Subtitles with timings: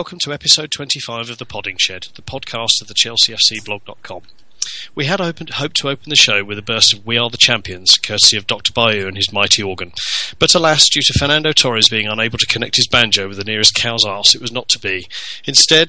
[0.00, 4.22] welcome to episode 25 of The Podding Shed, the podcast of the ChelseaFCblog.com.
[4.94, 7.36] We had opened, hoped to open the show with a burst of We Are the
[7.36, 8.72] Champions, courtesy of Dr.
[8.72, 9.92] Bayou and his mighty organ.
[10.38, 13.74] But alas, due to Fernando Torres being unable to connect his banjo with the nearest
[13.74, 15.06] cow's arse, it was not to be.
[15.44, 15.88] Instead,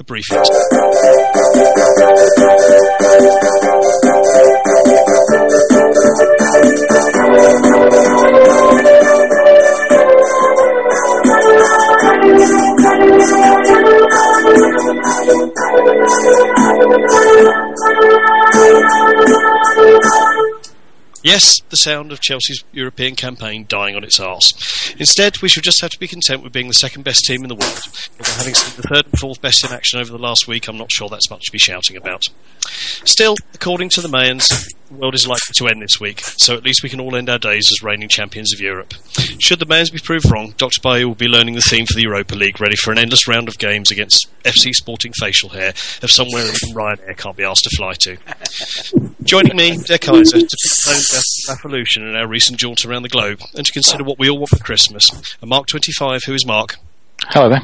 [0.00, 0.24] a brief
[21.22, 24.94] Yes, the sound of Chelsea's European campaign dying on its arse.
[24.98, 27.48] Instead, we shall just have to be content with being the second best team in
[27.48, 27.80] the world.
[28.18, 30.78] Although having seen the third and fourth best in action over the last week, I'm
[30.78, 32.22] not sure that's much to be shouting about.
[33.04, 34.48] Still, according to the Mayans,
[34.88, 37.28] the world is likely to end this week, so at least we can all end
[37.28, 38.94] our days as reigning champions of Europe.
[39.38, 40.80] Should the Mayans be proved wrong, Dr.
[40.80, 43.48] Bayou will be learning the theme for the Europa League, ready for an endless round
[43.48, 45.70] of games against FC Sporting Facial Hair
[46.02, 48.16] of somewhere even Ryanair can't be asked to fly to.
[49.22, 51.14] Joining me, Der Kaiser, to pick the bones
[51.48, 54.30] out of revolution in our recent jaunt around the globe, and to consider what we
[54.30, 55.10] all want for Christmas.
[55.42, 56.76] A Mark 25, who is Mark.
[57.26, 57.62] Hello there.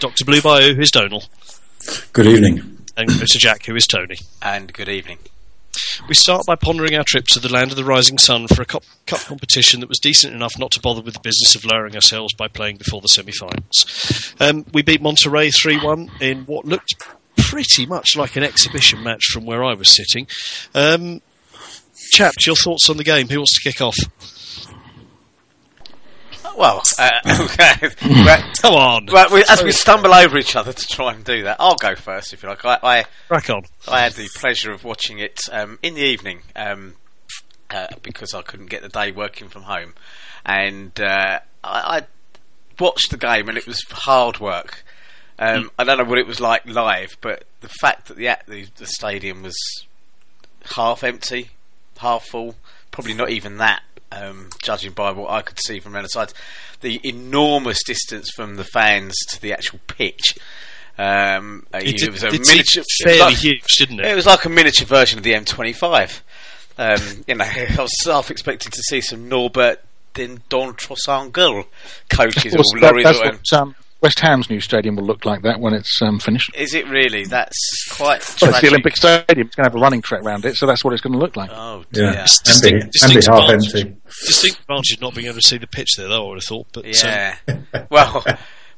[0.00, 0.24] Dr.
[0.24, 1.24] Blue Bayou, who is Donal.
[2.12, 2.78] Good evening.
[2.96, 3.38] And Mr.
[3.38, 4.16] Jack, who is Tony.
[4.40, 5.18] And good evening.
[6.08, 8.66] We start by pondering our trip to the land of the rising sun for a
[8.66, 11.94] cup, cup competition that was decent enough not to bother with the business of lowering
[11.94, 14.34] ourselves by playing before the semi-finals.
[14.40, 16.94] Um, we beat Monterrey 3-1 in what looked
[17.36, 20.26] pretty much like an exhibition match from where I was sitting.
[20.74, 21.20] Um,
[22.10, 23.28] chaps, your thoughts on the game?
[23.28, 23.96] Who wants to kick off?
[26.56, 27.10] Well, uh,
[27.40, 27.90] okay.
[28.60, 29.06] Come on.
[29.06, 31.94] Well, we, as we stumble over each other to try and do that, I'll go
[31.94, 32.64] first if you like.
[32.64, 33.64] I, I, Crack on.
[33.88, 36.94] I had the pleasure of watching it um, in the evening um,
[37.70, 39.94] uh, because I couldn't get the day working from home,
[40.44, 42.02] and uh, I, I
[42.78, 44.84] watched the game and it was hard work.
[45.38, 48.68] Um, I don't know what it was like live, but the fact that the the,
[48.76, 49.56] the stadium was
[50.76, 51.50] half empty,
[51.98, 52.54] half full,
[52.92, 53.82] probably not even that
[54.14, 56.34] um, judging by what I could see from the sides.
[56.80, 60.36] The enormous distance from the fans to the actual pitch.
[60.98, 64.06] Um, It, it was a miniature, fairly like- huge, didn't it?
[64.06, 66.20] it was like a miniature version of the M25.
[66.78, 69.80] Um, you know, I was half expecting to see some Norbert
[70.14, 71.66] Dentressangle
[72.08, 75.40] coaches or Well, that- that's or- what um, West Ham's new stadium will look like
[75.42, 76.54] that when it's um, finished.
[76.54, 77.24] Is it really?
[77.24, 77.56] That's
[77.90, 78.22] quite.
[78.42, 78.68] Well, it's the.
[78.68, 79.46] Olympic Stadium.
[79.46, 81.18] It's going to have a running track around it, so that's what it's going to
[81.18, 81.48] look like.
[81.50, 82.20] Oh Yeah, dear.
[82.22, 83.74] It's and be, distinct- and be half advantage.
[83.74, 84.00] empty.
[84.26, 86.66] Distinct advantage not being able to see the pitch there, though, I would have thought.
[86.74, 87.36] But um, Yeah.
[87.90, 88.24] well,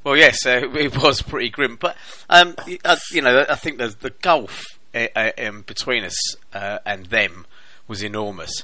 [0.05, 1.75] well, yes, uh, it was pretty grim.
[1.75, 1.97] But
[2.31, 2.55] um,
[2.85, 6.17] uh, you know, I think the the gulf uh, uh, um, between us
[6.55, 7.47] uh, and them
[7.89, 8.63] was enormous.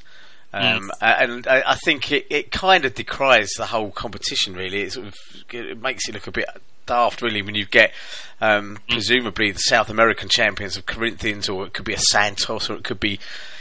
[0.55, 4.55] Um, a- And I, I think it, it kind of decries the whole competition.
[4.55, 5.15] Really, it sort of
[5.51, 6.47] it makes it look a bit
[6.87, 7.93] daft, really, when you get
[8.41, 12.75] um, presumably the South American champions of Corinthians, or it could be a Santos, or
[12.75, 13.19] it could be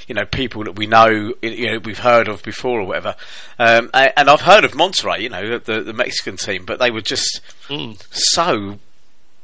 [0.08, 3.16] you know people that we know, you know, we've heard of before or whatever.
[3.58, 7.02] Um, and I've heard of Monterrey, you know, the, the Mexican team, but they were
[7.02, 7.40] just
[8.12, 8.80] so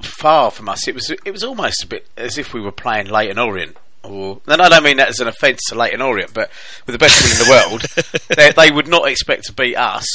[0.02, 0.88] far from us.
[0.88, 3.78] It was it was almost a bit as if we were playing Leyton Orient.
[4.08, 6.50] Or, and I don't mean that as an offence to Leyton Orient, but
[6.86, 7.82] with the best team in the world,
[8.38, 10.06] they, they would not expect to beat us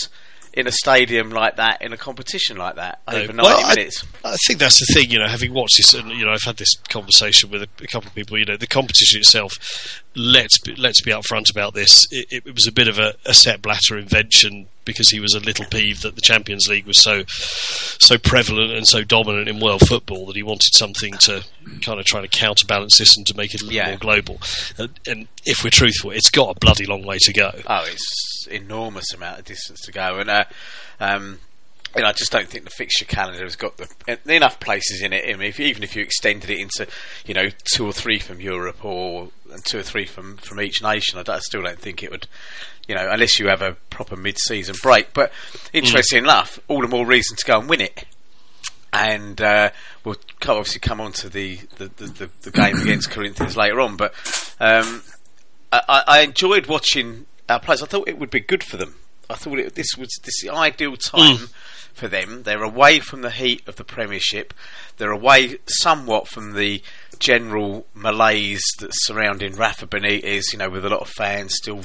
[0.55, 4.05] in a stadium like that, in a competition like that, over 90 Well, I- minutes.
[4.25, 6.59] I think that's the thing, you know, having watched this, and you know, I've had
[6.59, 8.39] this conversation with a, a couple of people.
[8.39, 10.03] You know, the competition itself.
[10.15, 12.07] Let's be, let's be upfront about this.
[12.11, 15.41] It, it, was a bit of a, a Sepp Blatter invention because he was a
[15.41, 19.87] little peeved that the Champions League was so so prevalent and so dominant in world
[19.87, 21.45] football that he wanted something to
[21.83, 23.89] kind of try to counterbalance this and to make it a little Yeah.
[23.91, 24.41] more global.
[24.79, 27.51] And, and if we're truthful, it's got a bloody long way to go.
[27.67, 30.45] Oh, it's enormous amount of distance to go, and uh,
[31.01, 31.39] um,
[31.95, 35.25] and I just don't think the fixture calendar has got the enough places in it.
[35.29, 36.87] I mean, if, even if you extended it into,
[37.27, 40.83] you know, two or three from Europe or and two or three from from each
[40.83, 42.27] nation, I, I still don't think it would.
[42.89, 45.13] You know, unless you have a proper mid-season break.
[45.15, 45.33] But
[45.73, 48.05] interesting enough, all the more reason to go and win it.
[48.93, 49.71] And uh,
[50.05, 53.97] we'll obviously come on to the, the, the, the, the game against Corinthians later on.
[53.97, 54.13] But
[54.61, 55.03] um,
[55.73, 57.83] I, I enjoyed watching our players.
[57.83, 58.97] I thought it would be good for them.
[59.31, 61.49] I thought it, this was this the ideal time
[61.95, 62.43] for them.
[62.43, 64.53] They're away from the heat of the Premiership.
[64.99, 66.83] They're away somewhat from the
[67.19, 70.53] general malaise that's surrounding Rafa Benitez.
[70.53, 71.83] You know, with a lot of fans still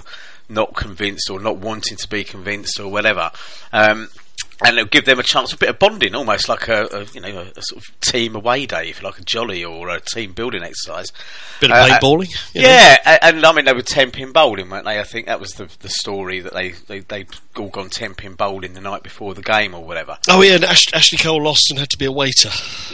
[0.49, 3.31] not convinced or not wanting to be convinced or whatever.
[3.71, 4.09] Um,
[4.65, 7.21] and it'll give them a chance, a bit of bonding, almost like a, a you
[7.21, 9.99] know a, a, sort of team away day, if you like a jolly or a
[9.99, 11.11] team building exercise.
[11.59, 12.55] Bit of Uh, paintballing.
[12.55, 12.67] you know.
[12.67, 14.99] Yeah, and, I mean they were ten pin bowling, weren't they?
[14.99, 18.33] I think that was the the story that they they they all gone ten pin
[18.33, 20.17] bowling the night before the game or whatever.
[20.27, 22.49] Oh yeah, and Ash- Ashley Cole lost and had to be a waiter.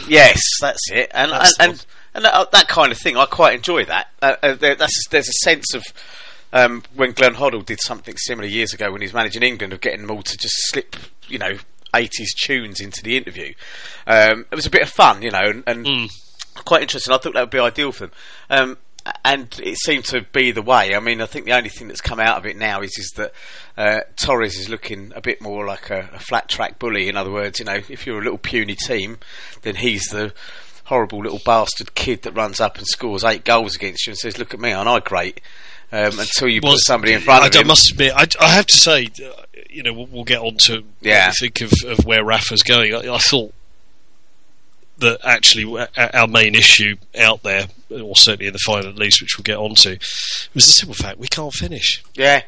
[0.06, 3.16] Yes, that's it, and That's and and, and that, that kind of thing.
[3.16, 4.08] I quite enjoy that.
[4.20, 5.82] Uh, uh, there, that's there's a sense of
[6.54, 9.80] um, when Glenn Hoddle did something similar years ago when he was managing England of
[9.80, 10.96] getting them all to just slip,
[11.28, 11.58] you know,
[11.92, 13.54] 80s tunes into the interview.
[14.06, 16.10] Um, it was a bit of fun, you know, and, and
[16.64, 17.12] quite interesting.
[17.12, 18.16] I thought that would be ideal for them.
[18.48, 18.78] Um,
[19.24, 20.94] and it seemed to be the way.
[20.94, 23.12] I mean, I think the only thing that's come out of it now is is
[23.16, 23.32] that
[23.76, 27.08] uh, Torres is looking a bit more like a, a flat track bully.
[27.08, 29.18] In other words, you know, if you're a little puny team,
[29.62, 30.32] then he's the
[30.84, 34.38] horrible little bastard kid that runs up and scores eight goals against you and says,
[34.38, 35.40] "Look at me, aren't I great?"
[35.94, 38.66] Um, until you put somebody in front I, of I must admit, I, I have
[38.66, 41.30] to say, uh, you know, we'll, we'll get on to Yeah.
[41.38, 42.94] think of, of where Rafa's going.
[42.94, 43.54] I, I thought
[44.98, 49.36] that actually our main issue out there, or certainly in the final at least, which
[49.36, 49.98] we'll get on to,
[50.54, 52.02] was the simple fact we can't finish.
[52.14, 52.42] yeah.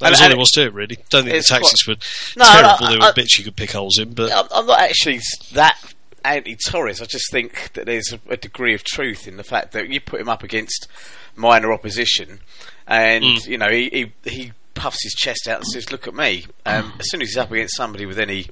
[0.00, 0.98] That was And- all and it was to it, really.
[1.08, 1.98] Don't think the taxis quite-
[2.36, 2.86] were No, terrible.
[2.88, 5.20] there I- were bits you could pick holes in, but I'm, I'm not actually
[5.54, 5.78] that
[6.22, 7.00] anti-Torres.
[7.00, 10.00] I just think that there's a, a degree of truth in the fact that you
[10.00, 10.86] put him up against
[11.34, 12.40] minor opposition,
[12.86, 13.46] and Mm.
[13.48, 16.92] you know he, he he puffs his chest out and says, "Look at me." Um,
[17.00, 18.46] as soon as he's up against somebody with any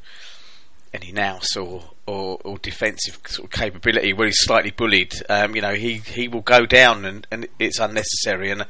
[0.92, 5.60] any nous or, or, or defensive sort of capability where he's slightly bullied, um, you
[5.60, 8.52] know, he, he will go down and, and it's unnecessary.
[8.52, 8.64] And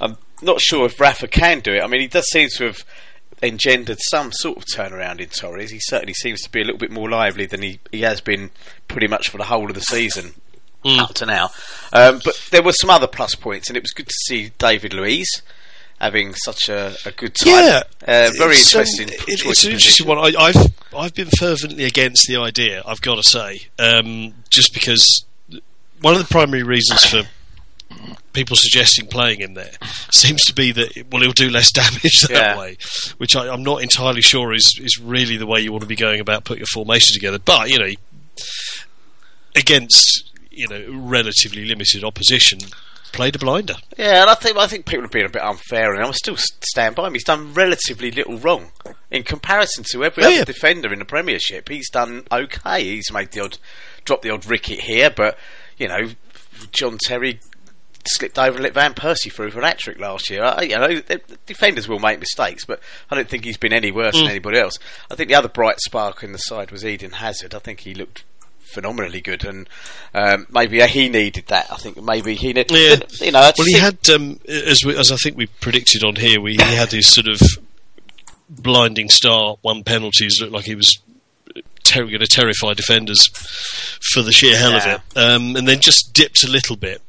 [0.00, 1.82] I'm not sure if Rafa can do it.
[1.82, 2.82] I mean, he does seem to have
[3.42, 5.70] engendered some sort of turnaround in Torres.
[5.70, 8.52] He certainly seems to be a little bit more lively than he, he has been
[8.88, 10.32] pretty much for the whole of the season.
[10.86, 10.98] Mm.
[11.00, 11.50] Up to now,
[11.92, 14.92] um, but there were some other plus points, and it was good to see David
[14.94, 15.26] Luiz
[15.98, 17.48] having such a, a good time.
[17.54, 19.08] Yeah, uh, very It's, um, interesting.
[19.08, 20.18] it- it's an interesting one.
[20.18, 20.66] I, I've
[20.96, 22.82] I've been fervently against the idea.
[22.86, 25.24] I've got to say, um, just because
[26.00, 27.22] one of the primary reasons for
[28.32, 29.70] people suggesting playing him there
[30.10, 32.58] seems to be that well he'll do less damage that Yeah.
[32.58, 32.76] way,
[33.16, 35.96] which I, I'm not entirely sure is is really the way you want to be
[35.96, 37.38] going about putting your formation together.
[37.38, 37.90] But you know,
[39.54, 40.25] against
[40.56, 42.58] you know relatively limited opposition,
[43.12, 43.76] played a blinder.
[43.96, 46.36] Yeah, and I think I think people have been a bit unfair, and I still
[46.36, 47.12] stand by him.
[47.14, 48.70] He's done relatively little wrong
[49.10, 50.44] in comparison to every Yeah, other yeah.
[50.44, 51.68] defender in the Premiership.
[51.68, 52.82] He's done okay.
[52.82, 53.58] He's made the odd
[54.04, 55.38] drop the odd ricket here, but
[55.76, 56.10] you know,
[56.72, 57.40] John Terry
[58.08, 60.44] slipped over and let Van Persie through for an hat trick last year.
[60.44, 61.00] I, you know,
[61.44, 62.80] defenders will make mistakes, but
[63.10, 64.20] I don't think he's been any worse Mm.
[64.20, 64.78] than anybody else.
[65.10, 67.52] I think the other bright spark in the side was Eden Hazard.
[67.52, 68.22] I think he looked
[68.72, 69.68] phenomenally good, and
[70.14, 71.70] um, maybe he needed that.
[71.72, 72.70] I think maybe he needed.
[72.70, 72.96] Yeah.
[72.96, 76.04] but, you know, Well, he think- had, um, as we, as I think we predicted
[76.04, 77.40] on here, we, he had his sort of
[78.48, 80.98] blinding start, one penalties, looked like he was
[81.84, 83.26] ter- going to terrify defenders
[84.12, 84.76] for the sheer hell Yeah.
[84.78, 87.02] of it, um, and then just dipped a little bit.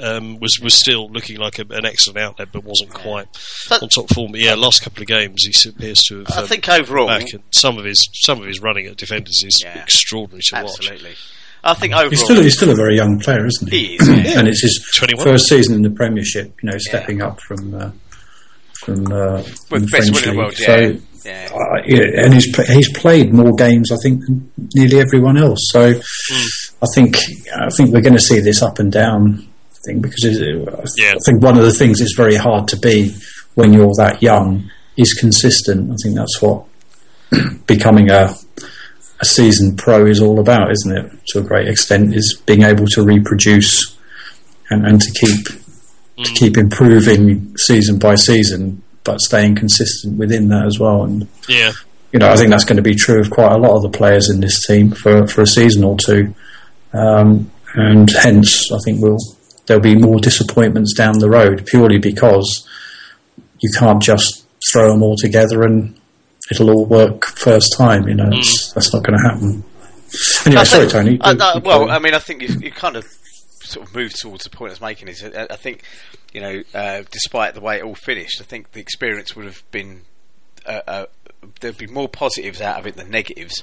[0.00, 3.26] Um, was was still looking like a, an excellent outlet, but wasn't quite
[3.68, 4.32] But- on top form.
[4.32, 6.30] But yeah, last couple of games he appears to have.
[6.30, 9.42] I um, think overall, back, and some of his some of his running at defenders
[9.46, 9.82] is Yeah.
[9.82, 10.64] extraordinary to watch.
[10.78, 11.14] absolutely.
[11.66, 13.86] I think overall, He's still, he's still a very young player, isn't he?
[13.86, 14.38] He is, yeah.
[14.38, 15.24] and it's his 21.
[15.24, 16.52] first season in the Premiership.
[16.62, 17.90] You know, stepping up from uh,
[18.80, 20.68] from, uh, from the best French winner in the world, league.
[20.68, 20.76] yeah.
[21.16, 21.48] So, yeah.
[21.54, 25.58] uh, yeah, and he's he's played more games, I think, than nearly everyone else.
[25.72, 25.94] So,
[26.82, 27.16] I think
[27.56, 29.48] I think we're going to see this up and down
[29.86, 31.12] thing because it, Yeah.
[31.12, 33.14] I think one of the things it's very hard to be
[33.54, 35.90] when you're that young is consistent.
[35.90, 36.64] I think that's what
[37.66, 38.34] becoming a
[39.20, 41.12] a seasoned pro is all about, isn't it?
[41.28, 43.96] To a great extent, is being able to reproduce
[44.70, 45.46] and, and to keep
[46.24, 51.02] to keep improving season by season, but staying consistent within that as well.
[51.04, 51.72] And Yeah,
[52.12, 53.96] you know, I think that's going to be true of quite a lot of the
[53.96, 56.34] players in this team for for a season or two,
[56.92, 59.18] um, and hence I think we'll
[59.66, 62.68] there'll be more disappointments down the road purely because
[63.60, 65.98] you can't just throw them all together and
[66.50, 68.08] it'll all work first time.
[68.08, 69.64] You know, that's, that's not going to happen.
[70.46, 71.18] Anyway, I sorry, think- Tony.
[71.20, 71.90] I- You- no, well.
[71.90, 73.04] I mean, I think you, you kind of
[73.62, 75.08] sort of moved towards the point I was making.
[75.08, 75.82] Is I, I think
[76.32, 79.62] you know, uh, despite the way it all finished, I think the experience would have
[79.70, 80.02] been
[80.66, 81.06] uh, uh,
[81.60, 83.62] there'd be more positives out of it than negatives.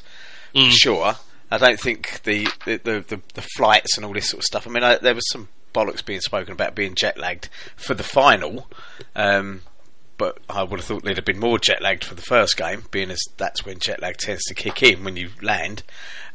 [0.55, 0.71] Mm.
[0.71, 1.15] Sure,
[1.49, 4.67] I don't think the the, the the the flights and all this sort of stuff.
[4.67, 8.03] I mean, I, there was some bollocks being spoken about being jet lagged for the
[8.03, 8.67] final.
[9.15, 9.61] Um,
[10.17, 12.83] but I would have thought they'd have been more jet lagged for the first game,
[12.91, 15.83] being as that's when jet lag tends to kick in when you land.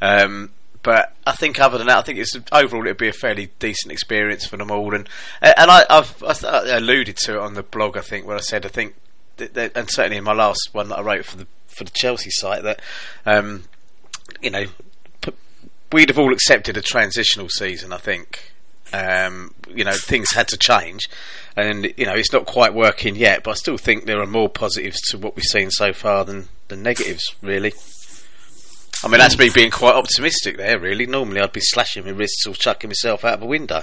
[0.01, 0.51] Um,
[0.83, 3.93] but I think other than that, I think it's overall it'd be a fairly decent
[3.93, 4.95] experience for them all.
[4.95, 5.09] And
[5.41, 8.67] and I, I've I, alluded to it on the blog, I think, where I said
[8.67, 8.95] I think,
[9.37, 12.31] that, and certainly in my last one that I wrote for the for the Chelsea
[12.31, 12.81] site that
[13.25, 13.65] um,
[14.41, 14.67] you know
[15.93, 17.93] we'd have all accepted a transitional season.
[17.93, 18.53] I think
[18.93, 21.09] um, you know things had to change,
[21.57, 23.43] and you know it's not quite working yet.
[23.45, 26.49] But I still think there are more positives to what we've seen so far than
[26.69, 27.23] than negatives.
[27.43, 27.73] Really.
[29.05, 31.05] I mean, that's me being quite optimistic there, really.
[31.05, 33.77] Normally, I'd be slashing my wrists or chucking myself out of a window.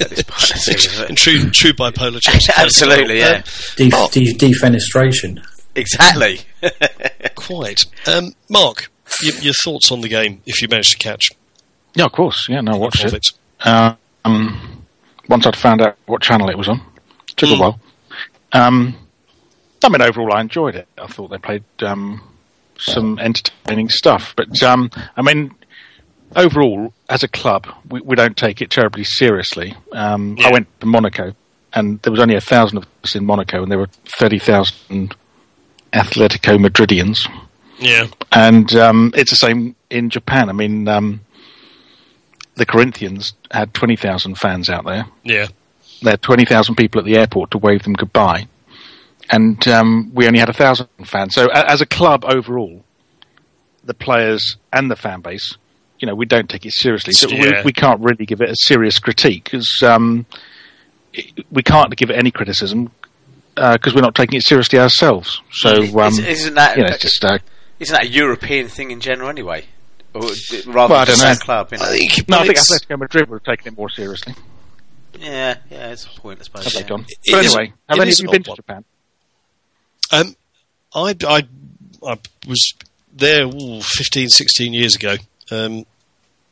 [0.00, 2.52] at this point season, true, true bipolar Chelsea.
[2.52, 2.58] fans.
[2.82, 3.42] Absolutely, Um, yeah.
[3.76, 5.42] Def- de- defenestration.
[5.74, 6.40] Exactly.
[7.34, 7.84] Quite.
[8.06, 8.90] Um, Mark,
[9.24, 11.30] y- your thoughts on the game, if you managed to catch
[11.94, 12.46] Yeah, of course.
[12.50, 13.14] Yeah, no, I watched it.
[13.14, 13.26] it.
[13.64, 14.84] Um,
[15.28, 16.80] once I'd found out what channel it was on,
[17.28, 17.56] it took Mm.
[17.56, 17.80] a while.
[18.52, 18.94] Um,
[19.84, 20.86] I mean, overall, I enjoyed it.
[20.98, 22.20] I thought they played um,
[22.78, 24.34] some entertaining stuff.
[24.36, 25.54] But um, I mean,
[26.36, 29.74] overall, as a club, we, we don't take it terribly seriously.
[29.92, 30.48] Um, Yeah.
[30.48, 31.34] I went to Monaco,
[31.72, 33.88] and there was only a thousand of us in Monaco, and there were
[34.18, 35.14] thirty thousand
[35.92, 37.28] Atletico Madridians.
[37.78, 38.06] Yeah.
[38.30, 40.48] And um, it's the same in Japan.
[40.48, 41.20] I mean, um,
[42.54, 45.06] the Corinthians had 20,000 fans out there.
[45.24, 45.48] Yeah.
[46.02, 48.46] They had 20,000 people at the airport to wave them goodbye.
[49.30, 51.34] And um, we only had 1,000 fans.
[51.34, 52.84] So, a- as a club overall,
[53.84, 55.56] the players and the fan base,
[55.98, 57.12] you know, we don't take it seriously.
[57.12, 57.58] So, Yeah.
[57.60, 60.26] we, we can't really give it a serious critique because um,
[61.50, 62.90] we can't give it any criticism
[63.54, 65.40] because we're not taking it seriously ourselves.
[65.52, 67.24] So, um, Is- isn't that you know, it's just.
[67.24, 67.38] Uh,
[67.78, 69.64] isn't that a European thing in general anyway?
[70.14, 71.44] Or rather Well, I than don't just know.
[71.44, 71.84] club, you know?
[71.84, 74.34] I think, No, I think it's- Atletico Madrid would have taken it more seriously.
[75.18, 76.64] Yeah, yeah, it's a point, I suppose.
[76.64, 76.80] Have yeah.
[76.82, 77.06] they gone?
[77.08, 78.62] It But is- anyway, have it any is of you been odd to.
[78.62, 78.84] Japan?
[80.10, 80.36] Um,
[80.94, 81.42] I, I,
[82.06, 82.72] I was
[83.12, 85.16] there ooh, 15, 16 years ago,
[85.50, 85.86] um,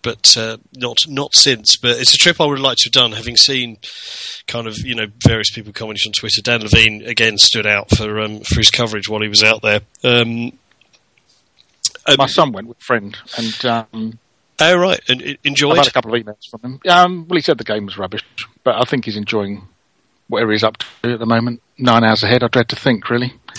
[0.03, 1.77] but uh, not not since.
[1.77, 3.77] But it's a trip I would like to have done, having seen
[4.47, 6.41] kind of you know various people commenting on Twitter.
[6.43, 9.81] Dan Levene again stood out for um, for his coverage while he was out there.
[10.03, 10.53] Um,
[12.13, 14.19] um, My son went with a friend, and um,
[14.61, 15.77] oh right, and e- I've enjoyed.
[15.79, 16.81] had a couple of emails from him.
[16.89, 18.25] Um, well, he said the game was rubbish,
[18.65, 19.69] but I think he's enjoying
[20.29, 21.63] whatever he's up to at the moment.
[21.79, 23.35] Nine hours ahead, I dread to think, really.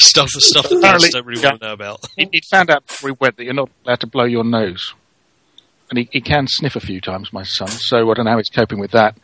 [0.00, 1.50] stuff stuff that fans don't really yeah.
[1.50, 2.04] want to know about.
[2.16, 4.94] He, he found out before he went that you're not allowed to blow your nose.
[5.90, 8.36] And he, he can sniff a few times, my son, so I don't know how
[8.36, 9.16] he's coping with that.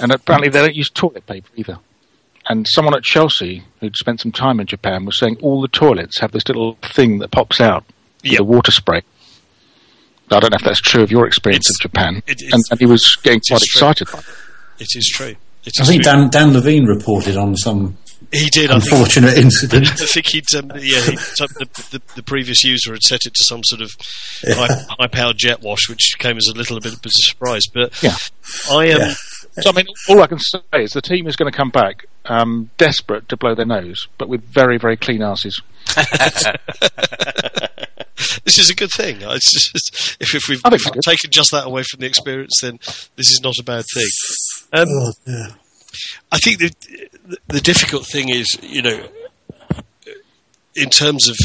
[0.00, 1.78] And apparently they don't use toilet paper either.
[2.46, 6.18] And someone at Chelsea who'd spent some time in Japan was saying all the toilets
[6.20, 7.84] have this little thing that pops out
[8.22, 8.40] with Yep.
[8.40, 9.00] a water spray.
[10.30, 12.16] I don't know if that's true of your experience It's- of Japan.
[12.26, 13.88] it- it's- and, and he was getting quite true.
[13.88, 14.24] excited by it.
[14.80, 15.36] It is true.
[15.64, 16.12] It I think true.
[16.12, 17.96] Dan, Dan Levene reported on some
[18.32, 18.70] he did.
[18.70, 19.86] I think unfortunate incident.
[19.92, 23.34] I think he'd, um, yeah, he, so the, the, the previous user had set it
[23.34, 23.90] to some sort of
[24.44, 27.62] high, high powered jet wash, which came as a little bit of a surprise.
[27.72, 28.16] But Yeah.
[28.72, 28.98] I am.
[28.98, 29.14] Yeah.
[29.60, 32.06] So, I mean, all I can say is the team is going to come back
[32.26, 35.60] um, desperate to blow their nose, but with very, very clean asses.
[38.44, 39.18] this is a good thing.
[39.20, 41.02] It's just, if, if we've I think it's good.
[41.02, 42.78] taken just that away from the experience, then
[43.16, 44.06] this is not a bad thing.
[44.72, 45.48] Um, Oh, yeah.
[46.32, 46.74] I think the,
[47.26, 49.06] the the difficult thing is, you know,
[50.74, 51.36] in terms of,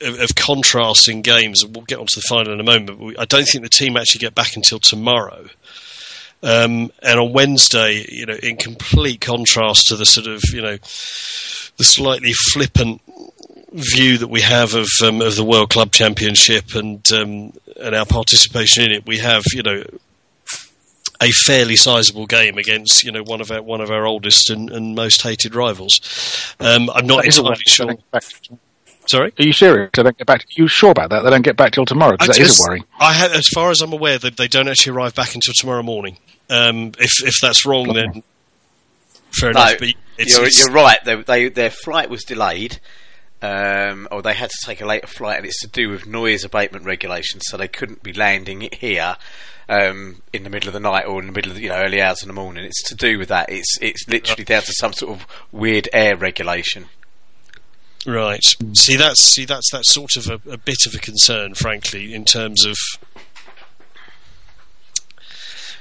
[0.00, 2.86] of of contrasting games, and we'll get onto the final in a moment.
[2.86, 5.48] But we, I don't think the team actually get back until tomorrow.
[6.42, 10.76] Um, and on Wednesday, you know, in complete contrast to the sort of, you know,
[10.76, 13.00] the slightly flippant
[13.72, 18.06] view that we have of um, of the World Club Championship and um, and our
[18.06, 19.82] participation in it, we have, you know,
[21.20, 24.70] a fairly sizable game against you know one of our one of our oldest and,
[24.70, 26.54] and most hated rivals.
[26.60, 27.86] Um, I'm not That is a entirely sure.
[27.86, 28.58] don't get back till-
[29.06, 29.88] Sorry, Are you serious?
[29.96, 30.44] They don't get back.
[30.50, 31.22] you sure about that?
[31.22, 32.84] They don't get back till tomorrow that is a worry.
[33.00, 35.82] I ha- as far as I'm aware, that they don't actually arrive back until tomorrow
[35.82, 36.18] morning.
[36.50, 38.22] Um, if if that's wrong, then
[39.38, 39.78] fair No, enough.
[39.78, 39.88] But
[40.18, 40.98] it's, you're, it's- you're right.
[41.04, 42.80] They, they, their flight was delayed,
[43.42, 46.44] um, or they had to take a later flight, and it's to do with noise
[46.44, 49.16] abatement regulations, so they couldn't be landing it here
[49.68, 51.76] um, in the middle of the night or in the middle of the, you know
[51.76, 52.64] early hours in the morning.
[52.64, 53.50] It's to do with that.
[53.50, 56.86] It's it's literally down to some sort of weird air regulation.
[58.06, 58.42] Right.
[58.72, 62.24] See, that's see, that's that's sort of a, a bit of a concern, frankly, in
[62.24, 62.76] terms of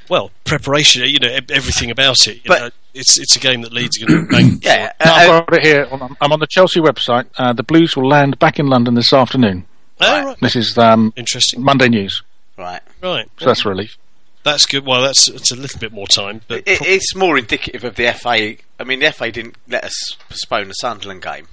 [0.10, 1.04] well preparation.
[1.06, 2.36] You know, e- everything about it.
[2.38, 4.64] You But- know, it's it's a game that Leeds are going to bank.
[4.66, 5.88] Yeah, No, uh, I've got it here.
[6.22, 7.26] I'm on the Chelsea website.
[7.38, 9.66] Uh, the Blues will land back in London this afternoon.
[10.02, 10.38] Oh, right.
[10.42, 11.64] This is um, Interesting.
[11.64, 12.22] Monday news,
[12.58, 12.82] right.
[13.02, 13.28] Right.
[13.38, 13.98] so that's a relief.
[14.44, 14.86] That's good.
[14.86, 17.96] Well, that's it's a little bit more time, but It, pro- it's more indicative of
[17.96, 18.56] the FA.
[18.80, 21.48] I mean, the FA didn't let us postpone the Sunderland game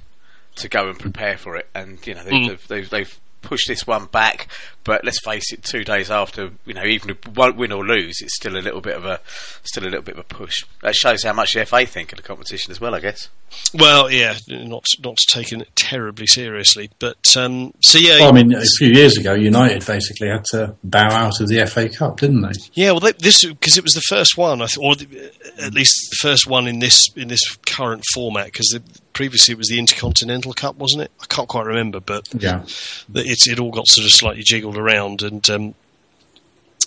[0.57, 2.47] to go and prepare for it, and you know they've, Mm.
[2.47, 4.47] they've, they've, they've push this one back.
[4.83, 7.83] But let's face it, two days after, you know, even if we won't win or
[7.83, 9.19] lose, it's still a little bit of a
[9.63, 10.63] still a little bit of a push.
[10.83, 13.29] That shows how much the FA think of the competition as well, I guess.
[13.73, 18.19] Well, yeah, not not taken it terribly seriously, but um, so yeah.
[18.19, 21.65] Well, I mean, a few years ago, United basically had to bow out of the
[21.65, 22.51] FA Cup, didn't they?
[22.73, 25.73] Yeah, well, they, this because it was the first one, I th- or the, at
[25.73, 28.45] least the first one in this in this current format.
[28.45, 28.77] Because
[29.15, 31.11] previously it was the Intercontinental Cup, wasn't it?
[31.19, 32.63] I can't quite remember, but Yeah.
[33.15, 35.73] it's it all got sort of slightly jiggled around, and um,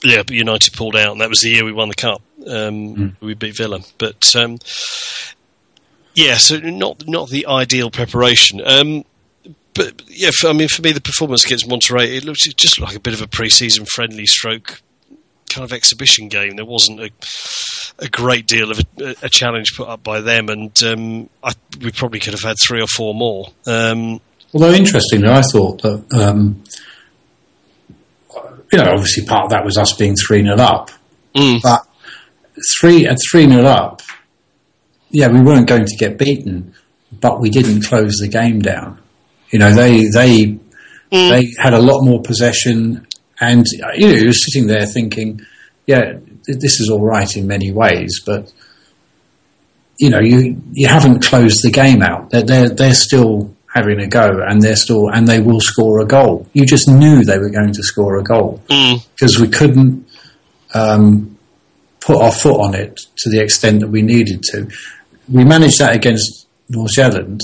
[0.04, 2.22] yeah, but United pulled out, and that was the year we won the cup.
[2.46, 4.58] Um, We beat Villa, but um,
[6.14, 8.60] yeah, so not not the ideal preparation.
[8.64, 9.04] Um,
[9.74, 12.78] but yeah, for, I mean, for me, the performance against Monterrey, it looks it just
[12.78, 14.82] looked like a bit of a pre-season friendly stroke
[15.48, 16.56] kind of exhibition game.
[16.56, 17.10] There wasn't a,
[17.98, 21.90] a great deal of a, a challenge put up by them, and um, I, we
[21.90, 23.48] probably could have had three or four more.
[23.66, 24.20] Um,
[24.54, 26.62] Although interestingly, I thought that um,
[28.72, 30.90] you know, obviously part of that was us being three 0 up,
[31.34, 31.86] mm, but
[32.78, 34.02] three at three 0 up,
[35.10, 36.74] yeah, we weren't going to get beaten,
[37.20, 39.00] but we didn't close the game down.
[39.50, 40.58] You know, they they
[41.10, 43.06] they had a lot more possession,
[43.40, 45.40] and you know, you were sitting there thinking,
[45.86, 46.14] yeah,
[46.46, 48.52] this is all right in many ways, but
[49.98, 52.30] you know, you you haven't closed the game out.
[52.30, 56.06] They're they're, they're still having a go, and they're still and they will score a
[56.06, 56.46] goal.
[56.52, 60.06] You just knew they were going to score a goal mm, because we couldn't
[60.74, 61.36] um,
[62.00, 64.68] put our foot on it to the extent that we needed to.
[65.28, 67.40] We managed that against Nordsjælland.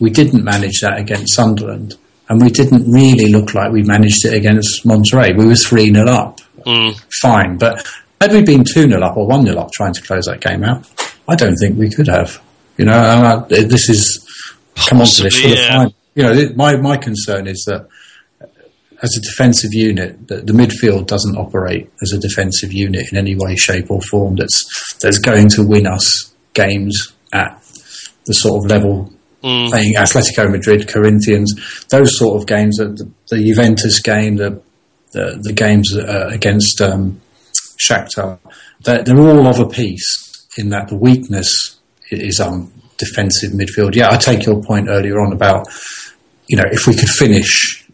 [0.00, 1.96] We didn't manage that against Sunderland,
[2.28, 5.36] and we didn't really look like we managed it against Monterrey.
[5.36, 7.00] We were three 0 up, mm.
[7.20, 7.86] fine, but
[8.20, 10.64] had we been two 0 up or one 0 up trying to close that game
[10.64, 10.88] out,
[11.26, 12.40] I don't think we could have.
[12.76, 14.24] You know, I, this is
[14.88, 15.68] come on to this for the yeah.
[15.68, 15.94] final.
[16.14, 17.88] You know, my my concern is that
[19.02, 23.36] as a defensive unit, the, the midfield doesn't operate as a defensive unit in any
[23.36, 24.36] way, shape, or form.
[24.36, 27.62] That's that's going to win us games at
[28.26, 29.70] the sort of level Mm.
[29.70, 31.54] playing Atletico Madrid, Corinthians,
[31.90, 32.76] those sort of games.
[32.78, 34.60] The, the, Juventus game, the
[35.12, 37.20] the, the games uh, against um,
[37.78, 38.38] Shakhtar,
[38.82, 41.78] they're, they're all of a piece in that the weakness
[42.10, 43.94] is um defensive midfield.
[43.94, 45.68] Yeah, I take your point earlier on about
[46.48, 47.84] you know if we could finish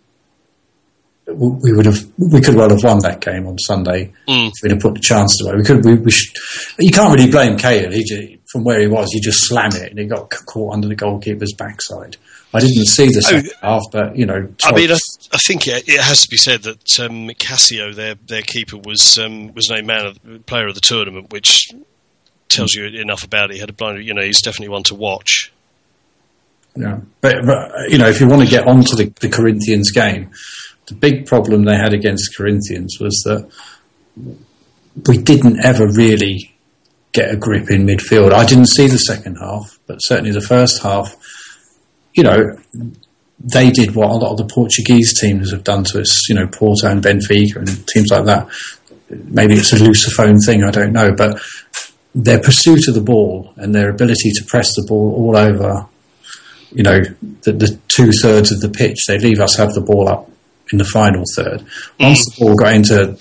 [1.27, 4.49] we would have we could well have won that game on Sunday Mm.
[4.49, 5.57] if we'd have put the chances away.
[5.57, 6.37] We could we, we should,
[6.79, 7.93] you can't really blame Cahill.
[7.93, 10.95] He from where he was, he just slam it and he got caught under the
[10.95, 12.17] goalkeeper's backside.
[12.53, 14.99] I didn't see the second half, but you know, I mean, I,
[15.33, 19.19] I think it, it has to be said that um, Cassio, their their keeper, was
[19.19, 21.73] um, was named man of player of the tournament, which
[22.49, 23.55] tells you enough about it.
[23.55, 25.53] He had a blind, you know, he's definitely one to watch.
[26.77, 30.31] Yeah, but, but you know, if you want to get onto the, the Corinthians game,
[30.87, 33.51] the big problem they had against Corinthians was that
[35.09, 36.54] we didn't ever really
[37.15, 38.33] get a grip in midfield.
[38.33, 41.17] I didn't see the second half, but certainly the first half,
[42.13, 42.59] you know,
[43.39, 46.29] they did what a lot of the Portuguese teams have done to us.
[46.29, 48.49] You know, Porto and Benfica and teams like that.
[49.11, 51.41] Maybe it's a Lusophone thing, I don't know, but
[52.15, 55.89] their pursuit of the ball and their ability to press the ball all over
[56.75, 57.01] you know,
[57.43, 59.07] the, the two thirds of the pitch.
[59.07, 60.29] They leave us have the ball up
[60.73, 61.65] in the final third.
[62.01, 62.35] Once mm.
[62.35, 63.17] the ball got into,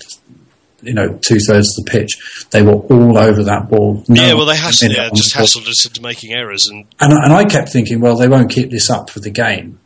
[0.86, 4.04] you know, two thirds of the pitch, they were all over that ball.
[4.08, 6.84] No yeah, well, they hassled, yeah, on the just hassled us into making errors, and
[7.00, 9.78] And, I- and I kept thinking, well, they won't keep this up for the game.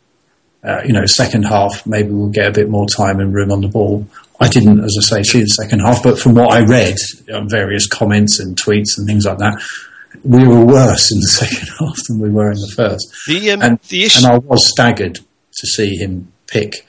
[0.64, 3.60] Uh, you know, second half, maybe we'll get a bit more time and room on
[3.60, 4.06] the ball.
[4.40, 6.96] I didn't, as I say, see the second half, but from what I read,
[7.48, 9.60] various comments and tweets and things like that,
[10.24, 13.06] we were worse in the second half than we were in the first.
[13.28, 14.26] the um, And, the issue.
[14.26, 16.86] and I was staggered to see him pick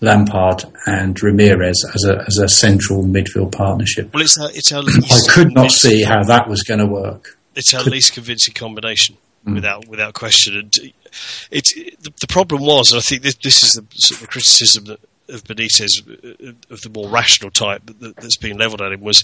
[0.00, 4.12] Lampard and Ramires as a as a central midfield partnership.
[4.12, 7.38] well, it's our, it's our I could not see how that was going to work.
[7.54, 9.54] it's our least convincing combination Mm.
[9.54, 10.56] without without question.
[10.56, 10.92] And
[11.52, 14.26] it's the, the problem was, and I think this, this is the, sort of the
[14.26, 16.00] criticism that, of Benitez
[16.48, 19.22] uh, of the more rational type that, that, that's been levelled at him was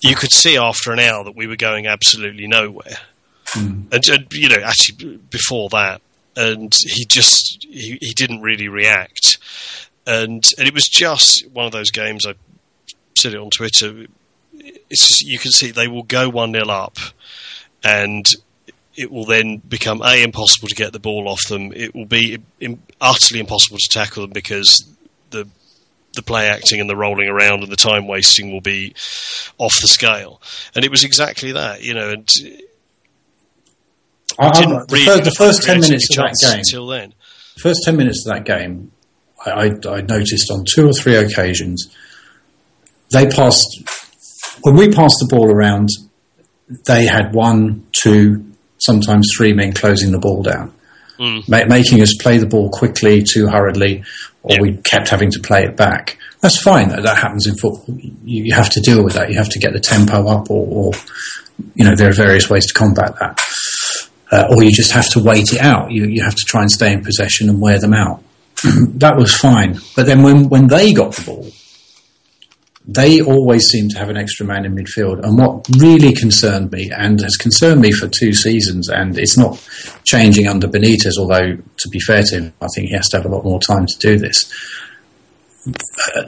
[0.00, 2.98] you could see after an hour that we were going absolutely nowhere,
[3.54, 6.00] and, and you know actually before that,
[6.34, 9.38] and he just he, he didn't really react,
[10.06, 12.26] and and it was just one of those games.
[12.26, 12.34] I
[13.16, 14.06] said it on Twitter.
[14.88, 16.98] It's just, you can see they will go one 0 up,
[17.84, 18.26] and
[18.96, 21.72] it will then become a impossible to get the ball off them.
[21.74, 24.88] It will be im- utterly impossible to tackle them because
[25.30, 25.46] the
[26.14, 28.94] the play acting and the rolling around and the time wasting will be
[29.58, 30.40] off the scale.
[30.74, 32.10] And it was exactly that, you know.
[32.10, 32.34] And
[34.38, 37.14] I, I, didn't the, really fir- the first ten minutes of that game, until then.
[37.56, 38.92] the first ten minutes of that game,
[39.44, 39.64] I, I,
[39.96, 41.94] I noticed on two or three occasions
[43.10, 43.66] they passed
[44.62, 45.88] when we passed the ball around.
[46.86, 48.44] They had one, two,
[48.78, 50.72] sometimes three men closing the ball down,
[51.20, 51.48] Mm.
[51.48, 54.02] ma- making us play the ball quickly, too hurriedly,
[54.42, 54.60] or Yeah.
[54.62, 56.18] we kept having to play it back.
[56.40, 56.88] That's fine.
[56.88, 57.84] That, that happens in football.
[58.24, 59.30] You, you have to deal with that.
[59.30, 60.92] You have to get the tempo up, or, or
[61.76, 63.40] you know there are various ways to combat that.
[64.32, 65.90] Uh, or you just have to wait it out.
[65.92, 68.22] You you have to try and stay in possession and wear them out.
[68.98, 69.78] that was fine.
[69.94, 71.46] But then when when they got the ball,
[72.86, 75.22] they always seemed to have an extra man in midfield.
[75.24, 79.60] And what really concerned me, and has concerned me for two seasons, and it's not
[80.04, 83.26] changing under Benitez, although to be fair to him, I think he has to have
[83.26, 84.52] a lot more time to do this.
[85.66, 86.22] Uh,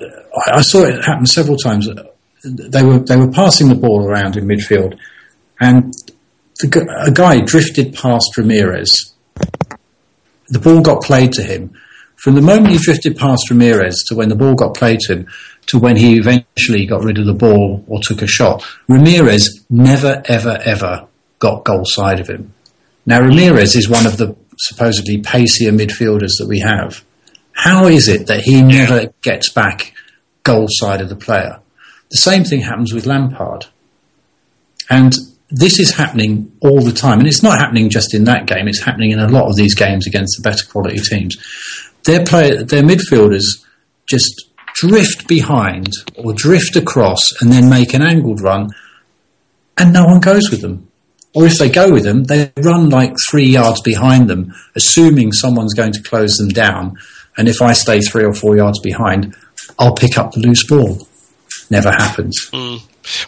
[0.47, 1.88] I, saw it happen several times.
[2.45, 4.99] They were they were passing the ball around in midfield,
[5.61, 5.95] and
[6.59, 9.12] the, a guy drifted past Ramires.
[10.49, 11.73] The ball got played to him.
[12.19, 15.27] From the moment he drifted past Ramires to when the ball got played to him,
[15.67, 20.23] to when he eventually got rid of the ball or took a shot, Ramires never,
[20.25, 21.07] ever, ever
[21.39, 22.53] got goal side of him.
[23.07, 27.05] Now, Ramires is one of the supposedly pacier midfielders that we have.
[27.53, 29.95] How is it that he never gets back
[30.43, 31.61] goal side of the player?
[32.11, 33.67] The same thing happens with Lampard.
[34.91, 35.15] And
[35.51, 37.19] this is happening all the time.
[37.19, 39.75] And it's not happening just in that game, it's happening in a lot of these
[39.75, 41.37] games against the better quality teams.
[42.05, 43.65] Their, play, their midfielders
[44.07, 48.71] just drift behind or drift across and then make an angled run,
[49.77, 50.89] and no one goes with them.
[51.35, 55.75] Or if they go with them, they run like three yards behind them, assuming someone's
[55.75, 56.97] going to close them down.
[57.37, 59.37] And if I stay three or four yards behind,
[59.79, 61.07] I'll pick up the loose ball.
[61.71, 62.51] Never happens.
[62.53, 62.81] Mm.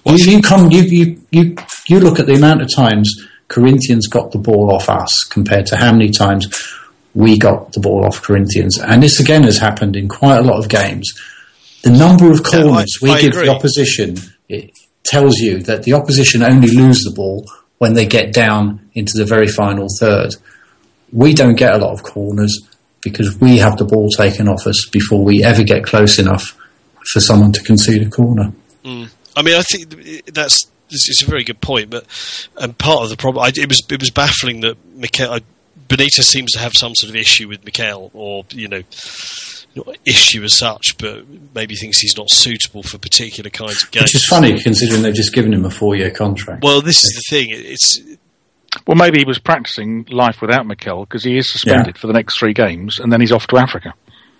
[0.04, 1.56] Well, You, you come, you, you, you,
[1.88, 5.76] you look at the amount of times Corinthians got the ball off us compared to
[5.76, 6.46] how many times
[7.14, 8.78] we got the ball off Corinthians.
[8.78, 11.10] And this again has happened in quite a lot of games.
[11.82, 13.46] The number of Yeah, I- corners we I give agree.
[13.46, 14.16] the opposition
[14.48, 14.70] it
[15.04, 19.24] tells you that the opposition only lose the ball when they get down into the
[19.24, 20.34] very final third.
[21.12, 22.60] We don't get a lot of corners
[23.00, 26.54] because we have the ball taken off us before we ever get close enough
[27.12, 28.52] for someone to concede a corner.
[28.84, 29.08] Mm.
[29.36, 32.04] I mean, I think that's is a very good point, but
[32.58, 35.40] and part of the problem, I, it was it was baffling that Mikel, I,
[35.90, 38.82] Benitez seems to have some sort of issue with Mikel, or you know,
[39.74, 44.04] not issue as such, but maybe thinks he's not suitable for particular kinds of games.
[44.04, 46.62] Which is funny considering they've just given him a four year contract.
[46.62, 47.48] Well, this is the thing.
[47.50, 48.00] It's
[48.86, 52.38] Well, maybe he was practicing life without Mikel because he is suspended for the next
[52.38, 53.92] three games, and then he's off to Africa.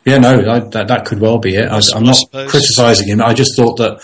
[0.05, 1.69] yeah, no, I, that, that could well be it.
[1.69, 3.21] I, I I'm not criticising him.
[3.21, 4.01] I just thought that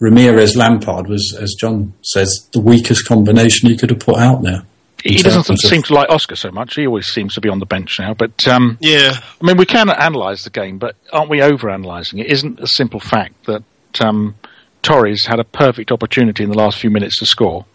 [0.00, 4.62] Ramires Lampard was, as John says, the weakest combination he could have put out there.
[5.04, 6.74] He doesn't seem to like Oscar so much.
[6.76, 8.14] He always seems to be on the bench now.
[8.14, 12.20] But um, yeah, I mean, we can analyse the game, but aren't we over analysing
[12.20, 12.26] it?
[12.28, 13.62] Isn't a simple fact that
[14.00, 14.34] um,
[14.82, 17.66] Torres had a perfect opportunity in the last few minutes to score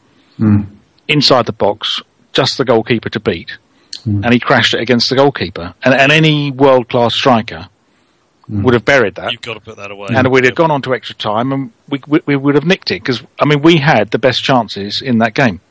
[1.08, 2.02] inside the box,
[2.34, 3.58] just the goalkeeper to beat,
[4.06, 5.74] and he crashed it against the goalkeeper.
[5.84, 7.68] And, and any world class striker
[8.48, 9.32] would have buried that.
[9.32, 10.08] you've got to put that away.
[10.10, 12.90] and we'd have gone on to extra time, and we, we, we would have nicked
[12.90, 15.62] it because I mean we had the best chances in that game.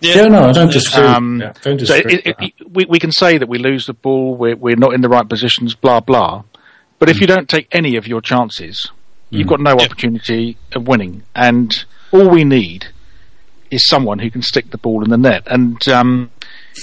[0.00, 1.06] Yeah, no, I don't disagree.
[1.08, 2.14] Um, yeah, don't so disagree.
[2.14, 4.92] it, it, it- we, we can say that we lose the ball, we're, we're not
[4.94, 6.42] in the right positions, blah blah.
[6.98, 8.90] But if you don't take any of your chances,
[9.30, 9.84] you've got no Yeah.
[9.84, 11.22] opportunity of winning.
[11.34, 12.86] And all we need
[13.70, 15.42] is someone who can stick the ball in the net.
[15.46, 16.30] And um,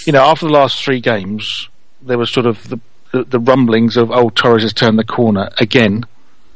[0.06, 1.48] you know, after the last three games,
[2.02, 2.80] there was sort of the
[3.12, 6.06] the, the rumblings of oh Torres has turned the corner again.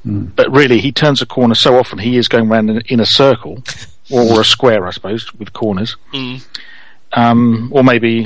[0.05, 3.05] But really, he turns a corner so often he is going round in, in a
[3.05, 3.61] circle
[4.11, 6.45] or a square, I suppose, with corners Mm.
[7.13, 8.23] um, or maybe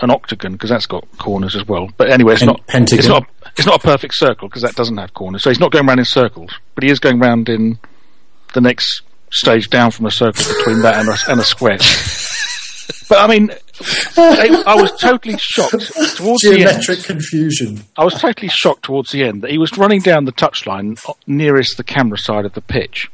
[0.00, 1.88] an octagon because that's got corners as well.
[1.96, 2.98] But anyway, it's Pen- not pentagon.
[2.98, 3.26] It's not.
[3.56, 5.42] It's not a perfect circle because that doesn't have corners.
[5.44, 7.78] So he's not going round in circles, but he is going round in
[8.52, 11.78] the next stage down from a circle between that and a, and a square.
[13.08, 13.50] but I mean,
[14.16, 16.58] I, I was totally shocked towards the end.
[16.82, 17.84] Geometric confusion.
[17.96, 21.76] I was totally shocked towards the end that he was running down the touchline nearest
[21.76, 23.08] the camera side of the pitch.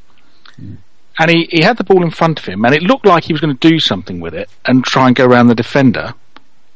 [1.20, 3.34] And he, he had the ball in front of him, and it looked like he
[3.34, 6.14] was going to do something with it and try and go around the defender.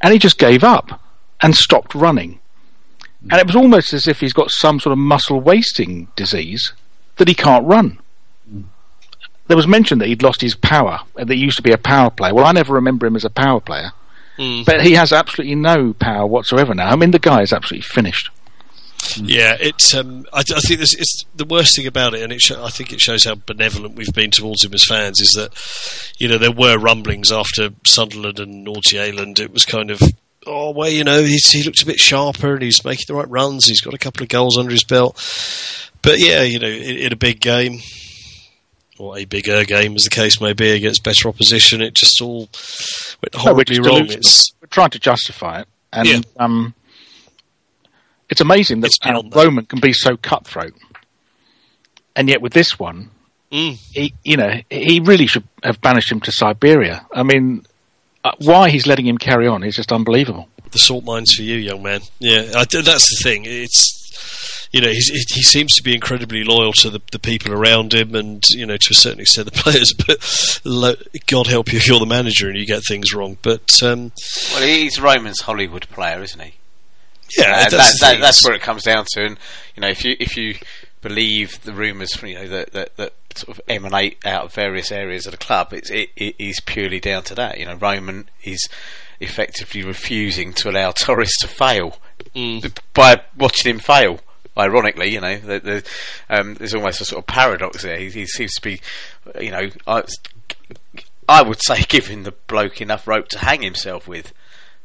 [0.02, 1.00] And he just gave up
[1.40, 2.40] and stopped running.
[3.30, 6.74] And it was almost as if he's got some sort of muscle wasting disease
[7.16, 7.98] that he can't run.
[9.46, 11.78] There was mention that he'd lost his power, and that he used to be a
[11.78, 12.34] power player.
[12.34, 13.92] Well, I never remember him as a power player.
[14.36, 14.66] Mm.
[14.66, 16.90] But he has absolutely no power whatsoever now.
[16.90, 18.28] I mean, the guy is absolutely finished.
[19.16, 19.94] Yeah, it's.
[19.94, 22.70] Um, I, I think this, it's the worst thing about it, and it sho- I
[22.70, 25.20] think it shows how benevolent we've been towards him as fans.
[25.20, 25.50] Is that
[26.18, 29.40] you know there were rumblings after Sunderland and Nordsjælland.
[29.40, 30.00] It was kind of
[30.46, 33.28] oh well, you know, he's, he looks a bit sharper and he's making the right
[33.30, 33.66] runs.
[33.66, 35.16] He's got a couple of goals under his belt.
[36.02, 37.80] But yeah, you know, in, in a big game,
[38.98, 42.40] or a bigger game, as the case may be, against better opposition, it just all
[43.22, 44.06] went we're horribly just wrong.
[44.10, 46.20] It's We're trying to justify it, and Yeah.
[46.38, 46.74] um,
[48.34, 49.30] it's amazing that It's that.
[49.32, 50.74] Roman can be so cutthroat,
[52.16, 53.10] and yet with this one,
[53.52, 57.06] mm, he, you know, he really should have banished him to Siberia.
[57.12, 57.64] I mean,
[58.24, 60.48] uh, why he's letting him carry on is just unbelievable.
[60.72, 62.00] the salt mines for you, young man.
[62.18, 63.42] Yeah, I, that's the thing.
[63.46, 67.94] It's you know he's, he seems to be incredibly loyal to the, the people around
[67.94, 69.92] him, and you know to a certain extent the players.
[69.92, 70.96] But lo-
[71.28, 73.38] God help you if you're the manager and you get things wrong.
[73.42, 74.10] But um,
[74.52, 76.54] Well, he's Roman's Hollywood player, isn't he?
[77.38, 79.24] Yeah, Uh, that's, that, that, that's where it comes down to.
[79.24, 79.38] And
[79.76, 80.54] you know, if you if you
[81.02, 85.26] believe the rumours, you know, that, that that sort of emanate out of various areas
[85.26, 87.58] of the club, it's, it, it is purely down to that.
[87.58, 88.68] You know, Roman is
[89.20, 91.98] effectively refusing to allow Torres to fail
[92.34, 92.76] Mm.
[92.94, 94.18] by watching him fail.
[94.56, 95.84] Ironically, you know, the, the,
[96.30, 97.96] um, there's almost a sort of paradox there.
[97.98, 98.80] He, he seems to be,
[99.40, 100.02] you know, I,
[101.28, 104.32] I would say giving the bloke enough rope to hang himself with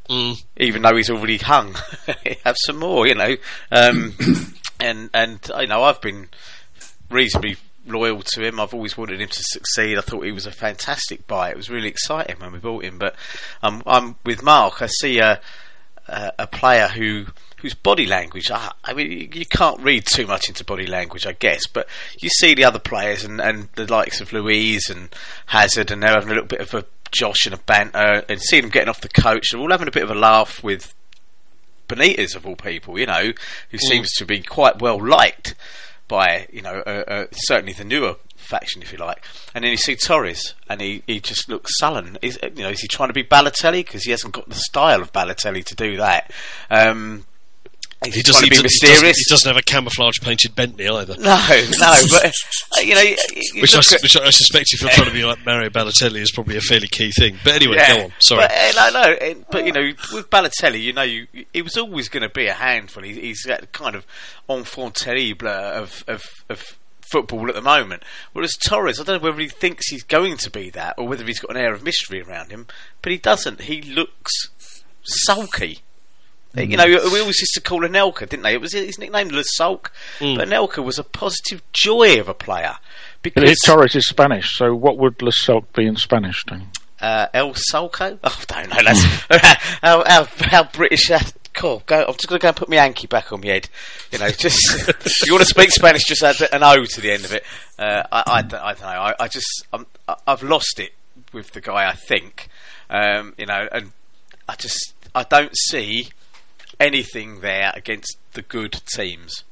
[0.10, 0.44] Mm.
[0.58, 1.76] even though he's already hung.
[2.44, 3.36] Have some more, you know.
[3.72, 4.16] Um,
[4.80, 6.30] and and you know, I've been
[7.12, 8.60] reasonably loyal to him.
[8.60, 9.98] I've always wanted him to succeed.
[9.98, 11.52] I thought he was a fantastic buy.
[11.52, 12.98] It was really exciting when we bought him.
[12.98, 13.16] But
[13.62, 14.82] um, I'm with Mark.
[14.82, 15.40] I see a
[16.08, 17.26] a, a player who.
[17.62, 18.52] Whose body language?
[18.52, 21.68] I, I mean, you, you can't read too much into body language, I guess.
[21.68, 25.10] But you see the other players and, and the likes of Luiz and
[25.48, 28.64] Hazard, and they're having a little bit of a Josh and a banter, and seeing
[28.64, 29.52] them getting off the coach.
[29.52, 30.94] They're all having a bit of a laugh with
[31.88, 33.34] Benitez of all people, you know,
[33.72, 35.56] who seems to be quite well liked
[36.08, 39.24] by, you know, uh, uh, certainly the newer faction, if you like.
[39.54, 42.18] And then you see Torres, and he, he just looks sullen.
[42.22, 45.02] Is you know, is he trying to be Balotelli because he hasn't got the style
[45.02, 46.32] of Balotelli to do that?
[46.70, 47.26] Um,
[48.06, 50.88] is He he, doesn't, to be he, doesn't, he doesn't have a camouflage painted Bentley
[50.88, 51.16] either.
[51.18, 51.36] No,
[51.80, 53.16] no, but uh, you know, you,
[53.54, 56.20] you Which I, at- which I suspect, if you're trying to be like Mario Balotelli,
[56.22, 57.38] is probably a fairly key thing.
[57.44, 58.14] But anyway, go on.
[58.20, 58.42] Sorry.
[58.48, 62.08] But, uh, no, no, but you know, with Balotelli, you know, you, it was always
[62.08, 63.04] going to be a handful.
[63.04, 64.06] He, he's that kind of
[64.50, 66.64] enfant terrible of, of, of
[67.12, 68.04] football at the moment.
[68.34, 71.26] Whereas Torres, I don't know whether he thinks he's going to be that or whether
[71.26, 72.68] he's got an air of mystery around him,
[73.02, 73.62] but he doesn't.
[73.64, 74.32] He looks
[75.04, 75.80] sulky.
[76.58, 78.54] Uh, You know, we always used to call Anelka, didn't they?
[78.54, 79.92] It was his nickname, Le Sulk.
[80.20, 82.78] But Anelka was a positive joy of a player
[83.22, 86.44] because Torres is Spanish, so what would Le Salt be in Spanish?
[86.46, 86.68] Then?
[87.02, 88.18] uh, El Sulco.
[88.24, 88.84] Oh, I don't know.
[88.84, 89.04] That's
[89.82, 91.08] how, how how British.
[91.08, 91.84] That, cool.
[91.86, 92.00] Go.
[92.06, 93.70] I'm just going to go and put my Yankee back on my head.
[94.12, 97.12] You know, just if you want to speak Spanish, just add an O to the
[97.12, 97.44] end of it.
[97.78, 98.88] Uh, I, I, don't, I don't know.
[98.88, 99.86] I, I just I'm,
[100.28, 100.94] I've lost it
[101.32, 101.88] with the guy.
[101.90, 102.50] I think.
[102.90, 103.92] Um, you know, and
[104.48, 106.10] I just I don't see
[106.80, 109.44] anything there against the good teams.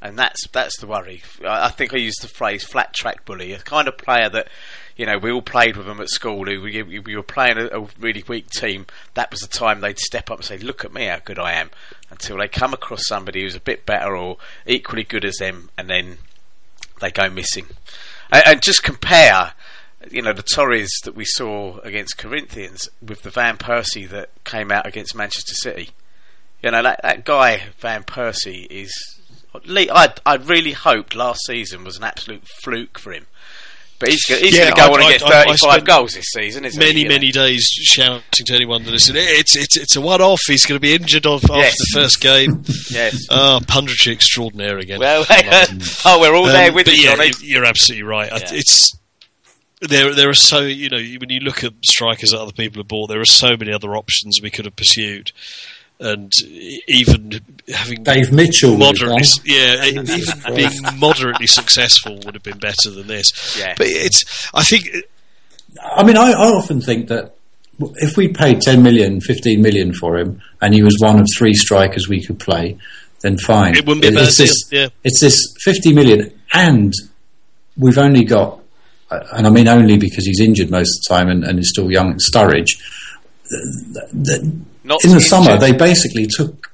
[0.00, 1.22] And that's that's the worry.
[1.46, 4.48] I think I used the phrase "flat track bully," a kind of player that,
[4.96, 6.44] you know, we all played with them at school.
[6.44, 8.86] Who we, we were playing a, a really weak team.
[9.14, 11.52] That was the time they'd step up and say, "Look at me, how good I
[11.52, 11.70] am."
[12.10, 15.88] Until they come across somebody who's a bit better or equally good as them, and
[15.88, 16.18] then
[17.00, 17.66] they go missing.
[18.32, 19.52] And, and just compare,
[20.10, 24.72] you know, the Torres that we saw against Corinthians with the Van Persie that came
[24.72, 25.90] out against Manchester City.
[26.62, 28.92] You know, that, that guy, Van Persie, is.
[29.54, 33.26] I, I really hoped last season was an absolute fluke for him.
[33.98, 35.84] But he's, he's Yeah, going to go I- on and I- get I- I 35
[35.84, 37.08] goals this season, isn't many, he?
[37.08, 39.14] Many days shouting to anyone that listen.
[39.16, 40.40] It's it's it's a one-off.
[40.46, 42.64] He's going to be injured off after the first game.
[42.90, 43.26] Yes.
[43.30, 44.98] Ah, punditry extraordinaire again.
[44.98, 45.24] Well,
[46.04, 48.30] oh, we're all there Um, with you, yeah, you're absolutely right.
[48.32, 48.48] Yeah.
[48.52, 48.96] It's
[49.80, 50.12] there.
[50.14, 53.08] There are so you know when you look at strikers that other people have bought,
[53.08, 55.30] there are so many other options we could have pursued,
[56.00, 56.32] and
[56.88, 57.40] even
[57.72, 58.76] having Dave Mitchell.
[58.76, 60.04] moderately, yeah, even
[60.54, 63.56] being moderately successful would have been better than this.
[63.58, 63.74] Yeah.
[63.76, 64.88] But it's, I think,
[65.80, 67.34] I mean, I, I often think that
[67.96, 71.54] if we paid 10 million, 15 million for him, and he was one of three
[71.54, 72.78] strikers we could play,
[73.20, 73.74] then fine.
[73.76, 74.88] It wouldn't be a bad it's this, deal, yeah.
[75.04, 76.92] It's this 50 million, and
[77.76, 78.60] we've only got,
[79.10, 81.70] uh, and I mean only because he's injured most of the time and, and is
[81.70, 82.78] still young, Sturridge.
[83.48, 84.52] The- the-
[84.84, 85.28] Not in the injured.
[85.28, 86.70] summer, they basically took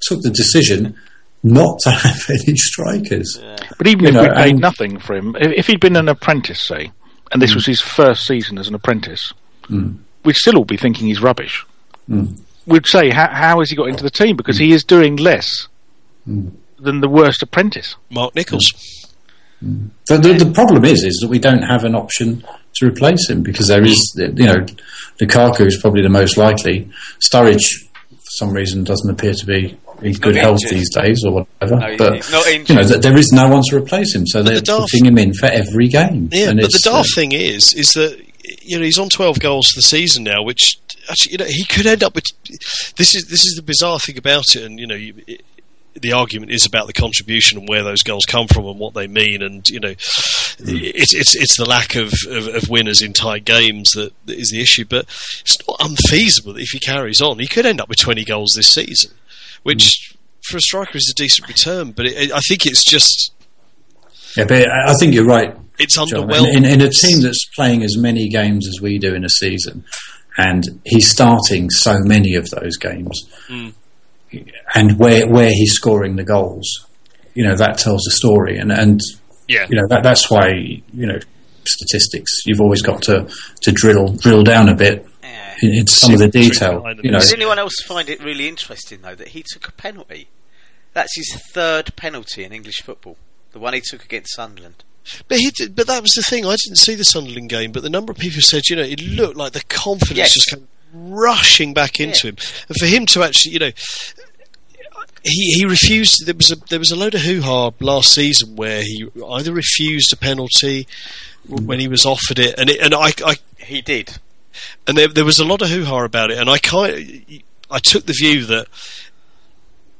[0.00, 0.96] took the decision
[1.42, 3.40] not to have any strikers.
[3.76, 5.96] But even You if know, we paid and- nothing for him, if, if he'd been
[5.96, 6.92] an apprentice, say,
[7.32, 7.56] and this mm.
[7.56, 9.32] was his first season as an apprentice,
[9.68, 9.98] mm.
[10.24, 11.64] we'd still all be thinking he's rubbish.
[12.08, 12.40] Mm.
[12.66, 14.36] We'd say, how, how has he got into the team?
[14.36, 15.68] Because he is doing less
[16.26, 17.96] than the worst apprentice.
[18.10, 18.72] Mark Nichols.
[19.60, 22.44] The, the, the problem is, is that we don't have an option
[22.78, 24.66] to replace him because there is, you know,
[25.20, 26.88] Lukaku is probably the most likely.
[27.20, 30.78] Sturridge, for some reason doesn't appear to be in good health injured.
[30.78, 31.76] these days or whatever.
[31.76, 34.90] No, but you know, there is no one to replace him, so they're the daft-
[34.92, 36.28] putting him in for every game.
[36.32, 38.22] Yeah, And but the uh, daft thing is, is that
[38.62, 40.78] you know he's on twelve goals for the season now, which
[41.10, 42.24] actually you know he could end up with.
[42.96, 44.94] This is this is the bizarre thing about it, and you know.
[44.94, 45.42] You, it,
[46.00, 49.06] the argument is about the contribution and where those goals come from and what they
[49.06, 49.94] mean, and you know,
[50.60, 54.60] it's it's it's the lack of, of, of winners in tight games that, is the
[54.60, 54.84] issue.
[54.84, 55.04] But
[55.40, 58.52] it's not unfeasible that if he carries on, he could end up with twenty goals
[58.56, 59.12] this season,
[59.62, 61.92] which for a striker is a decent return.
[61.92, 63.32] But it, I think it's just
[64.36, 65.54] yeah, but I I think you're right.
[65.78, 66.54] it's underwhelming.
[66.56, 69.30] In, in, in a team that's playing as many games as we do in a
[69.30, 69.84] season,
[70.36, 73.72] and he's starting so many of those games, Mm.
[74.74, 76.86] And where where he's scoring the goals,
[77.34, 79.00] you know that tells a story, and and
[79.48, 81.18] yeah, you know that that's why you know
[81.64, 82.30] statistics.
[82.46, 83.28] You've always got to
[83.62, 85.54] to drill drill down a bit Yeah.
[85.62, 86.96] in, in some of the See the trick detail.
[87.02, 90.28] You know, Does anyone else find it really interesting though that he took a penalty?
[90.94, 93.16] That's his third penalty in English football.
[93.52, 94.84] The one he took against Sunderland.
[95.26, 96.44] But he did, but that was the thing.
[96.44, 99.00] I didn't see the Sunderland game, but the number of people said, you know, it
[99.00, 100.32] looked like the confidence Yes.
[100.34, 102.36] just came rushing back into him,
[102.68, 103.70] and for him to actually, you know.
[105.24, 106.24] He, he refused.
[106.26, 109.52] There was a there was a load of hoo ha last season where he either
[109.52, 110.86] refused a penalty
[111.48, 114.18] when he was offered it, and it, and I, I He did.
[114.86, 117.78] and there, there was a lot of hoo ha about it, and I kind I
[117.80, 118.68] took the view that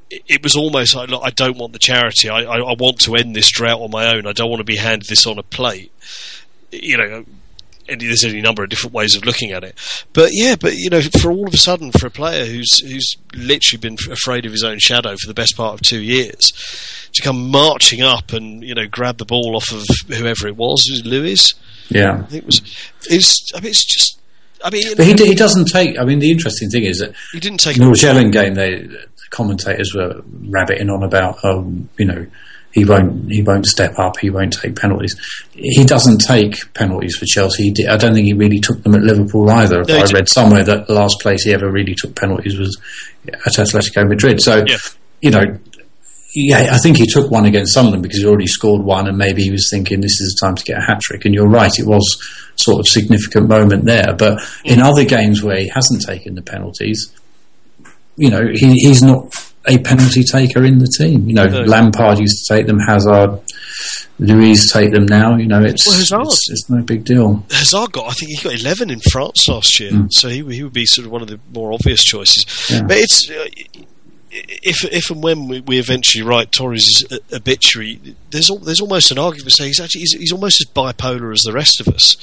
[0.09, 2.29] it, it was almost like look, I don't want the charity.
[2.29, 4.25] I, I, I want to end this drought on my own.
[4.25, 5.91] I don't want to be handed this on a plate.
[6.71, 7.25] You know,
[7.91, 9.77] and there's any number of different ways of looking at it.
[10.13, 13.15] But yeah, but you know, for all of a sudden, for a player who's who's
[13.35, 17.21] literally been afraid of his own shadow for the best part of two years, to
[17.21, 20.93] come marching up and you know grab the ball off of whoever it was, it
[20.93, 21.53] was Luiz.
[21.89, 22.19] yeah.
[22.19, 22.61] I think it was.
[23.09, 23.51] It's.
[23.55, 24.19] I mean, it's just.
[24.63, 25.97] I mean, But he, he doesn't take.
[25.97, 27.77] I mean, the interesting thing is that he didn't take.
[27.77, 32.27] in the Magellan game, they the commentators were rabbiting on about, um, you know,
[32.71, 35.15] he won't he won't step up, he won't take penalties.
[35.53, 37.63] He doesn't take penalties for Chelsea.
[37.63, 39.83] He did, I don't think he really took them at Liverpool either.
[39.87, 42.79] No, I read somewhere that the last place he ever really took penalties was
[43.27, 44.39] at Atletico Madrid.
[44.41, 44.77] So, Yeah.
[45.21, 45.57] you know.
[46.35, 49.41] Yeah, I think he took one against Sunderland because he already scored one, and maybe
[49.41, 51.25] he was thinking this is the time to get a hat trick.
[51.25, 52.05] And you're right, it was
[52.55, 54.13] sort of significant moment there.
[54.15, 54.73] But Mm.
[54.73, 57.09] in other games where he hasn't taken the penalties,
[58.15, 59.33] you know, he, he's not
[59.69, 61.27] a penalty taker in the team.
[61.27, 61.61] You know, No.
[61.61, 63.39] Lampard used to take them, Hazard,
[64.19, 65.35] Luiz take them now.
[65.37, 67.45] You know, it's Well, Hazard- it's, it's no big deal.
[67.51, 70.73] Hazard got, I think he got 11 in France last year, so he, he would
[70.73, 72.45] be sort of one of the more obvious choices.
[72.69, 72.81] Yeah.
[72.83, 73.29] But it's.
[73.29, 73.47] Uh,
[74.31, 77.03] if, if and when we, we eventually write Torres'
[77.33, 80.67] obituary, there's al- there's almost an argument to say he's actually he's, he's almost as
[80.71, 82.15] bipolar as the rest of us.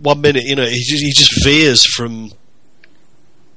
[0.00, 2.32] One minute, you know, he just, he just veers from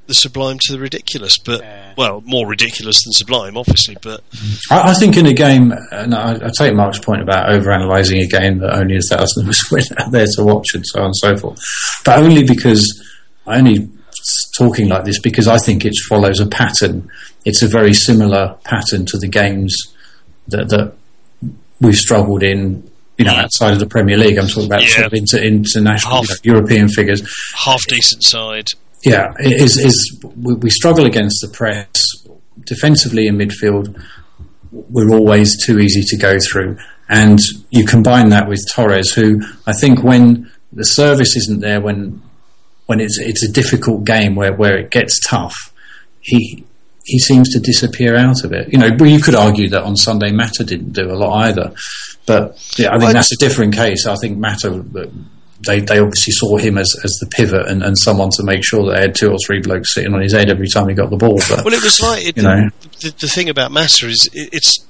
[0.08, 1.94] the sublime to the ridiculous, but Yeah.
[1.98, 3.96] well, more ridiculous than sublime, obviously.
[4.02, 4.22] But
[4.70, 8.28] I, I think in a game, and I, I take Mark's point about overanalyzing a
[8.28, 11.06] game that only a thousand of us were out there to watch and so on
[11.08, 11.60] and so forth,
[12.04, 13.02] but only because
[13.48, 13.90] I only
[14.58, 17.10] talking like this because I think it follows a pattern.
[17.46, 19.76] It's a very similar pattern to the games
[20.48, 20.94] that, that
[21.82, 22.90] we've struggled in.
[23.18, 24.88] You know, outside of the Premier League, I'm talking about Yeah.
[24.96, 27.22] sort of inter, international, Half- you know, European figures.
[27.64, 28.66] half decent side,
[29.04, 31.88] Yeah, it is is we, struggle against the press
[32.66, 34.02] defensively in midfield.
[34.72, 36.78] We're always too easy to go through,
[37.10, 37.40] and
[37.70, 42.22] you combine that with Torres, who I think when the service isn't there, when
[42.86, 45.74] when it's it's a difficult game where, where it gets tough,
[46.22, 46.66] he
[47.06, 48.72] he seems to disappear out of it.
[48.72, 51.74] You know, you could argue that on Sunday Mata didn't do a lot either,
[52.26, 54.06] but yeah, I think Well, that's a different case.
[54.06, 54.84] I think Mata.
[55.66, 58.86] They, they obviously saw him as, as the pivot and, and someone to make sure
[58.86, 61.10] that they had two or three blokes sitting on his head every time he got
[61.10, 61.40] the ball.
[61.50, 62.70] But Well, it was like it, You know.
[63.02, 64.86] the, the thing about Mata is it, it's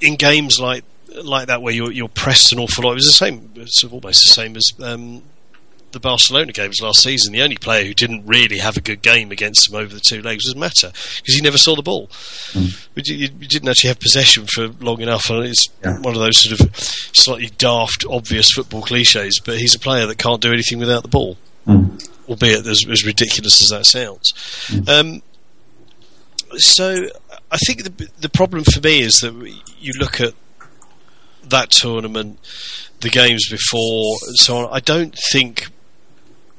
[0.00, 0.84] in games like
[1.22, 2.92] like that where you're you're pressed an awful lot.
[2.92, 5.22] It was the same, it's almost the same as um,
[5.94, 7.32] the Barcelona games last season.
[7.32, 10.20] The only player who didn't really have a good game against them over the two
[10.20, 12.10] legs was Mata because he never saw the ball.
[12.94, 15.98] We, di- you, didn't actually have possession for long enough, and it's Yeah.
[16.00, 19.40] one of those sort of slightly daft, obvious football cliches.
[19.42, 22.06] But he's a player that can't do anything without the ball Mm.
[22.28, 24.32] albeit as, as ridiculous as that sounds.
[24.86, 25.22] Um,
[26.56, 27.06] so
[27.50, 29.32] I think the the problem for me is that
[29.80, 30.34] you look at
[31.48, 32.38] that tournament,
[33.00, 34.68] the games before, and so on.
[34.72, 35.68] I don't think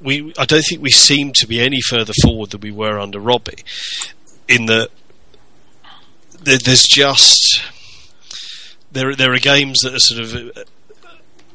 [0.01, 3.19] we I don't think we seem to be any further forward than we were under
[3.19, 3.63] Robbie.
[4.47, 4.89] In that
[6.43, 7.61] there, there's just
[8.91, 10.65] there there are games that are sort of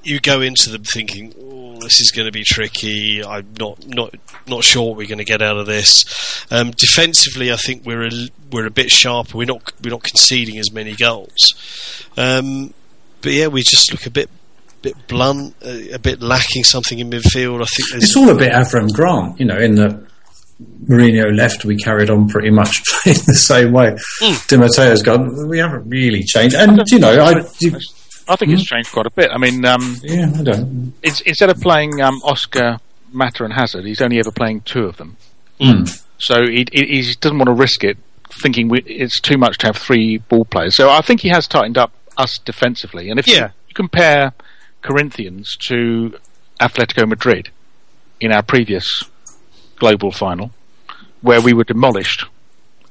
[0.03, 3.23] you go into them thinking, oh, this is going to be tricky.
[3.25, 4.15] I'm not not
[4.47, 6.05] not sure what we're going to get out of this.
[6.51, 8.11] Um, defensively, I think we're a,
[8.51, 9.37] we're a bit sharper.
[9.37, 11.55] We're not we're not conceding as many goals.
[12.17, 12.75] Um,
[13.21, 14.31] but yeah, we just look a bit
[14.83, 17.63] bit blunt, a, a bit lacking something in midfield.
[17.63, 20.07] I think there's It's all a bit Avram Grant, you know, in the
[20.89, 22.77] Mourinho left, we carried on pretty much
[23.07, 23.91] in the same way.
[24.21, 26.55] Di Matteo's gone, we haven't really changed.
[26.57, 27.79] And, you know, I, you-
[28.29, 29.31] I think it's changed quite a bit.
[29.33, 30.93] I mean, um, yeah, I don't.
[31.03, 32.79] it's, instead of playing um, Oscar,
[33.11, 35.17] Mata, and Hazard, he's only ever playing two of them.
[35.61, 35.85] Hmm.
[36.19, 37.99] So he, he, he doesn't want to risk it,
[38.41, 40.77] thinking we, it's too much to have three ball players.
[40.77, 43.11] So I think he has tightened up us defensively.
[43.11, 43.35] And if Yeah.
[43.35, 44.33] you, you compare
[44.83, 46.15] Corinthians to
[46.61, 47.51] Atletico Madrid
[48.21, 48.87] in our previous
[49.77, 50.51] global final,
[51.23, 52.25] where we were demolished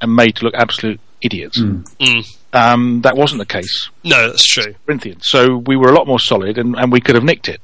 [0.01, 2.25] and made to look absolute idiots, Mm.
[2.53, 3.89] um, that wasn't the case.
[4.03, 4.73] no, that's true.
[4.85, 5.23] Corinthians.
[5.25, 7.61] So we were a lot more solid and, and we could have nicked it.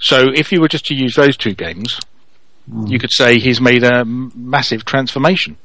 [0.00, 1.98] So if you were just to use those two games,
[2.86, 5.56] you could say he's made a massive transformation.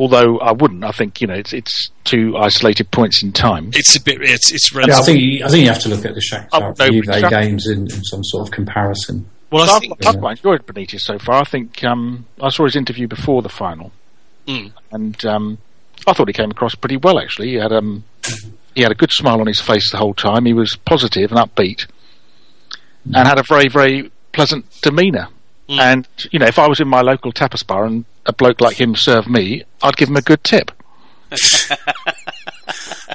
[0.00, 0.82] Although I wouldn't.
[0.82, 3.70] I think you know it's it's two isolated points in time.
[3.74, 4.22] It's a bit.
[4.22, 6.48] It's it's Yeah, I think you, I think you have to look at the Shakhtar
[6.52, 9.26] Oh, no, Juve Shakhtar- games in, in some sort of comparison.
[9.50, 11.42] well, So I I've, think I've quite enjoyed Benitez so far.
[11.42, 13.92] I think um, I saw his interview before the final,
[14.46, 14.72] Mm.
[14.90, 15.58] and um,
[16.06, 17.18] I thought he came across pretty well.
[17.18, 18.04] Actually, he had um,
[18.74, 20.46] he had a good smile on his face the whole time.
[20.46, 21.86] He was positive and upbeat,
[23.04, 25.28] and had a very very pleasant demeanour.
[25.70, 25.78] Mm.
[25.78, 28.78] And you know, if I was in my local tapas bar and a bloke like
[28.78, 30.72] him served me, I'd give him a good tip.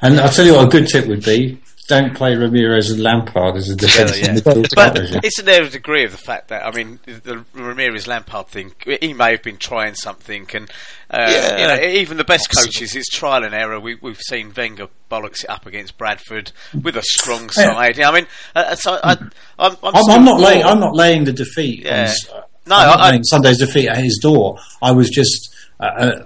[0.01, 1.57] And I'll tell you what a good tip would be
[1.87, 4.63] don't play Ramires and Lampard as a defensive yeah.
[4.75, 8.73] But isn't there a degree of the fact that I mean the Ramires Lampard thing?
[9.01, 10.69] He may have been trying something, and
[11.11, 11.57] uh, Yeah.
[11.61, 13.79] you know, even the best coaches, it's trial and error.
[13.79, 16.51] We, we've seen Wenger bollocks it up against Bradford
[16.83, 17.73] with a strong Yeah.
[17.73, 17.99] side.
[17.99, 20.63] I mean, uh, so I, I'm, I'm, I'm, I'm not laying.
[20.63, 21.85] I'm not laying the defeat.
[21.85, 22.27] On, s-
[22.67, 24.57] No, I'm not I- I- Sunday's defeat at his door.
[24.81, 25.53] I was just.
[25.79, 26.25] Uh, uh,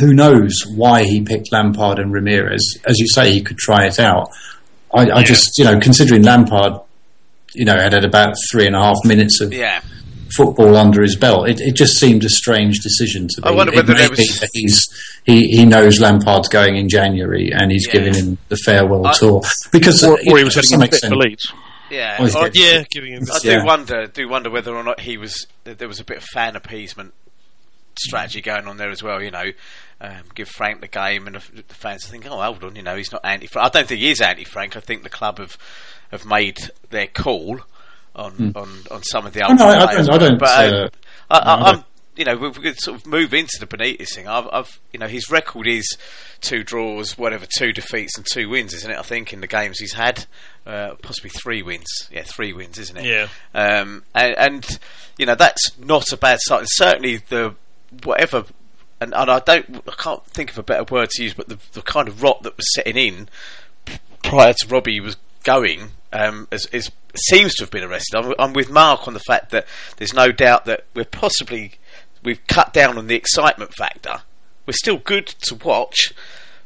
[0.00, 2.58] who knows why he picked Lampard and Ramires?
[2.84, 4.28] As you say, he could try it out.
[4.94, 6.80] I, I just, you know, considering Lampard,
[7.54, 9.80] you know, had had about three and a half minutes of Yeah,
[10.36, 13.48] football under his belt, it, it just seemed a strange decision to me.
[13.48, 14.88] I wonder whether may there be was- that he's
[15.24, 17.92] he, he knows Lampard's going in January and he's Yeah.
[17.92, 19.42] giving him the farewell I- tour
[19.72, 21.16] because Or, you or know, he was to getting some him fit for extent.
[21.16, 21.52] Leeds.
[21.90, 22.16] yeah.
[22.18, 23.22] Oh, he's oh, getting- yeah, giving him.
[23.32, 23.64] I do Yeah.
[23.64, 27.14] wonder, do wonder whether or not he was there was a bit of fan appeasement
[27.98, 29.22] strategy going on there as well.
[29.22, 29.52] You know,
[30.00, 32.96] um, give Frank the game, and the the fans think, oh, hold on, you know,
[32.96, 33.66] he's not anti-Frank.
[33.66, 34.76] I don't think he is anti-Frank.
[34.76, 35.56] I think the club have
[36.10, 36.58] have made
[36.90, 37.60] their call
[38.14, 40.06] on on, on some of the other no, I players.
[40.06, 40.88] don't- I don't, But uh,
[41.30, 41.84] I, I, no, I I'm.
[42.16, 44.28] You know, we we could sort of move into the Benitez thing.
[44.28, 45.98] I've, I've, you know, his record is
[46.40, 48.96] two draws, whatever, two defeats and two wins, isn't it?
[48.96, 50.24] I think in the games he's had,
[50.64, 51.88] uh, possibly three wins.
[52.12, 53.04] Yeah, three wins, isn't it?
[53.04, 53.26] Yeah.
[53.52, 54.78] Um, and, and
[55.18, 56.60] you know that's not a bad start.
[56.60, 57.56] And certainly the
[58.04, 58.44] whatever,
[59.04, 61.58] and, and I don't, I can't think of a better word to use, but the,
[61.72, 63.28] the kind of rot that was setting in
[64.22, 65.90] prior to Robbie was going.
[66.12, 68.16] Um, seems to have been arrested.
[68.16, 69.66] I'm, I'm with Mark on the fact that
[69.98, 71.74] there's no doubt that we're possibly
[72.22, 74.22] we've cut down on the excitement factor.
[74.66, 76.12] We're still good to watch,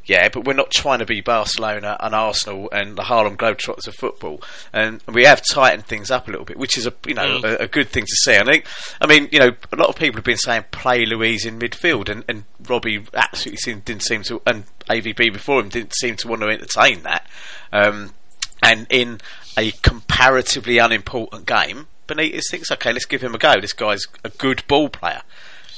[0.09, 3.95] yeah, but we're not trying to be Barcelona and Arsenal and the Harlem Globetrotters of
[3.95, 4.41] football,
[4.73, 7.45] and we have tightened things up a little bit, which is a you know Mm.
[7.45, 8.37] a, a good thing to see.
[8.37, 8.65] I think,
[9.01, 12.09] I mean, you know, a lot of people have been saying play Luiz in midfield,
[12.09, 16.29] and, and Robbie absolutely seemed, didn't seem to, and AVB before him didn't seem to
[16.29, 17.27] want to entertain that.
[17.73, 18.15] Um,
[18.63, 19.21] and in
[19.57, 23.61] a comparatively unimportant game, Benitez thinks, okay, let's give him a go.
[23.61, 25.21] This guy's a good ball player.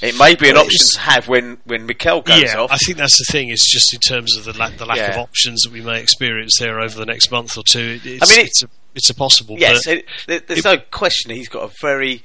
[0.03, 2.71] It may be an Well, option to have when when Mikel goes yeah, off.
[2.73, 3.51] I think that's the thing.
[3.51, 6.59] It's just in terms of the lack, the lack of options that we may experience
[6.59, 8.01] there over the next month or two.
[8.03, 9.57] It, it's, I mean, it- it's a it's a possible.
[9.59, 12.23] Yes, but it, there's no question he's got a very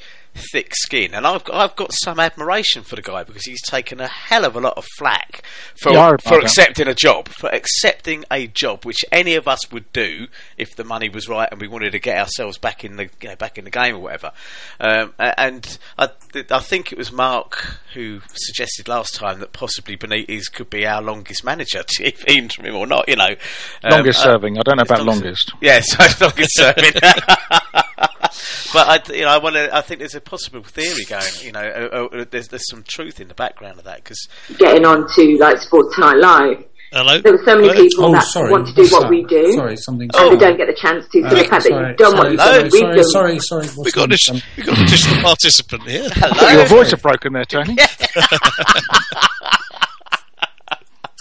[0.51, 3.99] thick skin, and I've got, I've got some admiration for the guy because he's taken
[4.01, 5.41] a hell of a lot of flack
[5.81, 6.43] for for that.
[6.43, 10.27] accepting a job, for accepting a job which any of us would do
[10.57, 13.29] if the money was right and we wanted to get ourselves back in the you
[13.29, 14.31] know, back in the game or whatever.
[14.79, 16.09] Um, and I,
[16.51, 21.01] I think it was Mark who suggested last time that possibly Benitez could be our
[21.01, 23.07] longest manager, if interim or not.
[23.07, 23.36] You know,
[23.83, 24.57] Um, Longest uh, serving.
[24.57, 25.53] I don't know about longest- longest.
[25.61, 26.91] yeah, so longest serving.
[28.73, 29.76] but I, you know, I want to.
[29.76, 31.23] I think there's a possible theory going.
[31.41, 34.86] You know, uh, uh, there's there's some truth in the background of that because getting
[34.86, 36.63] on to like Sports Tonight Live.
[36.91, 37.19] hello.
[37.21, 37.82] There were so many Hello?
[37.82, 38.51] people Oh, that sorry.
[38.51, 39.09] want to do What's what that?
[39.09, 40.09] we do, Sorry, something.
[40.13, 41.21] and they don't get the chance to.
[41.23, 43.39] So the fact that sorry, you've done what sorry, you've sorry, done with sorry, them.
[43.39, 43.67] sorry, sorry.
[43.67, 44.09] We What's got wrong?
[44.09, 44.30] this.
[44.57, 46.09] We got an additional participant here.
[46.53, 47.76] Your voice had broken there, Tony.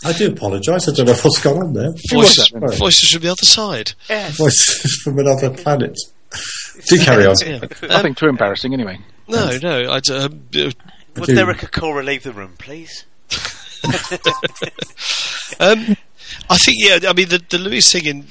[0.07, 0.87] I do apologise.
[0.89, 1.91] I don't know what's going on there.
[2.13, 3.93] Voices, voices from the other side.
[4.37, 5.97] Voices from another planet.
[6.89, 7.35] Do carry on.
[7.45, 7.61] Yeah.
[7.89, 8.99] Nothing too embarrassing, anyway.
[9.29, 9.91] No, no.
[9.91, 10.71] I, d- um, uh,
[11.17, 11.35] Would do.
[11.35, 13.05] Derek Acorah leave the room, please?
[15.61, 15.97] um,
[16.51, 18.27] I think, yeah, I mean, the, the Luiz thing in,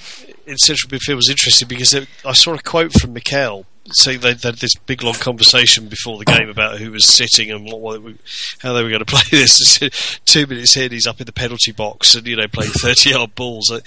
[0.46, 4.34] in central midfield was interesting because it, I saw a quote from Mikel saying they,
[4.34, 8.02] they had this big long conversation before the game about who was sitting and what,
[8.02, 8.16] what
[8.60, 10.20] how they were going to play this.
[10.26, 13.36] Two minutes in, he's up in the penalty box and you know playing thirty yard
[13.36, 13.70] balls.
[13.72, 13.78] I,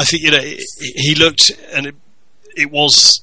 [0.00, 1.94] I think you know he he looked and it,
[2.56, 3.22] it was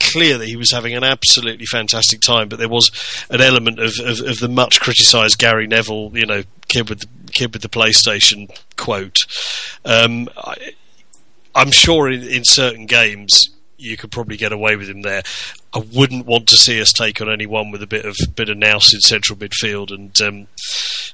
[0.00, 2.90] clear that he was having an absolutely fantastic time, but there was
[3.30, 7.08] an element of, of, of the much criticised Gary Neville, you know, kid with the
[7.32, 9.18] kid with the PlayStation quote.
[9.84, 10.72] Um, I,
[11.54, 15.22] I'm sure in, in certain games you could probably get away with him there.
[15.74, 18.58] I wouldn't want to see us take on anyone with a bit of bit of
[18.58, 20.46] nous in central midfield and um,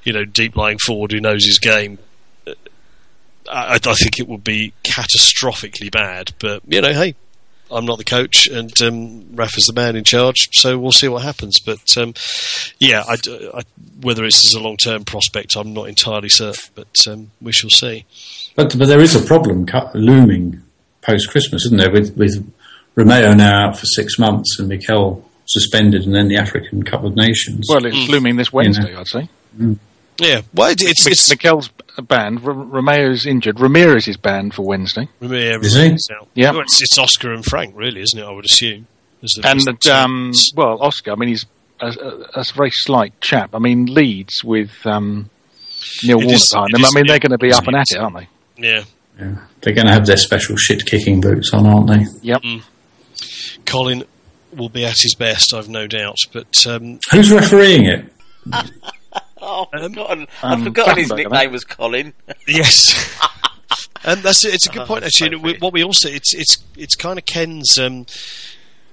[0.03, 1.99] you know deep lying forward who knows his game.
[3.49, 7.15] I, I think it would be catastrophically bad, but you know, hey,
[7.71, 11.23] I'm not the coach, and um, Rafa's the man in charge, so we'll see what
[11.23, 11.59] happens.
[11.59, 12.13] But um,
[12.79, 13.17] yeah, I,
[13.53, 13.63] I,
[14.01, 17.69] whether it's as a long term prospect, I'm not entirely certain, but um, we shall
[17.69, 18.05] see.
[18.55, 20.61] But but there is a problem looming
[21.01, 21.91] post Christmas, isn't there?
[21.91, 22.51] With with
[22.95, 27.15] Romeu now out for six months and Mikel suspended, and then the African Cup of
[27.15, 27.67] Nations.
[27.69, 29.29] Well, it's looming this Wednesday, I'd say.
[30.19, 31.69] Yeah, well, it- it's it's Mikel's
[32.01, 32.39] banned.
[32.45, 33.57] R- Romeu's injured.
[33.57, 35.07] Ramires is banned for Wednesday.
[35.21, 35.95] yeah, Is he?
[36.35, 36.51] Yeah.
[36.51, 38.23] Well, it's, it's Oscar and Frank, really, isn't it?
[38.23, 38.87] I would assume.
[39.21, 41.11] the- And as the um, well, Oscar.
[41.11, 41.45] I mean, he's
[41.79, 43.51] a, a, a very slight chap.
[43.53, 45.29] I mean, Leeds with um,
[46.03, 46.85] Neil It Warner is- behind it them.
[46.85, 48.27] I mean, Neil they're going to be up and at it, aren't they?
[48.57, 48.83] yeah,
[49.19, 49.35] Yeah.
[49.61, 52.05] They're going to have their special shit kicking boots on, aren't they?
[52.21, 52.41] Yep.
[53.65, 54.03] Colin
[54.55, 56.17] will be at his best, I've no doubt.
[56.31, 58.05] But um, Who's refereeing it?
[59.49, 61.31] Oh, I've forgotten, um, I've forgotten his Battenberg, I think.
[61.31, 62.13] nickname was Colin.
[62.47, 63.19] Yes.
[64.03, 64.43] and that's.
[64.45, 65.37] It's a good Oh, point actually.
[65.37, 68.05] so We- what we also it's it's it's kind of Ken's um,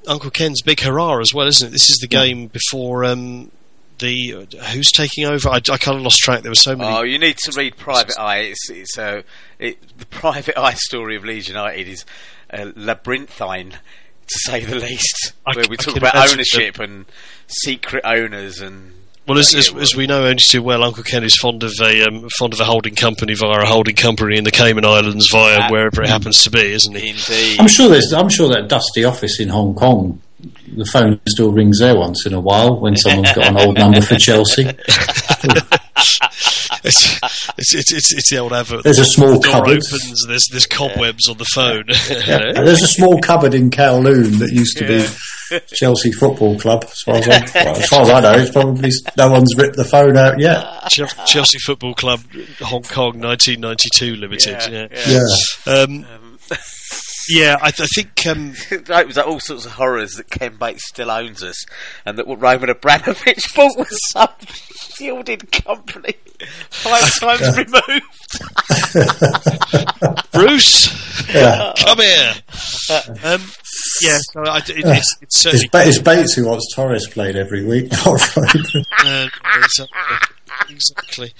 [0.07, 1.71] Uncle Ken's big hurrah as well, isn't it?
[1.73, 3.51] This is the game before um,
[3.99, 5.49] the uh, who's taking over.
[5.49, 6.43] I, I kind of lost track.
[6.43, 6.95] There were so many.
[6.97, 8.39] Oh, you need to read Private Eye.
[8.39, 9.23] It's, it's uh,
[9.59, 12.05] it, the Private Eye story of Leeds United is
[12.53, 15.33] uh, labyrinthine, to say the least.
[15.47, 17.07] I where c- we talk about ownership and
[17.47, 18.94] secret owners and.
[19.27, 22.03] Well, as, as, as we know only too well, Uncle Ken is fond of a
[22.07, 25.61] um, fond of a holding company via a holding company in the Cayman Islands via
[25.63, 25.69] Ah.
[25.71, 27.11] wherever it happens to be, isn't he?
[27.11, 27.61] Indeed.
[27.61, 28.13] I'm sure there's.
[28.13, 30.21] I'm sure that dusty office in Hong Kong.
[30.77, 34.01] The phone still rings there once in a while when someone's got an old number
[34.01, 34.69] for Chelsea.
[36.85, 37.19] It's,
[37.57, 38.85] it's, it's, it's, it's the old advert.
[38.85, 39.79] There's a small the door cupboard.
[39.79, 40.25] opens.
[40.29, 41.85] There's there's cobwebs on the phone.
[42.29, 42.53] Yeah.
[42.63, 46.85] There's a small cupboard in Kowloon that used to be Chelsea Football Club.
[46.85, 49.77] As far as, I, well, as far as I know, it's probably no one's ripped
[49.77, 50.67] the phone out yet.
[50.91, 52.21] Chelsea Football Club,
[52.61, 54.59] Hong Kong, 1992 Limited.
[54.71, 55.21] Yeah, Yeah,
[55.67, 55.73] Yeah.
[55.73, 56.07] Um,
[57.31, 60.87] yeah I, I think um, it was like all sorts of horrors that Ken Bates
[60.89, 61.65] still owns us,
[62.07, 64.29] and that what Roman Abramovich bought was some
[64.97, 66.15] shielded company
[66.71, 68.05] five times removed.
[70.33, 71.73] Bruce, Yeah.
[71.79, 72.35] come here.
[73.25, 73.41] Um,
[74.03, 77.37] yeah, so I, it, it's, it's It's, certainly ba- it's Bates who wants Torres played
[77.37, 77.91] every week.
[77.93, 78.85] not Roman.
[79.05, 80.19] uh, exactly.
[80.71, 81.33] exactly.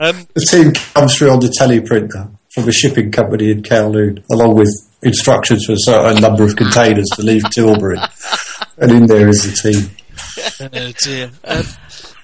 [0.00, 4.54] Um, the team comes through on the teleprinter from a shipping company in Kowloon, along
[4.54, 4.70] with
[5.02, 7.98] instructions for a certain number of containers to leave Tilbury.
[8.78, 9.90] And in there is the team.
[10.74, 11.30] oh dear.
[11.44, 11.64] Um,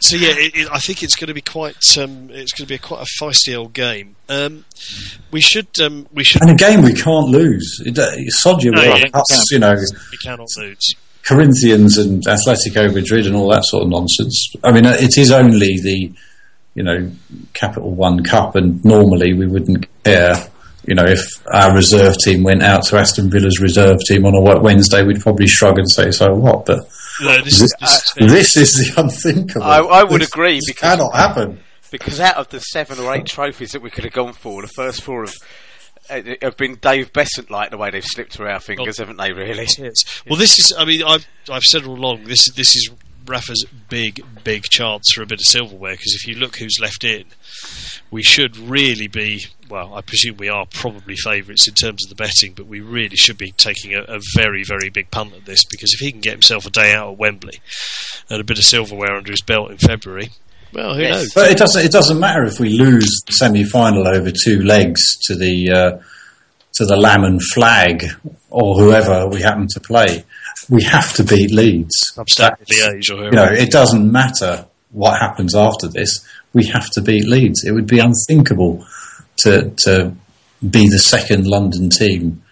[0.01, 1.99] so yeah, it, it, I think it's going to be quite.
[1.99, 4.17] Um, it's going to be a quite a feisty old game.
[4.31, 4.65] Um,
[5.31, 5.69] we should.
[5.81, 6.41] Um, we should.
[6.41, 7.83] And a game we can't lose.
[7.85, 10.95] It, uh, sod you No, yeah, us, you know, We cannot lose.
[11.25, 14.55] Corinthians and Atletico Madrid and all that sort of nonsense.
[14.65, 16.13] I mean, it is only the,
[16.75, 17.11] you know,
[17.55, 20.35] Capital One Cup, and normally we wouldn't care.
[20.87, 21.21] You know, if
[21.55, 25.47] our reserve team went out to Aston Villa's reserve team on a Wednesday, we'd probably
[25.47, 26.89] shrug and say, "So what?" But
[27.21, 27.73] No, this is.
[27.81, 29.63] This is this is the unthinkable.
[29.65, 31.61] I- I would This- agree, this because- cannot happen.
[31.93, 34.69] Because out of the seven or eight trophies that we could have gone for, the
[34.69, 35.35] first four have,
[36.09, 39.33] uh, have been Dave Beasant like the way they've slipped through our fingers, haven't they?
[39.35, 39.67] Really?
[39.79, 39.97] Yes.
[40.27, 40.73] Well, this is.
[40.77, 42.25] I mean, I've I've said all along.
[42.25, 42.91] This is this is
[43.27, 47.05] Rafa's big big chance for a bit of silverware because if you look who's left
[47.05, 47.25] in,
[48.11, 49.45] we should really be.
[49.69, 53.17] Well, I presume we are probably favourites in terms of the betting, but we really
[53.17, 56.21] should be taking a, a very very big punt at this because if he can
[56.21, 57.61] get himself a day out at Wembley
[58.29, 60.29] and a bit of silverware under his belt in February,
[60.75, 61.15] well, who Yes.
[61.15, 61.33] knows?
[61.35, 61.85] But it doesn't.
[61.85, 65.99] It doesn't matter if we lose the semi-final over two legs to the uh,
[66.75, 68.05] to the Lamb and Flag
[68.51, 70.25] or whoever we happen to play.
[70.69, 72.13] We have to beat Leeds.
[72.17, 76.25] Upstate That's- You know, it doesn't matter what happens after this.
[76.53, 77.65] We have to beat Leeds.
[77.65, 78.85] It would be unthinkable
[79.39, 80.15] to to
[80.71, 82.43] be the second London team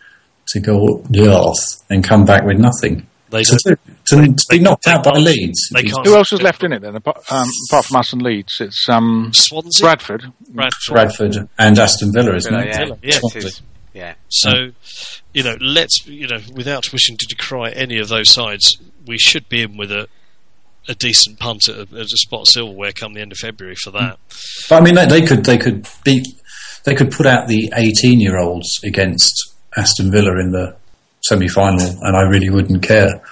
[0.48, 3.06] to go north and come back with nothing.
[3.30, 3.78] They To, don't.
[4.08, 5.70] to, to be knocked out by Leeds.
[6.04, 8.54] Who else is left in it then, apart, um, apart from us and Leeds?
[8.58, 10.24] It's um, Swansea, Bradford.
[10.48, 10.92] Bradford.
[10.94, 12.68] Bradford and Aston Villa, isn't Villa, it?
[12.74, 13.42] yeah, Yeah, yeah, it Swansea.
[13.44, 13.62] is.
[14.00, 14.14] Yeah.
[14.28, 14.70] So,
[15.34, 19.46] you know, let's you know, without wishing to decry any of those sides, we should
[19.50, 20.08] be in with a
[20.88, 23.76] a decent punt at a, at a spot of silverware come the end of February
[23.76, 24.18] for that.
[24.68, 26.26] But I mean, they, they could they could beat
[26.84, 30.76] they could put out the eighteen year olds against Aston Villa in the
[31.20, 33.22] semi final, and I really wouldn't care.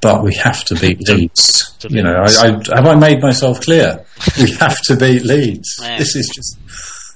[0.00, 1.76] But we have to beat Leeds.
[1.80, 4.04] To You know, I, I, have I made myself clear?
[4.38, 5.78] We have to beat Leeds.
[5.80, 5.98] Yeah.
[5.98, 6.58] This is just,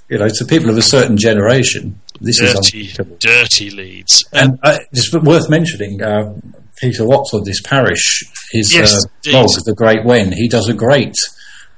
[0.09, 3.17] you know, to people of a certain generation, this is Dirty, unthinkable.
[3.21, 4.25] dirty Leeds.
[4.33, 6.35] And uh, it's worth mentioning, uh,
[6.81, 10.75] Peter Watts of this parish, his Yes, uh, blog, The Great Wen, he does a
[10.75, 11.17] great,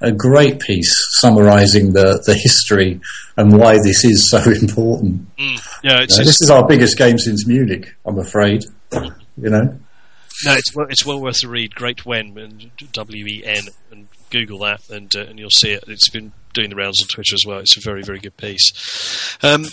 [0.02, 3.00] a great piece summarising the, the history
[3.36, 5.26] and why this is so important.
[5.82, 8.64] yeah, it's, Uh, it's, this is our biggest game since Munich, I'm afraid.
[8.92, 9.78] You know,
[10.44, 11.74] no, it's well, it's well worth a read.
[11.74, 15.84] Great Wen and W E N and Google that and uh, and you'll see it.
[15.86, 17.58] It's been doing the rounds on Twitter as well.
[17.60, 19.38] It's a very very good piece.
[19.42, 19.66] Um,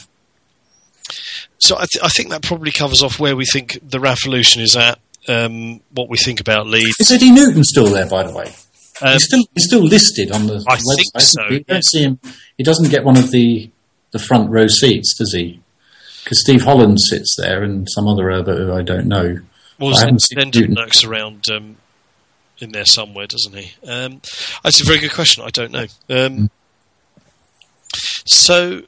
[1.60, 4.76] so I, th- I think that probably covers off where we think the Revolution is
[4.76, 5.00] at.
[5.30, 6.96] Um, what we think about Leeds.
[7.02, 8.08] is Eddie Newton still there?
[8.08, 8.54] By the way,
[9.02, 10.96] Um, he's still he's still listed on the I website.
[10.96, 12.20] think so, You don't see him.
[12.58, 13.70] He doesn't get one of the
[14.12, 15.60] the front row seats, does he?
[16.24, 19.40] Because Steve Holland sits there and some other Herbert who I don't know.
[19.80, 20.76] Well, I haven't seen Zenden Newton.
[20.76, 21.76] lurks around um,
[22.60, 23.74] in there somewhere, doesn't he?
[23.86, 24.22] Um,
[24.64, 25.44] that's a very good question.
[25.46, 25.86] I don't know.
[26.10, 26.50] Um,
[28.26, 28.82] so,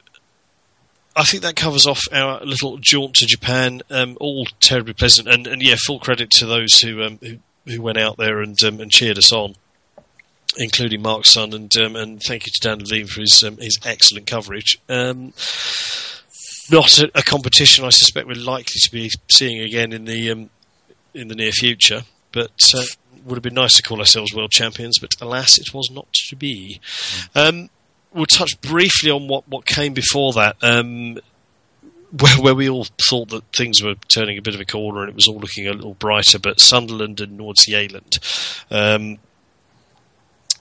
[1.20, 3.82] I think that covers off our little jaunt to Japan.
[3.90, 7.82] Um, all terribly pleasant, and, and yeah, full credit to those who um, who, who
[7.82, 9.54] went out there and um, and cheered us on.
[10.56, 13.78] Including Mark's son, and um, and thank you to Dan Levene for his um, his
[13.84, 14.78] excellent coverage.
[14.88, 15.34] Um,
[16.70, 20.48] not a, a competition I suspect we're likely to be seeing again in the
[21.14, 22.02] in the near future.
[22.32, 22.82] But uh,
[23.26, 26.36] would have been nice to call ourselves world champions, but alas, it was not to
[26.36, 26.80] be.
[27.34, 27.68] Um,
[28.12, 31.18] we'll touch briefly on what, what came before that, um,
[32.18, 35.10] where, where we all thought that things were turning a bit of a corner and
[35.10, 36.38] it was all looking a little brighter.
[36.38, 38.18] But Sunderland and Nordsjælland.
[38.70, 39.18] Um,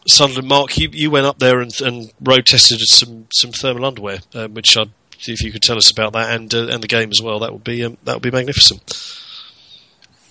[0.08, 4.20] Sunderland, Mark, you, you went up there and, and road tested some some thermal underwear,
[4.34, 4.92] um, which I'd
[5.28, 7.40] if you could tell us about that and uh, and the game as well.
[7.40, 8.82] That would be um, that would be magnificent.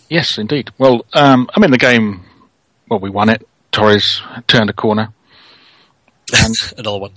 [0.08, 0.70] Yes, indeed.
[0.78, 2.24] Well, um, I mean, the game,
[2.88, 3.46] well, we won it.
[3.72, 5.12] Torres turned a corner.
[6.34, 7.12] And Another one.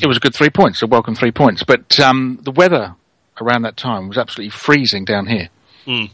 [0.00, 1.62] it was a good three points, a welcome three points.
[1.62, 2.94] But um, the weather
[3.40, 5.48] around that time was absolutely freezing down here.
[5.86, 6.10] Mm.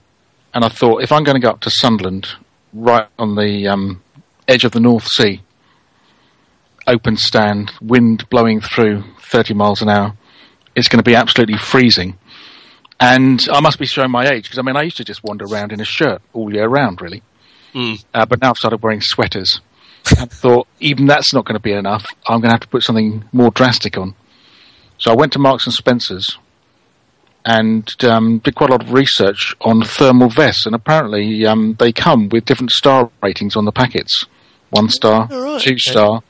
[0.55, 2.29] And I thought, if I'm going to go up to Sunderland,
[2.73, 4.03] right on the um,
[4.49, 5.41] edge of the North Sea,
[6.87, 10.15] open stand, wind blowing through 30 miles an hour,
[10.75, 12.19] it's going to be absolutely freezing.
[13.01, 15.45] And I must be showing my age because I mean I used to just wander
[15.45, 17.23] around in a shirt all year round, really.
[17.75, 18.05] Mm.
[18.15, 19.61] Uh, but now I've started wearing sweaters.
[20.19, 22.07] And thought even that's not going to be enough.
[22.27, 24.15] I'm going to have to put something more drastic on.
[24.99, 26.39] So I went to Marks and Spencers
[27.45, 31.93] and um, did quite a lot of research on thermal vests, and apparently um, they
[31.93, 34.27] come with different star ratings on the packets:
[34.71, 35.79] one star, All right, two okay.
[35.79, 36.23] star,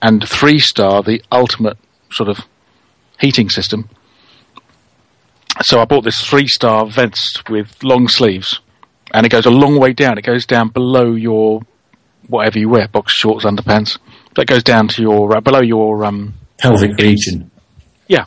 [0.00, 1.02] and three star.
[1.02, 1.76] The ultimate
[2.10, 2.40] sort of
[3.20, 3.88] heating system.
[5.62, 8.60] So I bought this three star vest with long sleeves,
[9.12, 10.18] and it goes a long way down.
[10.18, 11.60] It goes down below your
[12.28, 13.98] whatever you wear, box shorts, underpants.
[14.36, 17.50] That goes down to your uh, below your um, Pelvic region.
[18.08, 18.24] yeah,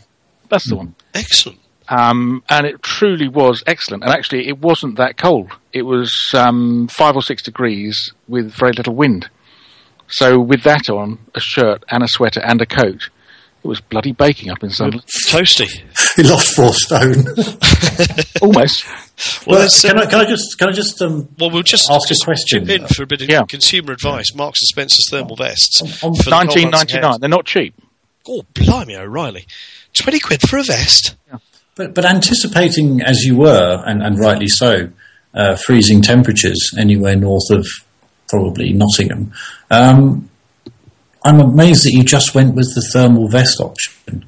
[0.50, 0.96] that's the one.
[1.14, 1.60] Excellent.
[1.90, 4.04] Um, and it truly was excellent.
[4.04, 5.52] And actually, it wasn't that cold.
[5.74, 9.30] It was um, five or six degrees with very little wind.
[10.08, 13.10] So with that on, a shirt and a sweater and a coat,
[13.64, 15.08] it was bloody baking up in Sunderland.
[15.30, 15.68] Toasty.
[16.18, 17.14] He lost four stone.
[18.42, 18.86] Almost.
[19.46, 21.92] Well, well, can, uh, I, can I just can I just um, well, we'll just
[21.92, 22.66] ask a question?
[22.66, 23.44] chip in for a bit of Yeah.
[23.48, 24.34] consumer advice.
[24.34, 25.80] Marks and Spencer's thermal vests.
[25.80, 27.20] on- for the cold months 1999.
[27.20, 27.76] They're not cheap.
[28.28, 29.46] Oh, blimey, O'Reilly.
[29.94, 31.16] 20 quid for a vest?
[31.76, 34.90] But, but anticipating, as you were, and, and rightly so,
[35.36, 37.68] uh, freezing temperatures anywhere north of
[38.28, 39.32] probably Nottingham,
[39.70, 40.30] um,
[41.28, 44.24] I'm amazed that you just went with the thermal vest option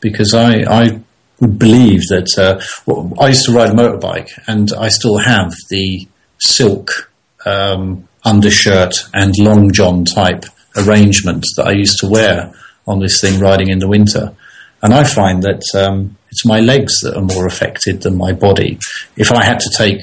[0.00, 1.00] because I, I
[1.40, 6.06] believe that uh, well, I used to ride a motorbike and I still have the
[6.36, 7.10] silk
[7.46, 10.44] um, undershirt and long john type
[10.76, 12.52] arrangement that I used to wear
[12.86, 14.34] on this thing riding in the winter.
[14.82, 18.78] And I find that um, it's my legs that are more affected than my body.
[19.16, 20.02] If I had to take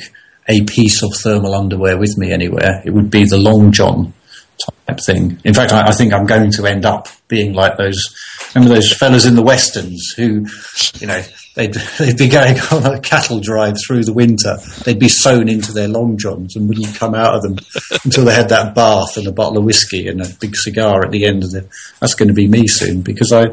[0.49, 4.13] a piece of thermal underwear with me anywhere, it would be the long john
[4.87, 5.39] type thing.
[5.43, 8.01] In fact, I, I think I'm going to end up being like those.
[8.53, 10.45] Remember those fellas in the westerns who,
[10.99, 11.21] you know,
[11.55, 14.57] they'd they'd be going on a cattle drive through the winter.
[14.85, 17.57] They'd be sewn into their long johns and wouldn't come out of them
[18.03, 21.11] until they had that bath and a bottle of whiskey and a big cigar at
[21.11, 21.67] the end of the.
[21.99, 23.45] That's going to be me soon because I,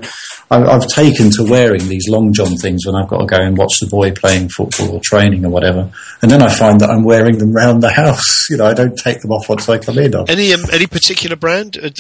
[0.51, 3.57] I I've taken to wearing these long john things when I've got to go and
[3.57, 5.91] watch the boy playing football or training or whatever,
[6.23, 8.39] and then I find that I'm wearing them round the house.
[8.51, 10.13] You know, I don't take them off once I come in.
[10.29, 11.91] Any um, any particular brand uh,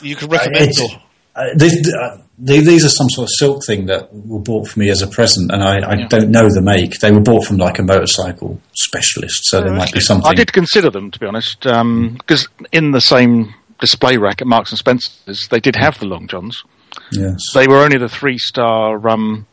[0.00, 0.72] you can recommend?
[0.80, 1.02] Or?
[1.36, 4.78] uh, these, uh, they- these are some sort of silk thing that were bought for
[4.80, 6.08] me as a present, and I, I Yeah.
[6.08, 6.98] don't know the make.
[7.00, 10.28] They were bought from like a motorcycle specialist, so there might be something.
[10.30, 14.70] I did consider them, to be honest, because in the same display rack at Marks
[14.70, 16.62] and Spencer's, they did have the long johns.
[17.12, 17.36] Yes.
[17.54, 19.46] They were only the three star um,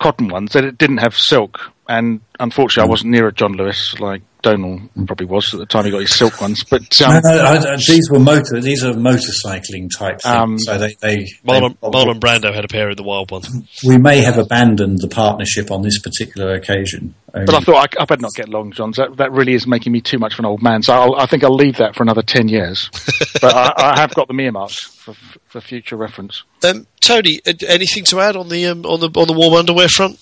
[0.00, 0.52] cotton ones.
[0.52, 5.26] They didn't have silk, and unfortunately, I wasn't near a John Lewis like Donal probably
[5.26, 6.62] was at the time he got his silk ones.
[6.62, 8.60] But No, um, no, I, I- these were motor.
[8.60, 10.24] These are motorcycling type things.
[10.26, 13.48] Um, so they, they, Marlon, they- Marlon Brando had a pair of the wild ones.
[13.84, 17.14] we may have abandoned the partnership on this particular occasion.
[17.32, 18.96] but I thought I, I better not get long johns.
[18.98, 20.82] That, that really is making me too much of an old man.
[20.82, 22.88] So I'll, I think I'll leave that for another ten years.
[23.40, 25.14] but I, I have got them earmarked for,
[25.48, 26.44] for future reference.
[26.64, 29.88] Um, Tony, uh, anything to add on the um, on the on the warm underwear
[29.88, 30.18] front?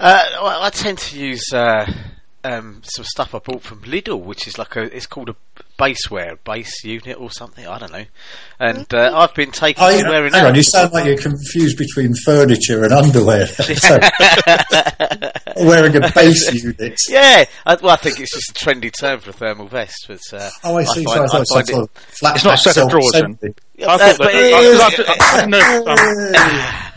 [0.00, 1.86] Uh, well, I tend to use uh,
[2.42, 4.82] um, some stuff I bought from Lidl, which is like a.
[4.94, 5.36] It's called a
[5.78, 7.66] base wear, base unit or something.
[7.66, 8.04] I don't know.
[8.60, 10.48] And uh, I've been taking Oh, to wearing hang out.
[10.48, 13.46] on, you sound like you're confused between furniture and underwear.
[15.56, 16.98] Wearing a base unit.
[17.08, 20.04] Yeah, I, well, I think it's just a trendy term for a thermal vest.
[20.08, 21.04] But uh, Oh, I see.
[21.04, 22.56] find- so I thought I it was find some sort of flat It's not a
[22.56, 23.22] pack set of drawers, then.
[23.38, 23.54] self-assembly.
[23.76, 25.96] Yeah, I thought that- I- I I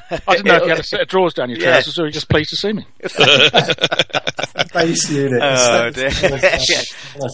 [0.09, 1.49] didn't know if, um, I didn't know if you had a set of drawers down
[1.49, 1.71] your Yeah.
[1.71, 2.85] trousers, or you're just pleased to see me.
[4.73, 5.41] base unit.
[5.43, 6.09] Oh, dear.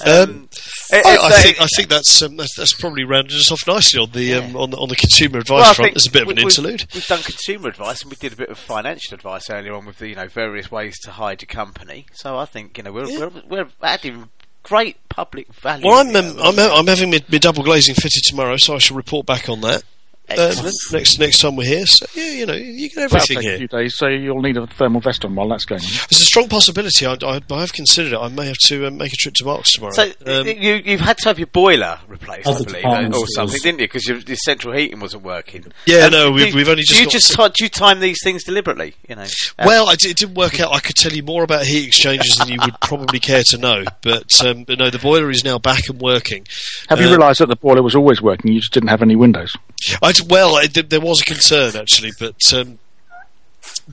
[0.05, 0.47] Um,
[0.91, 3.59] It- I, I uh, think I think that's, um, that's that's probably rounded us off
[3.67, 5.77] nicely on the um, on the on the consumer advice Well, front.
[5.87, 6.85] think There's a bit of an we- we've- interlude.
[6.93, 9.97] We've done consumer advice and we did a bit of financial advice earlier on with
[9.97, 12.05] the you know various ways to hide your company.
[12.13, 14.29] So I think you know we're we're, we're adding
[14.61, 15.85] great public value.
[15.85, 18.95] Well, I'm um, I'm, I'm having my, my double glazing fitted tomorrow, so I shall
[18.95, 19.83] report back on that.
[20.29, 20.55] Uh,
[20.93, 23.57] next next time we're here, so yeah, you know, you get That'll everything take a
[23.57, 25.87] few days, so you'll need a thermal vest on while that's going on.
[26.09, 27.05] There's a strong possibility.
[27.05, 28.17] I, I, I have considered it.
[28.17, 29.91] I may have to um, make a trip to Marks tomorrow.
[29.93, 33.81] So Um, you you've had to have your boiler replaced, I believe, or something, didn't
[33.81, 33.85] you?
[33.87, 35.65] Because your, your central heating wasn't working.
[35.85, 36.93] Yeah, Um, no, we've- you- we've only just.
[36.99, 38.95] do just you just to- ti- do you time these things deliberately?
[39.09, 39.23] You know.
[39.59, 40.73] Uh, Well, I d- it didn't work out.
[40.73, 43.83] I could tell you more about heat exchangers than you would probably care to know.
[44.01, 46.47] But, um, but no, the boiler is now back and working.
[46.87, 48.53] Have you Uh, realised that the boiler was always working?
[48.53, 49.53] You just didn't have any windows.
[50.01, 52.79] I d- well, I, th- there was a concern actually, but um,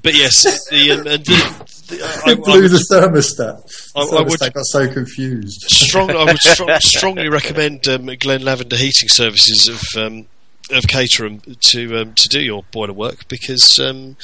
[0.02, 3.92] but yes, the, um, and the, the, I, I, It blew would the thermostat.
[3.96, 5.60] I- The I would- got so confused.
[5.62, 10.26] strong, I would stro- strongly recommend um, Glen Lavender Heating Services of um,
[10.70, 11.40] of Caterham
[11.70, 13.78] to um, to do your boiler work because.
[13.78, 14.16] Um,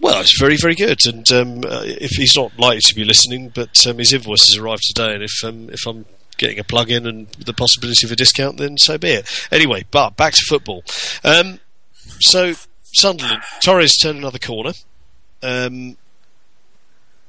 [0.00, 3.50] well, it's very, very good, and um, uh, if he's not likely to be listening,
[3.54, 6.06] but um, his invoice has arrived today, and if um, if I'm
[6.42, 9.48] getting a plug-in and the possibility of a discount, then so be it.
[9.50, 10.82] Anyway, but back to football.
[11.24, 11.60] Um,
[12.20, 14.72] so Sunderland, Torres turned another corner.
[15.42, 15.96] Um,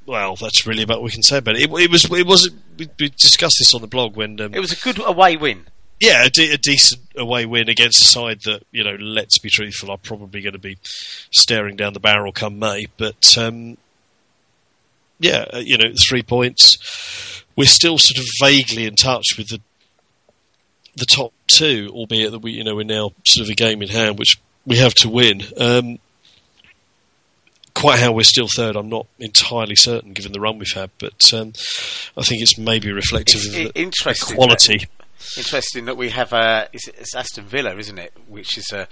[0.05, 1.61] well, that's really about what we can say about it.
[1.61, 2.49] It, it was, it was.
[2.77, 5.65] We, we discussed this on the blog when, um, it was a good away win.
[6.03, 8.95] yeah, a, de- a decent away win against a side that you know.
[8.99, 10.77] Let's be truthful, are probably going to be
[11.31, 12.87] staring down the barrel come May.
[12.97, 13.77] But um,
[15.19, 17.32] yeah, uh, you know, three points.
[17.55, 19.61] We're still sort of vaguely in touch with the
[20.95, 23.89] the top two, albeit that we, you know, we're now sort of a game in
[23.89, 25.41] hand, which we have to win.
[25.57, 25.99] Um,
[27.73, 30.91] quite how we're still third, I'm not entirely certain, given the run we've had.
[30.99, 31.53] But um,
[32.15, 34.87] I think it's maybe reflective It's of the, quality.
[35.37, 38.13] Interesting that we have a it's, it's Aston Villa, isn't it?
[38.27, 38.87] Which is a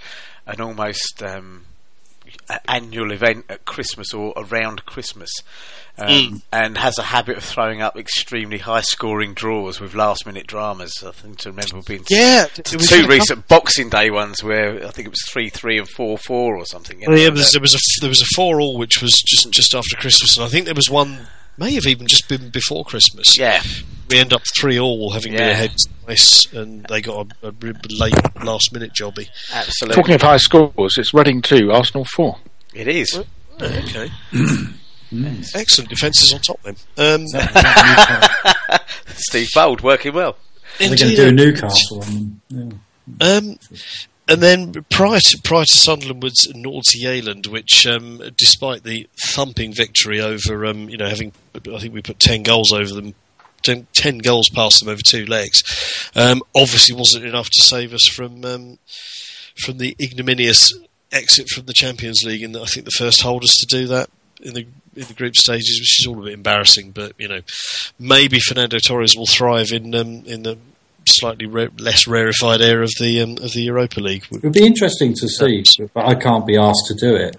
[0.46, 1.66] an almost um,
[2.68, 5.30] annual event at Christmas or around Christmas,
[5.98, 6.42] um, Mm.
[6.52, 11.02] and has a habit of throwing up extremely high scoring draws with last minute dramas.
[11.06, 14.86] I think to remember being Yeah, t- it was two recent Boxing Day ones where
[14.86, 17.00] I think it was three three and four four or something.
[17.00, 19.12] you Well, yeah, there was, there was a there was a four all which was
[19.26, 21.28] just just after Christmas, and I think there was one
[21.58, 23.38] may have even just been before Christmas.
[23.38, 23.62] yeah,
[24.10, 25.50] We end up three all, having been Yeah.
[25.50, 25.74] ahead
[26.04, 27.52] twice, and they got a, a
[27.90, 29.28] late last minute jobby.
[29.52, 29.96] absolutely.
[30.02, 32.38] Talking of high scores, it's Reading 2, Arsenal 4.
[32.74, 33.20] it is.
[33.60, 34.10] Okay,
[35.54, 36.76] excellent defences on top then.
[36.96, 37.26] Um,
[39.14, 40.36] Steve Bould working well.
[40.78, 42.80] They're going to do a Newcastle on them.
[43.20, 43.26] Yeah.
[43.36, 43.58] Um,
[44.32, 50.20] and then prior to, prior to Sunderland was Nordsjælland, which, um, despite the thumping victory
[50.20, 53.14] over, um, you know, having I think we put ten goals over them
[53.62, 55.62] 10, 10 goals past them over two legs.
[56.14, 58.78] Um, obviously, wasn't enough to save us from um,
[59.58, 60.72] from the ignominious
[61.12, 62.42] exit from the Champions League.
[62.42, 64.08] And I think the first holders to do that
[64.40, 64.66] in the
[64.96, 66.92] in the group stages, which is all a bit embarrassing.
[66.92, 67.40] But you know,
[67.98, 70.58] maybe Fernando Torres will thrive in um, in the
[71.06, 74.26] slightly less rarefied air of the um, of the Europa League.
[74.30, 77.36] It would be interesting to see, but I can't be asked to do it.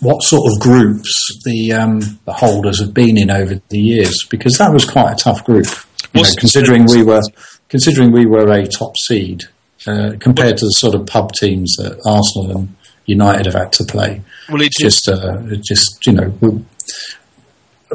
[0.00, 4.26] What sort of groups the um, the holders have been in over the years?
[4.30, 5.66] Because that was quite a tough group.
[6.12, 7.22] You know, considering we were
[7.68, 9.44] considering we were a top seed
[9.86, 12.76] uh, compared to the sort of pub teams that Arsenal and
[13.06, 14.22] United have had to play.
[14.48, 16.64] Well, It's just uh, just you know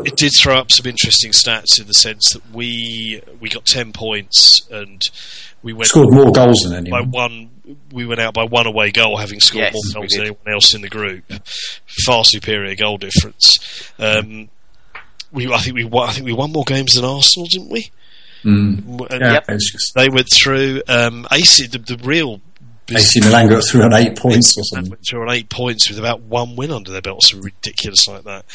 [0.06, 3.92] it did throw up some interesting stats in the sense that we we got ten
[3.94, 5.02] points and
[5.64, 7.10] we went scored more goals than anyone.
[7.10, 7.50] by one.
[7.92, 10.74] We went out by one away goal, having scored Yes, more goals than anyone else
[10.74, 11.24] in the group.
[12.06, 13.92] Far superior goal difference.
[14.00, 14.50] Um,
[15.32, 17.92] we, I think we, won, I think we won more games than Arsenal, didn't we?
[18.44, 19.12] Mm.
[19.12, 19.60] And Yeah, Yep.
[19.96, 20.82] They went through.
[20.88, 22.40] Um, AC, the, the real.
[22.90, 24.92] AC Milan got through on eight points or something.
[24.92, 28.24] went through on eight points with about one win under their belt, so ridiculous like
[28.24, 28.46] that.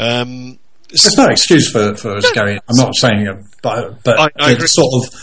[0.00, 0.58] Um,
[0.90, 2.58] There's no excuse for, for us going.
[2.68, 5.14] I'm not saying, uh, but but I- I it's sort of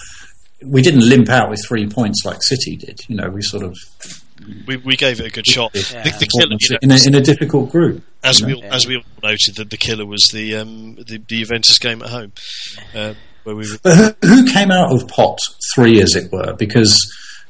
[0.63, 3.01] we didn't limp out with three points like City did.
[3.07, 3.75] You know, we sort of
[4.67, 5.71] we, we gave it a good shot.
[5.73, 6.03] Yeah.
[6.03, 8.03] The, the killer, you know, in, a, in a difficult group.
[8.23, 11.17] as you we all, as we all noted, that the killer was the um, the,
[11.17, 12.31] the Juventus game at home,
[12.93, 13.13] uh,
[13.43, 15.39] where we were But who, who came out of pot
[15.73, 16.53] three, as it were?
[16.53, 16.95] Because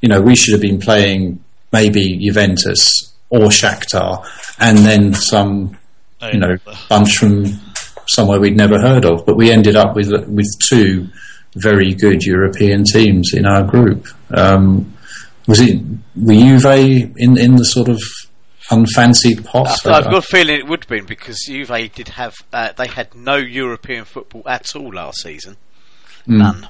[0.02, 1.44] you know we should have been playing
[1.74, 4.26] maybe Juventus or Shakhtar,
[4.60, 5.78] and then some
[6.32, 6.58] you know
[6.90, 7.46] bunch from
[8.08, 9.26] somewhere we'd never heard of.
[9.26, 11.10] But we ended up with with two
[11.56, 14.08] very good European teams in our group.
[14.32, 14.94] Um,
[15.48, 15.82] was it
[16.16, 18.02] were Juve in in the sort of
[18.72, 19.86] unfancied pot?
[19.86, 22.88] I've, I've got a feeling it would have been because Juve did have uh, they
[22.88, 25.58] had no European football at all last season,
[26.26, 26.68] none.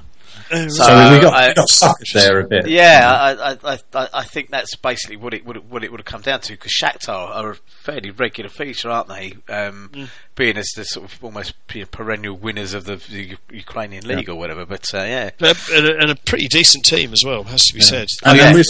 [0.50, 2.68] Uh, so we got, I- we got sucked there a bit.
[2.68, 6.00] Yeah, I, I, I, I, I think that's basically what it would what it would
[6.00, 9.34] have come down to because Shakhtar are a fairly regular feature, aren't they?
[9.48, 14.34] Um, Being as the sort of almost perennial winners of the, the Ukrainian league or
[14.34, 14.66] whatever.
[14.66, 17.80] But uh, yeah, and, a, and a pretty decent team as well, has to be
[17.80, 18.06] said.
[18.22, 18.52] And Oh, yeah.
[18.52, 18.62] we,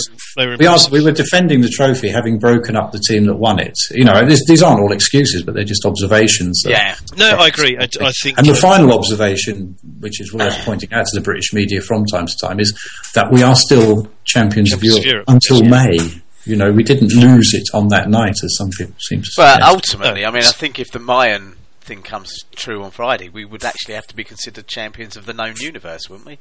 [0.47, 3.59] were we, are, we were defending the trophy, having broken up the team that won
[3.59, 3.74] it.
[3.91, 6.62] You know, this, these aren't all excuses, but they're just observations.
[6.62, 7.77] that- yeah, No, I agree.
[7.77, 8.39] I, I think.
[8.39, 12.26] And the final observation, which is worth pointing out to the British media from time
[12.28, 12.72] to time, is
[13.14, 15.70] that we are still champions, of Champions of Europe, Europe, until yes.
[15.70, 16.22] May.
[16.44, 19.54] You know, we didn't lose it on that night, as some people seem to But
[19.54, 19.68] suggest.
[19.68, 23.64] ultimately, I mean, I think if the Mayan thing comes true on Friday, we would
[23.64, 26.38] actually have to be considered champions of the known universe, wouldn't we?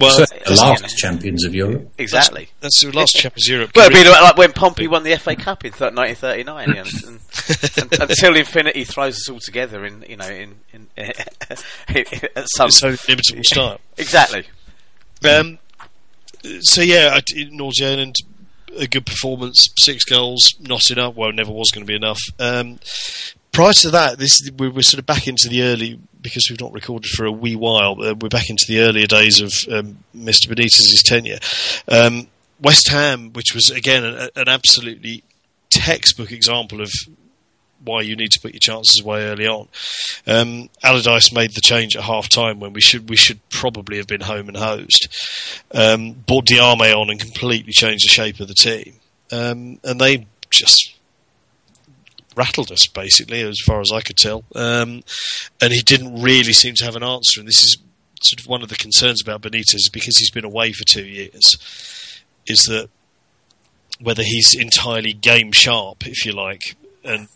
[0.00, 0.94] Well, Certainly the last you know.
[0.96, 1.92] champions of Europe.
[1.98, 2.48] Exactly.
[2.60, 3.70] that's the last Champions of Europe.
[3.76, 8.36] Well, it'd be like when Pompey won the FA Cup in 1939, and, and, until
[8.36, 13.44] infinity throws us all together in, you know, in, in, at some It's so inimitable
[13.44, 13.80] style.
[13.98, 14.46] exactly.
[15.22, 15.58] Um,
[16.60, 18.14] so yeah, I, in Ireland,
[18.78, 21.14] a good performance, six goals, not enough.
[21.14, 22.20] Well, never was going to be enough.
[22.38, 22.78] Um,
[23.52, 26.72] prior to that, this we we're sort of back into the early because we've not
[26.72, 27.96] recorded for a wee while.
[28.00, 30.48] Uh, we're back into the earlier days of um, Mr.
[30.48, 31.38] Benitez's tenure.
[31.88, 32.28] Um,
[32.60, 35.22] West Ham, which was again an, an absolutely
[35.70, 36.90] textbook example of
[37.82, 39.68] why you need to put your chances away early on.
[40.26, 44.06] Um, Allardyce made the change at half time when we should we should probably have
[44.06, 45.08] been home and hosed.
[45.72, 48.94] Um, brought on and completely changed the shape of the team,
[49.32, 50.94] um, and they just
[52.36, 54.44] rattled us basically, as far as I could tell.
[54.54, 55.02] Um,
[55.60, 57.40] and he didn't really seem to have an answer.
[57.40, 57.76] And this is
[58.22, 61.56] sort of one of the concerns about Benitez because he's been away for two years.
[62.46, 62.88] Is that
[64.00, 67.28] whether he's entirely game sharp, if you like, and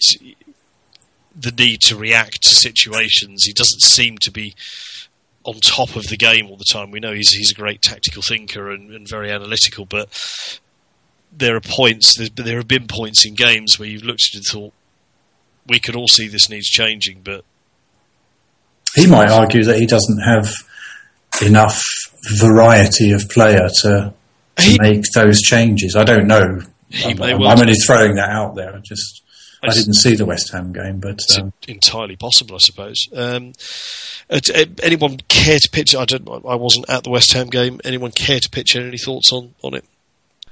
[1.37, 3.45] the need to react to situations.
[3.45, 4.55] He doesn't seem to be
[5.45, 6.91] on top of the game all the time.
[6.91, 10.09] We know he's he's a great tactical thinker and, and very analytical, but
[11.33, 12.17] there are points.
[12.17, 14.75] There, there have been points in games where you've looked at it and thought
[15.67, 17.45] we could all see this needs changing, but
[18.95, 20.53] He might argue that he doesn't have
[21.43, 21.83] enough
[22.39, 24.15] variety of player to,
[24.57, 25.97] to He- make those changes.
[25.97, 26.61] I don't know.
[26.91, 28.75] He I'm, may I'm- well I'm only throwing that out there.
[28.75, 29.23] I just
[29.63, 33.09] I It's- didn't see the West Ham game, but it's um, entirely possible, I suppose.
[33.15, 33.53] Um,
[34.31, 35.97] uh, uh, anyone care to pitch?
[35.97, 36.29] I don't.
[36.47, 37.81] I wasn't at the West Ham game.
[37.83, 39.85] Anyone care to pitch any thoughts on on it?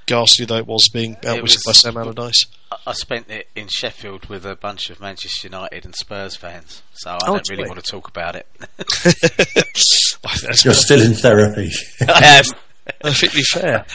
[0.07, 2.45] Ghastly though it was being outwitted was- by Sam Allardyce.
[2.85, 6.81] I, I spent it in Sheffield with a bunch of Manchester United and Spurs fans,
[6.93, 7.69] so I Oh, don't really joy.
[7.69, 8.47] want to talk about it.
[8.59, 8.63] I
[10.35, 11.71] think that's you're still in therapy.
[12.07, 12.45] I have.
[13.01, 13.85] perfectly fair.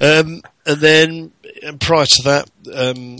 [0.00, 1.32] Um, and then
[1.80, 3.16] prior to that, um,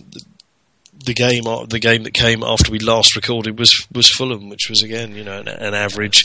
[1.05, 4.69] the game uh, the game that came after we last recorded was was Fulham, which
[4.71, 6.23] was again you know an, an average.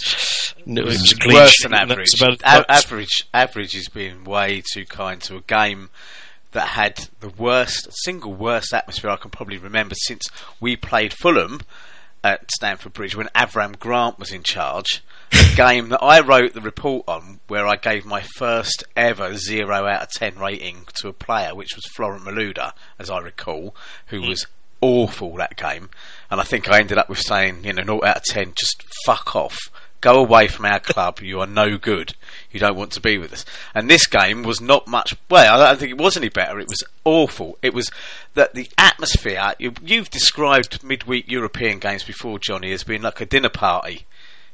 [0.65, 2.11] It was a worse than average.
[2.11, 5.89] that's about- A- average, average is being way too kind to a game
[6.51, 10.27] that had the worst, single worst atmosphere I can probably remember since
[10.59, 11.61] we played Fulham
[12.23, 15.03] at Stamford Bridge when Avram Grant was in charge.
[15.31, 19.85] A game that I wrote the report on, where I gave my first ever zero
[19.85, 23.75] out of ten rating to a player, which was Florent Malouda, as I recall,
[24.07, 24.29] who hmm.
[24.29, 24.47] was
[24.81, 25.89] awful that game.
[26.31, 28.83] And I think I ended up with saying, you know, 0 out of 10, just
[29.05, 29.57] fuck off.
[30.01, 31.19] Go away from our club.
[31.19, 32.13] You are no good.
[32.51, 33.43] You don't want to be with us.
[33.75, 35.13] And this game was not much.
[35.29, 36.57] Well, I don't think it was any better.
[36.59, 37.57] It was awful.
[37.61, 37.91] It was
[38.33, 39.53] that the atmosphere.
[39.59, 44.05] You, you've described midweek European games before, Johnny, as being like a dinner party.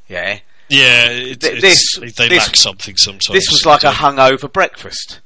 [0.08, 0.39] Yeah.
[0.70, 3.28] yeah, it's, this- they this- lack something sometimes.
[3.28, 5.20] This was like a hungover breakfast.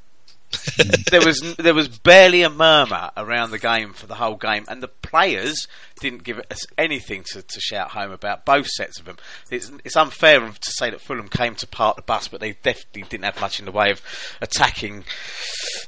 [1.11, 4.81] there was there was barely a murmur around the game for the whole game, and
[4.81, 5.67] the players
[5.99, 8.45] didn't give us anything to, to shout home about.
[8.45, 9.17] Both sets of them.
[9.51, 13.03] It's, it's unfair to say that Fulham came to park the bus, but they definitely
[13.03, 14.01] didn't have much in the way of
[14.41, 15.03] attacking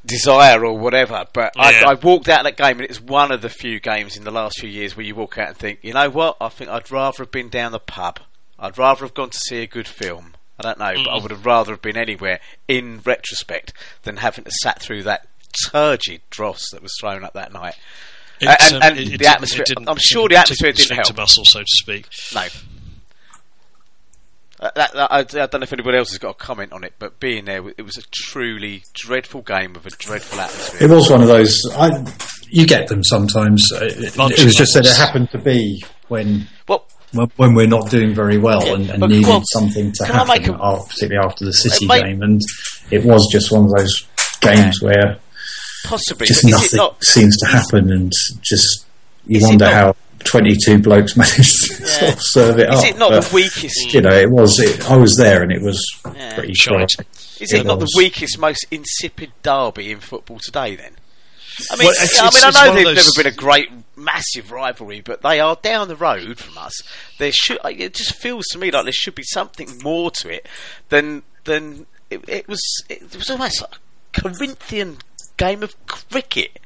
[0.05, 1.25] desire or whatever.
[1.33, 1.83] But Yeah.
[1.87, 4.23] I, I walked out of that game, and it's one of the few games in
[4.23, 6.37] the last few years where you walk out and think, you know what?
[6.39, 8.19] I think I'd rather have been down the pub.
[8.59, 10.33] I'd rather have gone to see a good film.
[10.65, 14.43] I don't know, but I would have rather have been anywhere in retrospect than having
[14.45, 15.27] to sat through that
[15.71, 17.75] turgid dross that was thrown up that night.
[18.39, 20.35] It's, and- um, and it- it the didn't- atmosphere- it didn't- I'm it sure the
[20.37, 21.17] atmosphere didn't sphincter help.
[21.17, 22.05] muscle, so to speak.
[22.33, 22.47] No.
[24.59, 26.83] Uh, that, that- I, I don't know if anybody else has got a comment on
[26.83, 30.87] it, but being there, it was a truly dreadful game with a dreadful atmosphere.
[30.89, 31.59] It was one of those.
[31.75, 32.05] I,
[32.49, 33.71] you get them sometimes.
[33.71, 36.85] Uh, It, it was just that it happened to be when Well,
[37.35, 40.37] when we're not doing very well and, and but- needed well, something to can I
[40.37, 42.41] happen, a- af- particularly after the City Mate- game, and
[42.89, 44.05] it was just one of those
[44.41, 45.17] games where
[45.85, 46.25] possibly.
[46.27, 47.03] just nothing not?
[47.03, 48.85] seems to happen, and just
[49.25, 52.83] you wonder not- how twenty-two blokes managed to sort of serve it Is up.
[52.85, 53.93] Is it not but, the weakest?
[53.93, 54.59] You know, it was.
[54.59, 55.83] It, I was there, and it was
[56.15, 56.35] Yeah.
[56.35, 56.91] pretty Shite.
[56.91, 57.07] shite.
[57.41, 57.89] Is it, It not was.
[57.91, 60.75] the weakest, most insipid derby in football today?
[60.75, 60.91] Then,
[61.71, 63.33] I mean, Well, it's- I mean, it's- I know one of there's those- never been
[63.33, 63.69] a great,
[64.03, 66.73] massive rivalry, but they are down the road from us.
[67.19, 70.47] There should, it just feels to me like there should be something more to it
[70.89, 72.61] than than it, it was.
[72.89, 74.97] It was almost like a Corinthian
[75.37, 76.59] game of cricket.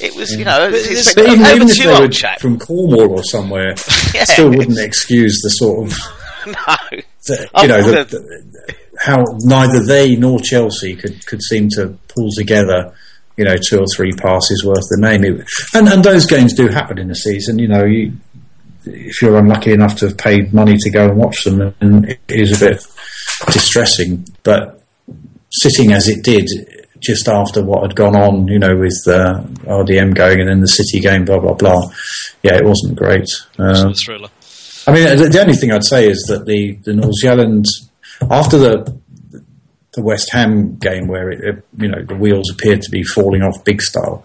[0.00, 2.38] It was, you know, it's, it's But even, even if they were chap.
[2.38, 3.74] from Cornwall or somewhere,
[4.14, 4.24] Yeah.
[4.24, 5.98] still wouldn't excuse the sort of
[6.46, 11.98] no, the, you know the, the, how neither they nor Chelsea could, could seem to
[12.14, 12.94] pull together,
[13.38, 15.24] you know, two or three passes worth the name.
[15.72, 17.58] And and those games do happen in the season.
[17.58, 18.12] You know, you,
[18.84, 22.20] if you're unlucky enough to have paid money to go and watch them, and it
[22.28, 22.86] is a bit
[23.52, 24.26] distressing.
[24.42, 24.82] But
[25.50, 26.48] sitting as it did
[27.00, 30.68] just after what had gone on, you know, with uh, RDM going and then the
[30.68, 31.90] City game, blah blah blah.
[32.42, 33.28] Yeah, it wasn't great.
[33.56, 34.28] Um, a thriller.
[34.86, 37.66] I mean, the, the only thing I'd say is that the the North Zealand
[38.30, 39.00] after the
[39.94, 43.64] the West Ham game where it, you know the wheels appeared to be falling off
[43.64, 44.24] big style,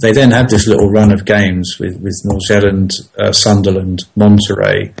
[0.00, 4.92] they then had this little run of games with with North Zealand, uh, Sunderland, Monterrey,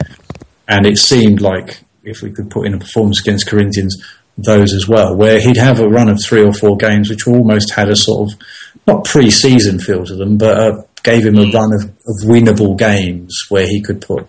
[0.66, 4.02] and it seemed like if we could put in a performance against Corinthians,
[4.38, 7.72] those as well, where he'd have a run of three or four games which almost
[7.72, 8.38] had a sort of
[8.86, 13.44] not pre-season feel to them, but uh, gave him a run of, of winnable games
[13.50, 14.26] where he could put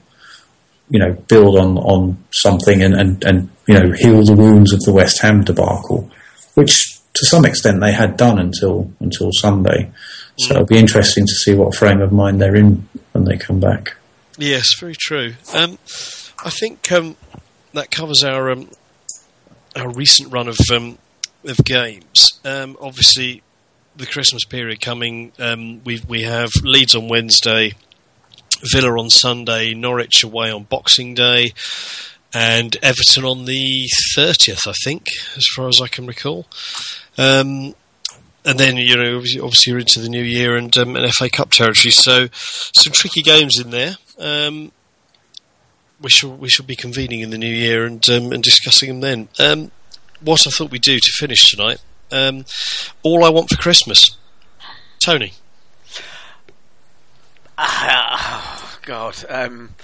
[0.89, 4.81] you know, build on, on something and, and, and, you know, heal the wounds of
[4.81, 6.09] the West Ham debacle,
[6.55, 9.91] which to some extent they had done until, until Sunday.
[10.37, 13.59] So it'll be interesting to see what frame of mind they're in when they come
[13.59, 13.95] back.
[14.37, 15.33] Yes, very true.
[15.53, 15.77] Um,
[16.43, 17.17] I think um,
[17.73, 18.69] that covers our um,
[19.75, 20.97] our recent run of um,
[21.43, 22.39] of games.
[22.45, 23.43] Um, obviously,
[23.97, 25.33] the Christmas period coming.
[25.39, 27.73] Um, we we have Leeds on Wednesday,
[28.63, 31.53] Villa on Sunday, Norwich away on Boxing Day,
[32.33, 34.67] and Everton on the thirtieth.
[34.67, 36.45] I think, as far as I can recall.
[37.17, 37.75] Um,
[38.45, 41.91] and then you know, obviously, you're into the new year and um, FA Cup territory.
[41.91, 43.95] So some tricky games in there.
[44.17, 44.71] Um,
[46.01, 49.01] we shall we shall be convening in the new year and um, and discussing them
[49.01, 49.29] then.
[49.39, 49.71] Um,
[50.21, 51.79] what I thought we'd do to finish tonight.
[52.11, 52.45] Um,
[53.03, 54.17] all I want for Christmas,
[55.03, 55.33] Tony.
[57.61, 59.25] Ah, oh, God.
[59.27, 59.75] Um,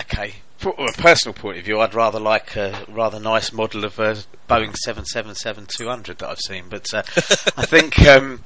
[0.00, 0.34] okay.
[0.58, 4.16] From a personal point of view, I'd rather like a rather nice model of a
[4.48, 7.02] Boeing 777-200 that I've seen, but uh,
[7.56, 8.44] I think, um,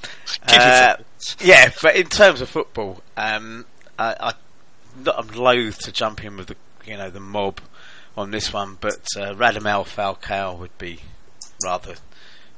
[0.48, 0.96] uh,
[1.40, 1.70] yeah.
[1.82, 3.66] But in terms of football, um,
[3.98, 4.34] I,
[5.14, 7.60] I'm loath to jump in with the you know the mob
[8.16, 11.00] on this one, but uh, Radamel Falcao would be
[11.62, 11.96] rather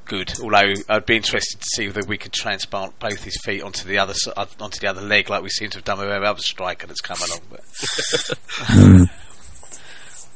[0.08, 0.32] good.
[0.42, 3.98] Although I'd be interested to see whether we could transplant both his feet onto the
[3.98, 6.40] other uh, onto the other leg, like we seem to have done with every other
[6.40, 7.40] striker that's come along.
[7.50, 7.60] But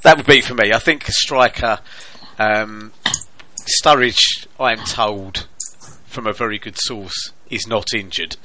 [0.03, 0.73] that would be for me.
[0.73, 1.81] I think a striker,
[2.39, 2.93] um,
[3.83, 5.47] Sturridge, I am told
[6.07, 8.37] from a very good source, is not injured,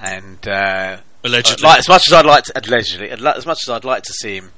[0.00, 1.66] and uh, Allegedly.
[1.66, 4.36] like, as much as I'd like to, allegedly, as much as I'd like to see
[4.36, 4.52] him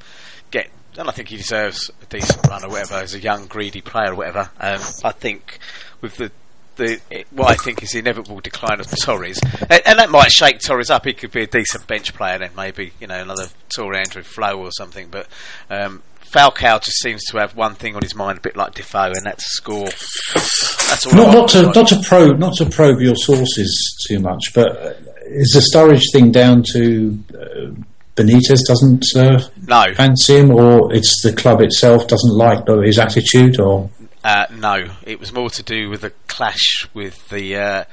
[0.99, 4.13] and I think he deserves a decent run or whatever as a young, greedy player
[4.13, 4.51] or whatever.
[4.61, 5.59] Um, I think
[6.01, 6.31] with the
[6.77, 9.41] the what I think is the inevitable decline of Torres,
[9.71, 11.07] and, and that might shake Torres up.
[11.07, 14.59] He could be a decent bench player then, maybe you know another Tore André Flo
[14.59, 15.09] or something.
[15.11, 15.27] But
[15.71, 19.13] um, Falcao just seems to have one thing on his mind, a bit like Defoe,
[19.15, 19.87] and that's score.
[19.87, 21.15] That's all.
[21.15, 24.93] Not, not to not to probe not to probe your sources too much, but uh,
[25.27, 27.83] is the Sturridge thing down to uh,
[28.17, 33.61] Benitez doesn't uh, no, fancy him, or it's the club itself doesn't like his attitude,
[33.61, 33.91] or
[34.25, 37.85] Uh, no, it was more to do with a clash with the uh,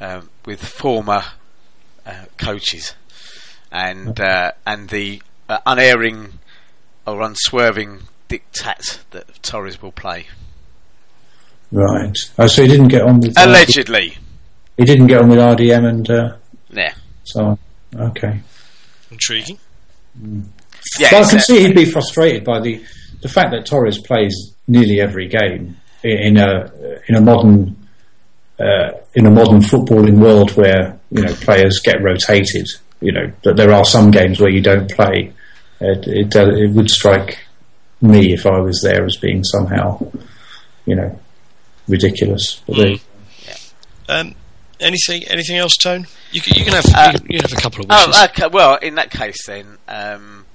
[0.00, 1.24] um, with former
[2.06, 2.94] uh, coaches
[3.72, 6.38] and uh, and the uh, unerring
[7.06, 10.26] or unswerving diktat that Torres will play.
[11.70, 12.16] right?
[12.38, 14.16] Oh, so he didn't get on with Allegedly,
[14.76, 16.36] he didn't get on with RDM and uh,
[16.70, 16.94] yeah,
[17.24, 17.58] so on.
[17.96, 18.40] Okay.
[19.10, 19.58] Intriguing.
[20.98, 21.08] Yeah.
[21.12, 22.82] Well, I can uh, see he'd be frustrated by the
[23.22, 26.70] the fact that Torres plays nearly every game in a
[27.08, 27.76] in a modern
[28.58, 32.66] uh, in a modern footballing world where you know players get rotated.
[33.00, 35.32] You know that there are some games where you don't play.
[35.80, 37.38] It it, do- it would strike
[38.00, 39.98] me if I was there as being somehow
[40.86, 41.18] you know
[41.88, 42.62] ridiculous.
[42.66, 42.96] But there-
[44.08, 44.34] Um,
[44.80, 46.06] anything anything else, Tone?
[46.32, 48.16] You can, you can have Uh, you, can, you can have a couple of wishes.
[48.16, 48.46] Oh, okay.
[48.48, 50.46] Well, in that case, then um,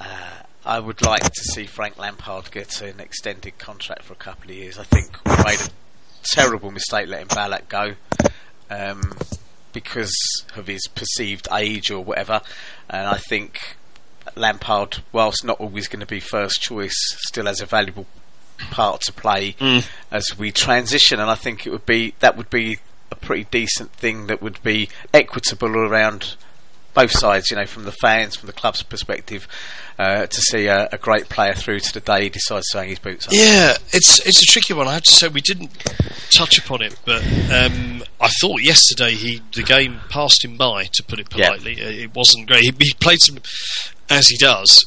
[0.00, 4.50] uh, I would like to see Frank Lampard get an extended contract for a couple
[4.50, 4.78] of years.
[4.78, 5.68] I think we made a
[6.24, 7.94] terrible mistake letting Ballack go
[8.70, 9.12] um,
[9.72, 10.14] because
[10.56, 12.40] of his perceived age or whatever.
[12.88, 13.76] And I think
[14.36, 16.96] Lampard, whilst not always going to be first choice,
[17.26, 18.06] still has a valuable
[18.70, 19.56] part to play
[20.10, 21.20] as we transition.
[21.20, 22.78] And I think it would be that would be
[23.24, 26.36] pretty decent thing that would be equitable around
[26.94, 27.50] both sides.
[27.50, 29.48] You know, from the fans, from the club's perspective,
[29.98, 32.88] uh, to see a, a great player through to the day he decides to hang
[32.90, 33.32] his boots up.
[33.34, 34.86] Yeah, it's it's a tricky one.
[34.86, 35.70] I have to say we didn't
[36.30, 37.22] touch upon it, but
[37.52, 40.84] um, I thought yesterday he the game passed him by.
[40.92, 42.62] To put it politely, Uh, it wasn't great.
[42.62, 43.38] He, he played some
[44.10, 44.84] as he does.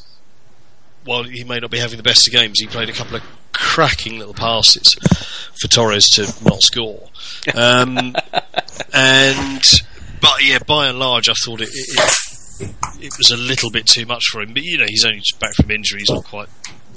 [1.04, 3.24] While he may not be having the best of games, he played a couple of
[3.58, 4.94] cracking little passes
[5.60, 7.10] for Torres to not score.
[7.56, 8.16] Um,
[8.94, 9.64] and
[10.22, 12.00] but yeah, by and large, I thought it, it,
[12.62, 14.54] it it was a little bit too much for him.
[14.54, 16.50] But you know, he's only back from injury; he's not quite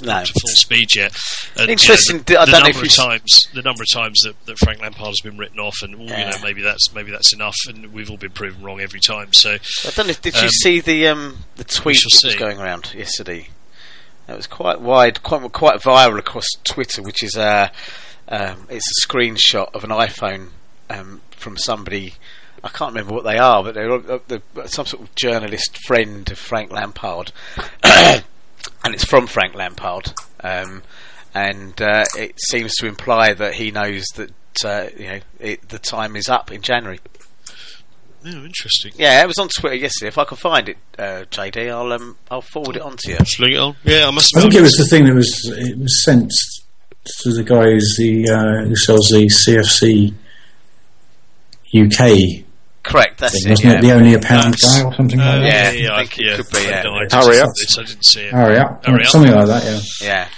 [0.03, 0.25] No.
[0.25, 1.15] to full speed yet.
[1.57, 3.83] And, you Interesting, know, I the, don't the know if number of times, the number
[3.83, 6.19] of times that, that Frank Lampard has been written off, and Yeah.
[6.19, 9.33] you know maybe that's maybe that's enough, and we've all been proven wrong every time.
[9.33, 10.11] So I don't know.
[10.11, 13.49] if- Did you Um, see the um, the tweet that was going around yesterday?
[14.31, 17.71] It was quite wide, quite quite viral across Twitter, which is a
[18.29, 20.51] um, it's a screenshot of an iPhone
[20.89, 22.15] um, from somebody.
[22.63, 26.31] I can't remember what they are, but they're, uh, they're some sort of journalist friend
[26.31, 27.33] of Frank Lampard,
[27.83, 28.25] and
[28.85, 30.13] it's from Frank Lampard,
[30.45, 30.83] um,
[31.35, 34.33] and uh, it seems to imply that he knows that
[34.65, 37.01] uh, you know it, the time is up in January.
[38.25, 38.93] Oh, interesting.
[38.97, 40.09] Yeah, it was on Twitter yesterday.
[40.09, 43.17] If I can find it, uh, JD, I'll um, I'll forward it on to you.
[43.25, 43.77] Sling it on.
[43.85, 44.37] Yeah, I must.
[44.37, 46.31] I think it was the thing that was it was sent
[47.23, 50.15] to the guy who's the uh, who sells the CFC
[51.75, 52.45] UK
[52.83, 53.51] Correct, that's thing, it.
[53.51, 53.79] wasn't Yeah.
[53.79, 53.83] it?
[53.83, 55.75] The only a pound guy or something Uh, like that.
[55.77, 56.83] Yeah, yeah, I think it yeah, could be, yeah.
[56.83, 57.49] No, I didn't Hurry see up.
[57.55, 58.33] this, I didn't see it.
[58.33, 59.09] Hurry up, Hurry up.
[59.11, 59.85] something like that.
[60.03, 60.29] Yeah.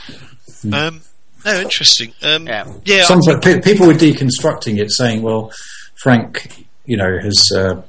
[0.64, 1.00] yeah, Um,
[1.44, 2.12] no, interesting.
[2.22, 2.64] Um, Yeah.
[2.84, 5.52] yeah, Some I- people were deconstructing it, saying, "Well,
[5.94, 7.82] Frank, you know, has uh,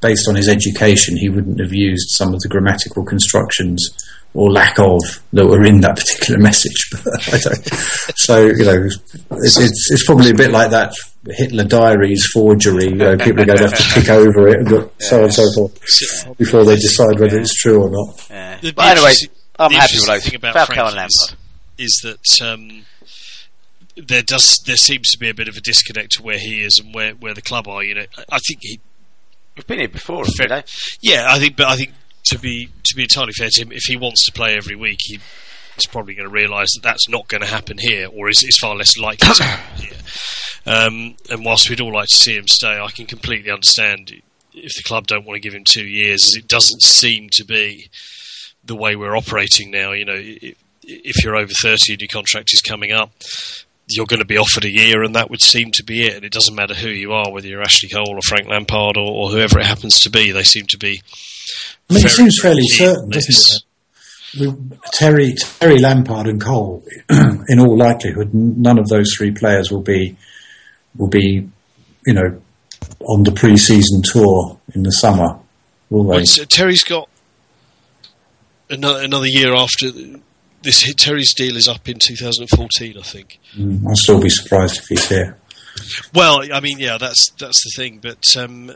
[0.00, 3.88] based on his education, he wouldn't have used some of the grammatical constructions
[4.34, 4.98] or lack of
[5.34, 6.90] that were in that particular message."
[7.32, 7.64] I don't.
[8.16, 10.94] So you know, it's, it's it's probably a bit like that
[11.28, 12.86] Hitler diaries forgery.
[12.86, 15.34] You know, people are going to have to pick over it, and so on and
[15.34, 18.26] so forth, before they decide whether it's true or not.
[18.30, 18.58] yeah.
[18.60, 19.12] The- But the anyway,
[19.58, 20.24] I'm the happy with interesting those.
[20.24, 21.38] thing about Falcao and Frank is- Lampard.
[21.78, 22.84] is that um,
[24.08, 26.78] there does there seems to be a bit of a disconnect to where he is
[26.78, 27.82] and where, where the club are.
[27.82, 28.80] You know, I- think he,
[29.56, 30.70] We've been here before, Fair- haven't
[31.02, 31.90] yeah, I think, but I think
[32.30, 34.98] to be to be entirely fair to him, if he wants to play every week,
[35.02, 35.20] he
[35.76, 38.56] is probably going to realise that that's not going to happen here, or is, is
[38.60, 39.96] far less likely to happen here.
[40.64, 44.12] Um, and whilst we'd all like to see him stay, I can completely understand
[44.54, 47.44] if the club don't want to give him two years, as it doesn't seem to
[47.44, 47.88] be
[48.64, 49.92] the way we're operating now.
[49.92, 50.20] You know,
[50.82, 53.10] if you're over 30 and your contract is coming up,
[53.88, 56.14] you're going to be offered a year, and that would seem to be it.
[56.16, 59.10] And it doesn't matter who you are, whether you're Ashley Cole or Frank Lampard or,
[59.10, 60.30] or whoever it happens to be.
[60.32, 61.02] They seem to be.
[61.90, 63.26] I mean, it seems fairly certain, this.
[63.26, 64.80] doesn't it?
[64.94, 70.16] Terry, Terry Lampard and Cole, in all likelihood, none of those three players will be
[70.96, 71.48] will be,
[72.06, 72.40] you know,
[73.00, 75.38] on the pre-season tour in the summer,
[75.90, 76.22] will Well, they?
[76.22, 77.08] it's- Terry's got
[78.70, 79.88] another another year after
[80.62, 80.92] this.
[80.94, 83.38] Terry's deal is up in 2014, I think.
[83.56, 85.38] Mm, I'll still be surprised if he's here.
[86.14, 87.98] Well, I mean, yeah, that's that's the thing.
[87.98, 88.72] But um,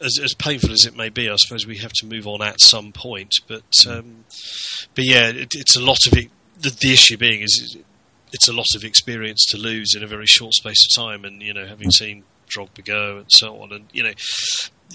[0.00, 2.60] as, as painful as it may be, I suppose we have to move on at
[2.60, 3.32] some point.
[3.46, 4.24] But um,
[4.94, 6.30] but yeah, it, it's a lot of it.
[6.60, 7.76] The, the issue being is
[8.32, 11.42] it's a lot of experience to lose in a very short space of time, and
[11.42, 14.12] you know, having seen Drogba go and so on, and you know,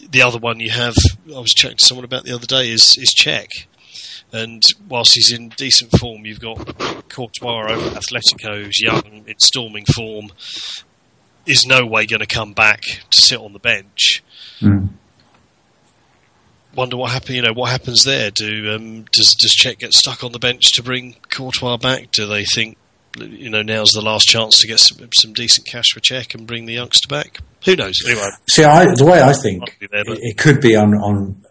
[0.10, 0.96] the other one you have.
[1.28, 3.48] I was chatting to someone about the other day is is Cech.
[4.36, 6.58] And whilst he's in decent form, you've got
[7.08, 10.34] Courtois over Atletico, who's young, in storming form,
[11.46, 14.22] is no way going to come back to sit on the bench.
[14.60, 14.90] Mm.
[16.76, 17.36] Wonder what happen.
[17.36, 18.30] You know what happens there.
[18.30, 22.12] Do um, does does Cech get stuck on the bench to bring Courtois back?
[22.12, 22.76] Do they think
[23.18, 26.46] you know now's the last chance to get some, some decent cash for Cech and
[26.46, 27.40] bring the youngster back?
[27.64, 27.96] Who knows?
[28.06, 31.42] Anyway, See, I, the way I think there, it, it could be on, on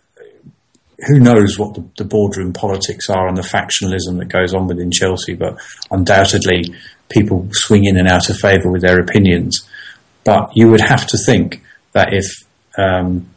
[1.07, 4.91] who knows what the, the boardroom politics are and the factionalism that goes on within
[4.91, 5.59] Chelsea, but
[5.91, 6.75] undoubtedly
[7.09, 9.69] people swing in and out of favour with their opinions.
[10.25, 11.63] But you would have to think
[11.93, 12.45] that if
[12.79, 13.29] um,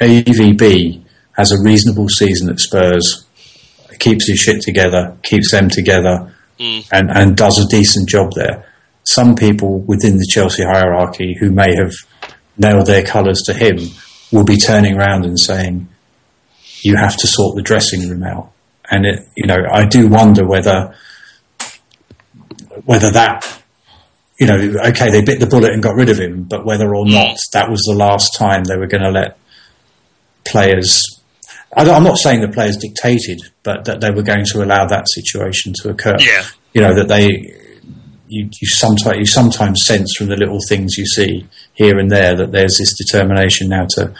[0.00, 1.02] AVB
[1.36, 3.26] has a reasonable season at Spurs,
[3.98, 6.34] keeps his shit together, keeps them together,
[6.92, 8.66] and, and does a decent job there,
[9.04, 11.92] some people within the Chelsea hierarchy who may have
[12.56, 13.78] nailed their colours to him
[14.30, 15.88] will be turning around and saying,
[16.82, 18.50] "You have to sort the dressing room out."
[18.90, 20.94] And it, you know, I do wonder whether
[22.84, 23.62] whether that,
[24.38, 24.56] you know,
[24.88, 27.70] okay, they bit the bullet and got rid of him, but whether or not that
[27.70, 29.38] was the last time they were going to let
[30.44, 31.04] players.
[31.74, 35.72] I'm not saying the players dictated, but that they were going to allow that situation
[35.82, 36.16] to occur.
[36.18, 36.44] Yeah.
[36.74, 37.28] You know that they,
[38.28, 42.34] you, you sometimes you sometimes sense from the little things you see here and there
[42.36, 44.12] that there's this determination now to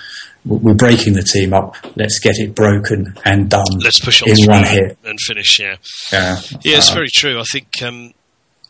[0.44, 1.76] we're breaking the team up.
[1.96, 4.98] Let's get it broken and done let's push on in one hit.
[5.04, 5.58] and finish.
[5.60, 5.76] Yeah.
[6.12, 7.38] Yeah, Yeah, it's Uh, very true.
[7.38, 8.12] I think um,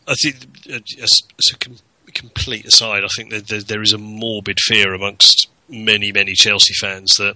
[0.07, 0.35] I think
[0.71, 1.77] uh, as, as a com-
[2.13, 6.73] complete aside, I think that there, there is a morbid fear amongst many many Chelsea
[6.79, 7.35] fans that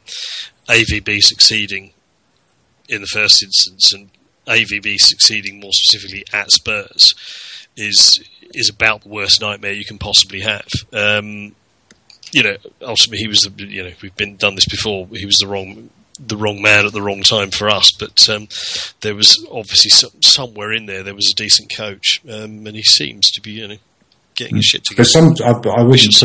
[0.67, 1.93] AVB succeeding
[2.89, 4.09] in the first instance and
[4.45, 7.13] AVB succeeding more specifically at Spurs
[7.75, 8.21] is
[8.53, 10.67] is about the worst nightmare you can possibly have.
[10.93, 11.55] Um,
[12.31, 15.07] you know, ultimately he was the you know we've been done this before.
[15.11, 15.89] He was the wrong
[16.19, 18.47] the wrong man at the wrong time for us, but um,
[19.01, 22.83] there was obviously some, somewhere in there there was a decent coach, um, and he
[22.83, 23.77] seems to be you know
[24.35, 25.35] getting his shit But together.
[25.35, 26.23] some, I, I wouldn't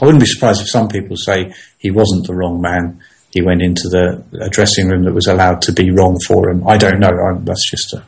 [0.00, 3.02] I wouldn't be surprised if some people say he wasn't the wrong man.
[3.32, 6.66] He went into the a dressing room that was allowed to be wrong for him.
[6.66, 7.08] I don't know.
[7.08, 8.04] I, that's just a,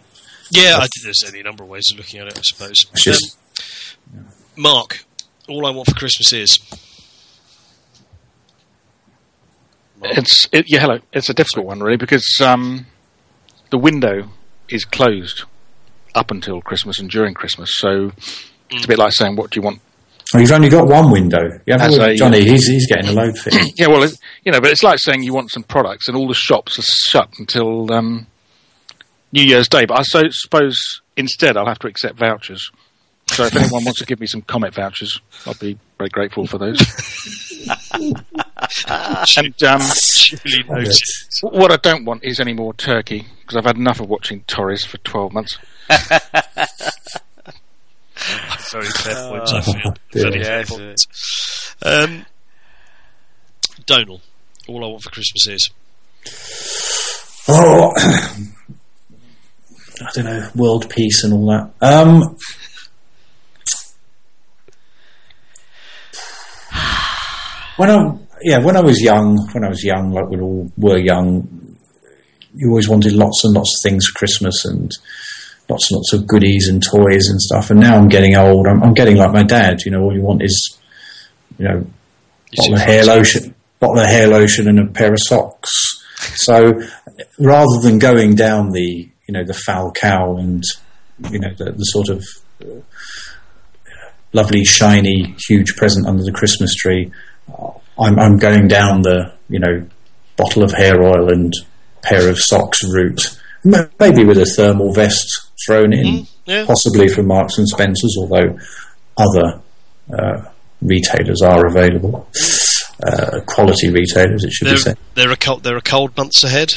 [0.51, 2.39] Yeah, I think there's any number of ways of looking at it.
[2.39, 2.85] I suppose.
[2.95, 3.39] just
[4.15, 5.05] Um, Mark,
[5.49, 6.81] all I want for Christmas is Mark.
[10.05, 10.99] It's it, yeah, hello.
[11.13, 12.87] It's a difficult one really because um,
[13.71, 14.29] the window
[14.69, 15.45] is closed
[16.15, 17.71] up until Christmas and during Christmas.
[17.75, 18.13] So
[18.71, 19.81] it's a bit like saying, "What do you want?"
[20.35, 21.61] Oh, you've only got one window.
[21.67, 22.45] You have a, Johnny.
[22.45, 23.73] He's he's getting a load fitted.
[23.77, 24.13] Yeah, well, it,
[24.45, 26.83] you know, but it's like saying you want some products and all the shops are
[26.83, 28.27] shut until um,
[29.33, 29.85] New Year's Day.
[29.85, 30.77] But I so, suppose
[31.17, 32.71] instead I'll have to accept vouchers.
[33.29, 36.59] So if anyone wants to give me some Comet vouchers, I'll be very grateful for
[36.59, 36.79] those.
[39.37, 39.81] and um,
[41.43, 44.85] what I don't want is any more turkey because I've had enough of watching Torres
[44.85, 45.59] for 12 months.
[48.73, 49.53] Very fair points.
[49.53, 49.95] I feel.
[50.13, 50.23] dear.
[50.31, 51.07] Very Yeah, fair it's, points.
[51.83, 52.27] Um,
[53.87, 54.21] Donal,
[54.69, 55.71] all I want for Christmas is
[57.47, 58.47] Oh, I
[60.15, 61.71] don't know, world peace and all that.
[61.83, 62.37] Um,
[67.77, 70.99] when I, yeah, when I was young, when I was young, like we all were
[70.99, 71.49] young,
[72.55, 74.93] you always wanted lots and lots of things for Christmas and
[75.69, 77.71] lots and lots of goodies and toys and stuff.
[77.71, 78.67] And now I'm getting old.
[78.67, 79.81] I'm, I'm getting like my dad.
[79.85, 80.79] You know, all you want is,
[81.59, 81.87] you know,
[82.55, 85.71] bottle of hair lotion, bottle of hair lotion, and a pair of socks.
[86.37, 86.81] So
[87.39, 90.63] rather than going down the you know the Falcao and
[91.31, 92.25] you know the, the sort of
[92.63, 92.81] uh,
[94.33, 97.11] lovely shiny huge present under the Christmas tree,
[97.59, 99.87] uh, I'm, I'm going down the you know
[100.37, 101.53] bottle of hair oil and
[102.03, 105.27] pair of socks route, maybe with a thermal vest
[105.67, 106.67] thrown in, yeah.
[106.67, 108.59] possibly from Marks and Spencers, although
[109.17, 109.61] other
[110.13, 110.45] uh,
[110.83, 112.29] retailers are available.
[113.03, 114.99] Uh, quality retailers, it should There, be said.
[115.15, 116.71] there are cold, there are cold months ahead.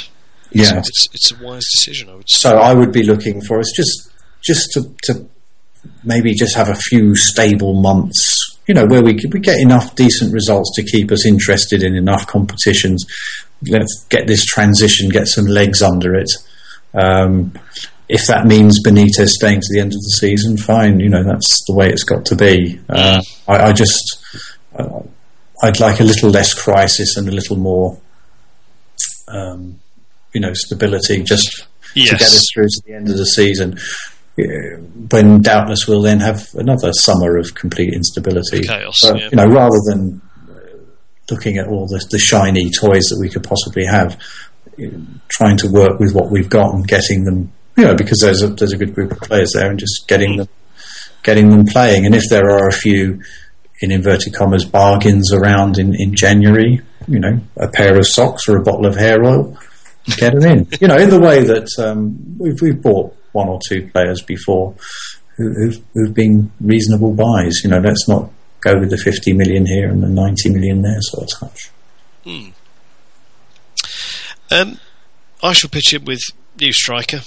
[0.51, 0.79] Yeah.
[0.79, 2.49] It's, it's a wise decision, I would say.
[2.49, 4.11] So I would be looking for us just
[4.41, 5.27] just to, to
[6.03, 8.36] maybe just have a few stable months,
[8.67, 11.95] you know, where we could, we get enough decent results to keep us interested in
[11.95, 13.05] enough competitions.
[13.67, 16.29] Let's get this transition, get some legs under it.
[16.93, 17.53] Um,
[18.09, 20.99] if that means Benitez staying to the end of the season, fine.
[20.99, 22.79] You know, that's the way it's got to be.
[22.89, 24.23] Uh, I, I just,
[24.77, 25.01] uh,
[25.61, 27.99] I'd like a little less crisis and a little more,
[29.27, 29.79] um,
[30.33, 33.77] you know, stability just to get us through to the end of the season.
[34.37, 38.61] When doubtless we'll then have another summer of complete instability.
[38.61, 39.29] Chaos, But, yeah.
[39.31, 40.53] You know, rather than uh,
[41.31, 44.21] looking at all the, the shiny toys that we could possibly have,
[45.29, 48.47] trying to work with what we've got and getting them, you know, because there's a
[48.47, 50.47] there's a good group of players there, and just getting them
[51.23, 52.05] getting them playing.
[52.05, 53.21] And if there are a few,
[53.81, 58.57] in inverted commas, bargains around in, in January, you know, a pair of socks or
[58.57, 59.57] a bottle of hair oil,
[60.17, 60.67] get them in.
[60.79, 64.75] you know, in the way that um, we've, we've bought one or two players before
[65.37, 67.61] who, who've, who've been reasonable buys.
[67.63, 68.29] You know, let's not
[68.61, 71.71] go with the 50 million here and the 90 million there sort of touch.
[74.51, 74.79] Um,
[75.43, 76.21] I shall pitch in with
[76.59, 77.21] new striker.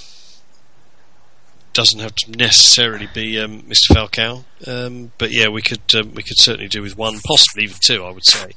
[1.72, 3.94] Doesn't have to necessarily be um, Mr.
[3.94, 7.76] Falcao, um, but yeah, we could um, we could certainly do with one, possibly even
[7.80, 8.04] two.
[8.04, 8.50] I would say,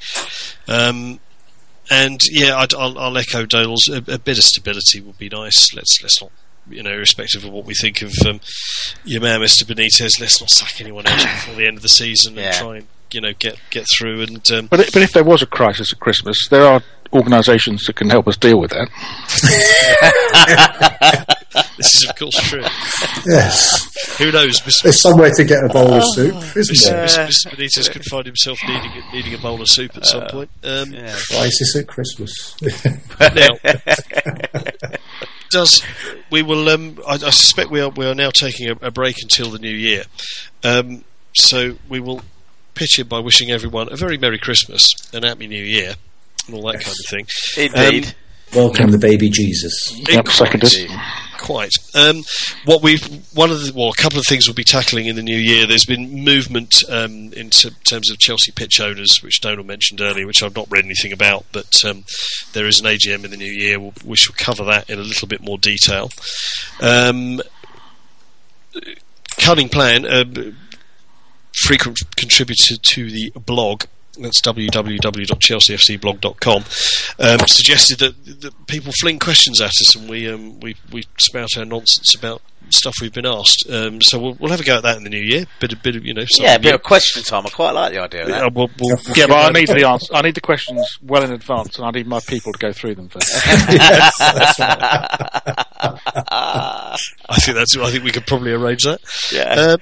[0.67, 1.19] um,
[1.91, 3.87] and yeah, I'd, I'll, I'll echo Dole's.
[3.87, 5.75] A, a bit of stability would be nice.
[5.75, 6.31] Let's let's not,
[6.69, 8.39] you know, irrespective of what we think of um,
[9.05, 9.63] your man, Mr.
[9.63, 12.47] Benitez, let's not sack anyone else before the end of the season Yeah.
[12.47, 15.23] and try and you know get get through and um, But, i- but if there
[15.23, 16.81] was a crisis at Christmas, there are
[17.11, 18.89] organisations that can help us deal with that.
[21.77, 22.63] this is of course true.
[23.27, 24.81] Yes, Who knows, Mr.
[24.83, 26.89] there's somewhere to get a bowl of soup, isn't Mr.
[26.89, 27.05] there?
[27.05, 27.27] Mr.
[27.27, 27.55] Mr.
[27.55, 30.49] Benitez could find himself needing a, needing a bowl of soup at some point.
[30.63, 31.15] Um, Yeah.
[31.29, 32.55] Crisis at Christmas.
[33.19, 33.49] Now,
[35.53, 35.81] does
[36.29, 36.67] we will?
[36.69, 39.59] Um, I, I suspect we are we are now taking a, a break until the
[39.59, 40.03] new year.
[40.63, 41.03] Um,
[41.33, 42.21] so we will
[42.73, 45.95] pitch in by wishing everyone a very merry Christmas, an happy New Year,
[46.47, 47.27] and all that kind of thing.
[47.57, 48.15] Indeed.
[48.55, 49.91] Welcome the baby Jesus.
[50.07, 50.91] Yep, seconded.
[51.39, 51.71] Quite.
[51.95, 52.23] Um,
[52.65, 53.03] what we've
[53.35, 55.65] one of the well, a couple of things we'll be tackling in the new year.
[55.65, 60.27] There's been movement um, in t- terms of Chelsea pitch owners, which Donald mentioned earlier,
[60.27, 62.03] which I've not read anything about, but um,
[62.53, 63.79] there is an AGM in the new year.
[63.79, 66.11] We'll, we shall cover that in a little bit more detail.
[66.79, 67.41] Um,
[69.37, 70.05] cunning plan.
[70.05, 70.57] Um,
[71.53, 73.85] frequent contributor to the blog.
[74.19, 76.63] That's www.chelseafcblog.com.
[77.19, 81.57] Um, suggested that, that people fling questions at us and we um, we we spout
[81.57, 83.65] our nonsense about stuff we've been asked.
[83.69, 85.45] Um, so we'll, we'll have a go at that in the new year.
[85.59, 86.23] Bit of bit of you know.
[86.39, 86.75] yeah, a bit new.
[86.75, 87.45] of question time.
[87.45, 88.53] I quite like the idea of Uh, that.
[88.53, 90.13] we'll, we'll, Yeah, but I need the answer.
[90.13, 92.95] I need the questions well in advance, and I need my people to go through
[92.95, 93.33] them first.
[96.35, 96.97] I
[97.39, 97.77] think that's.
[97.77, 98.99] I think we could probably arrange that.
[99.31, 99.53] Yeah.
[99.53, 99.77] Um,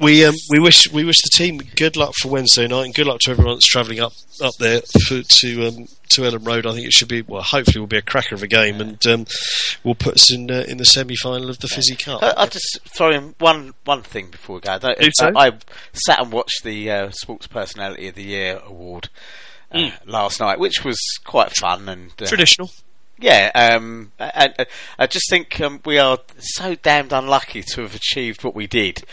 [0.00, 3.06] we um, we wish we wish the team good luck for Wednesday night and good
[3.06, 4.12] luck to everyone that's travelling up
[4.42, 6.66] up there for, to um, to Elland Road.
[6.66, 7.42] I think it should be well.
[7.42, 9.26] Hopefully, will be a cracker of a game and um,
[9.84, 12.22] will put us in uh, in the semi final of the Fizzy Cup.
[12.22, 14.78] I- I'll just throw in one one thing before we go.
[14.82, 15.30] I, so.
[15.34, 15.52] I, I
[15.92, 19.08] sat and watched the uh, Sports Personality of the Year award
[19.70, 22.70] uh, last night, which was quite fun and uh, Traditional.
[23.20, 23.50] yeah.
[23.54, 24.66] Um, and, and
[24.98, 29.04] I just think um, we are so damned unlucky to have achieved what we did.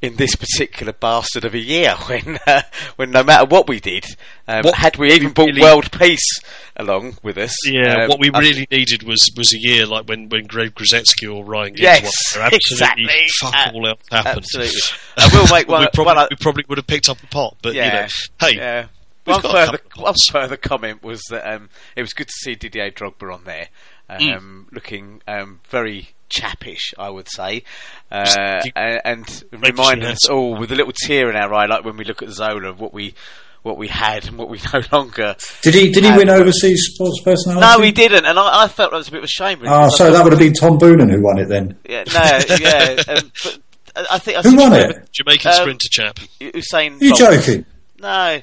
[0.00, 2.62] In this particular bastard of a year, when uh,
[2.94, 4.04] when no matter what we did,
[4.46, 6.40] um, What had we even brought really- world peace
[6.76, 10.06] along with us, Yeah, um, what we I- really needed was, was a year like
[10.08, 12.12] when, when Greg Rusedski or Ryan Giggs Yes.
[12.36, 13.08] Absolutely exactly.
[13.40, 14.36] fuck Uh, all else happened.
[14.38, 14.80] absolutely.
[15.16, 15.80] I will make one.
[15.80, 18.06] we, probably, one- we probably would have picked up the pot, but you know,
[18.40, 18.86] hey, yeah.
[19.24, 23.34] One further, one further comment was that um, it was good to see Didier Drogba
[23.34, 23.68] on there,
[24.08, 24.36] Mm.
[24.36, 27.62] um, looking um, very chappish, I would say,
[28.10, 31.66] uh, and, and Maybe reminding she us all with a little tear in our eye,
[31.66, 33.14] like when we look at Zola, of what we
[33.62, 35.34] what we had and what we no longer.
[35.62, 37.66] Did he did he win overseas sports personality?
[37.66, 39.60] No, he didn't, and I, I felt that was a bit of a shame.
[39.60, 41.76] really, Oh, so that would have been Tom Boonen who won it then.
[41.88, 43.58] yeah, no, yeah, um, but
[44.10, 45.08] I think I Who won it?
[45.12, 46.16] Jamaican Um, sprinter chap.
[46.40, 47.00] Usain.
[47.00, 47.18] Are you Bolt.
[47.20, 47.66] joking?
[48.00, 48.40] No.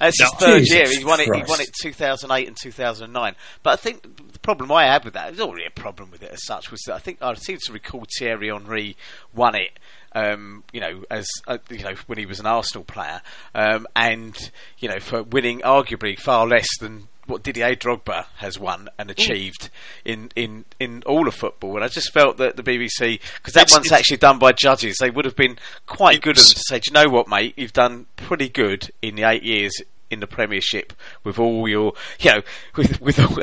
[0.00, 0.98] It's his third Jesus year.
[0.98, 1.26] He won it.
[1.34, 3.34] He won it 2008 and 2009.
[3.62, 4.02] But I think
[4.32, 6.80] the problem I had with that, there's already a problem with it as such, was
[6.86, 8.96] that I think I seem to recall Thierry Henry
[9.34, 9.78] won it.
[10.12, 13.22] Um, you know, as uh, you know, when he was an Arsenal player,
[13.54, 14.36] um, and
[14.78, 19.70] you know, for winning arguably far less than what Didier Drogba has won and achieved
[20.04, 21.76] in, in, in all of football.
[21.76, 24.50] And I just felt that the BBC, because that It's- one's it's- actually done by
[24.50, 25.56] judges, they would have been
[25.86, 28.90] quite good of them to say, do you know what, mate, you've done pretty good
[29.00, 29.72] in the eight years
[30.10, 30.92] in the Premiership
[31.24, 32.42] with all your, you know,
[32.76, 33.36] with with all,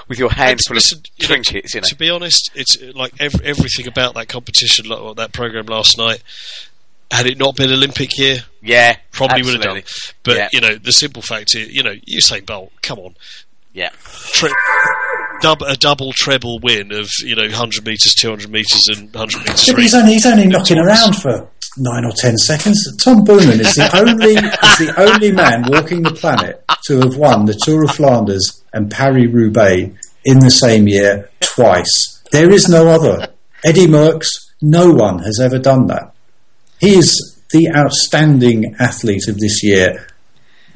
[0.08, 1.86] with your handful Listen, of you know, trinkets, you know.
[1.88, 5.98] To be honest, it's uh, like ev- everything about that competition, like that program last
[5.98, 6.22] night.
[7.10, 9.82] Had it not been Olympic year, Yeah, probably would have done.
[10.22, 13.14] But yeah, you know, the simple fact is, you know, Usain Bolt, come on,
[13.72, 13.90] yeah,
[14.32, 14.50] Tre-
[15.40, 19.68] dub- a double treble win of you know 100 meters, 200 meters, and 100 meters.
[19.68, 22.96] Yeah, but he's only he's only knocking around for nine or ten seconds.
[23.02, 27.46] Tom Boonen is the only is the only man walking the planet to have won
[27.46, 29.90] the Tour of Flanders and Paris Roubaix
[30.24, 32.22] in the same year twice.
[32.32, 33.28] There is no other.
[33.64, 34.26] Eddie Merckx,
[34.60, 36.12] no one has ever done that.
[36.80, 40.08] He is the outstanding athlete of this year.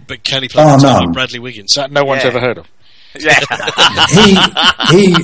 [0.07, 1.13] But can he play Oh, the none.
[1.13, 1.75] Bradley Wiggins?
[1.75, 2.29] That no one's Yeah.
[2.31, 2.67] ever heard of.
[3.19, 3.41] yeah.
[4.11, 4.35] He
[4.97, 5.17] he,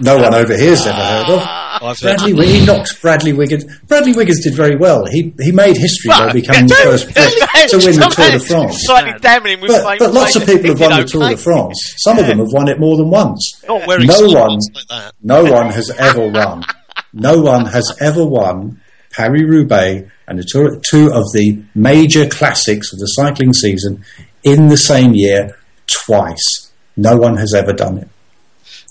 [0.00, 1.40] no one over here's ever heard of.
[1.82, 3.64] I've heard Bradley, Wi- he knocked Bradley Wiggins.
[3.88, 5.06] Bradley Wiggins did very well.
[5.06, 8.76] He he made history by becoming the first Brit to win the Tour de France.
[8.84, 11.36] Slightly damning him But, but lots of people have won the Tour de.
[11.36, 11.94] France.
[11.98, 13.62] Some of them have won it more than once.
[13.66, 15.12] not No one- like that.
[15.22, 16.64] No one has ever won.
[17.12, 18.80] No one has ever won
[19.12, 24.04] Paris Roubaix and the tour, two of the major classics of the cycling season
[24.44, 26.70] in the same year twice.
[26.96, 28.08] No one has ever done it.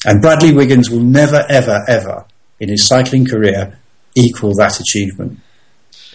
[0.05, 2.25] And Bradley Wiggins will never, ever, ever
[2.59, 3.79] in his cycling career
[4.15, 5.39] equal that achievement.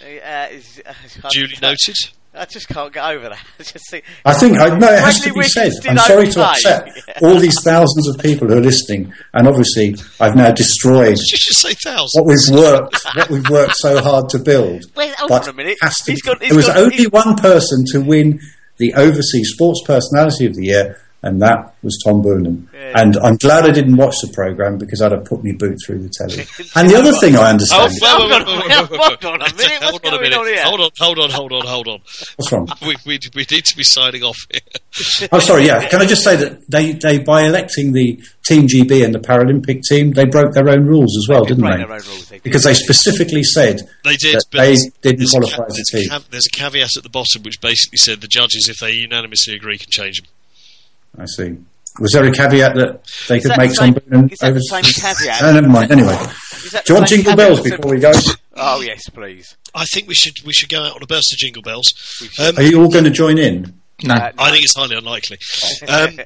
[0.01, 0.81] Uh, it's-
[1.23, 1.97] I Duly noted.
[2.37, 3.39] I just can't get over that.
[3.61, 5.71] I just think, I think I no, it has to be said.
[5.89, 6.51] I'm sorry to okay.
[6.51, 6.89] upset
[7.23, 11.39] all these thousands of people who are listening, and obviously I've now destroyed Did you
[11.39, 12.11] just say thousands?
[12.15, 14.83] what we've worked, what we've worked so hard to build.
[14.97, 15.79] Wait, hold on a minute.
[15.81, 18.41] has to He's be- got- he's there was got- only he's- one person to win
[18.79, 22.67] the overseas sports personality of the year, and that was Tom Boonen.
[22.73, 23.01] Yeah.
[23.01, 25.99] And I'm glad I didn't watch the program because I'd have put me boot through
[25.99, 26.45] the telly.
[26.77, 29.81] and the other thing I Oh, understand, whoa, whoa, Hold on, hold on a minute,
[29.81, 30.39] what's Hold on a going minute.
[30.39, 30.63] on here?
[30.65, 32.01] Hold on, hold on, hold on, hold on.
[32.37, 32.69] what's wrong?
[32.83, 34.61] We, we, we need to be signing off here.
[35.23, 35.89] I'm oh, sorry, yeah.
[35.89, 39.83] Can I just say that they, they by electing the Team GB and the Paralympic
[39.89, 41.77] team, they broke their own rules as well, They didn't they?
[41.79, 42.43] their own rules, they did.
[42.43, 45.73] Because they specifically said They did, that but they there's- didn't a qualify ca- as
[45.73, 46.11] a there's team.
[46.11, 49.55] cav- there's a caveat at the bottom which basically said the judges, if they unanimously
[49.55, 50.29] agree, can change them.
[51.19, 51.57] I see.
[52.01, 54.61] Was there a caveat that they could that make the some same- is that the
[54.61, 55.43] same caveat?
[55.43, 55.93] No, never mind.
[55.93, 56.19] Anyway,
[56.73, 58.13] do you want jingle bells that- before we go?
[58.57, 59.57] Oh yes, please.
[59.75, 61.93] I think we should we should go out on a burst of jingle bells.
[62.39, 63.81] Um, Are you all going to join in?
[64.03, 64.15] No.
[64.15, 65.39] Uh, I think it's highly unlikely.
[65.89, 66.19] Um,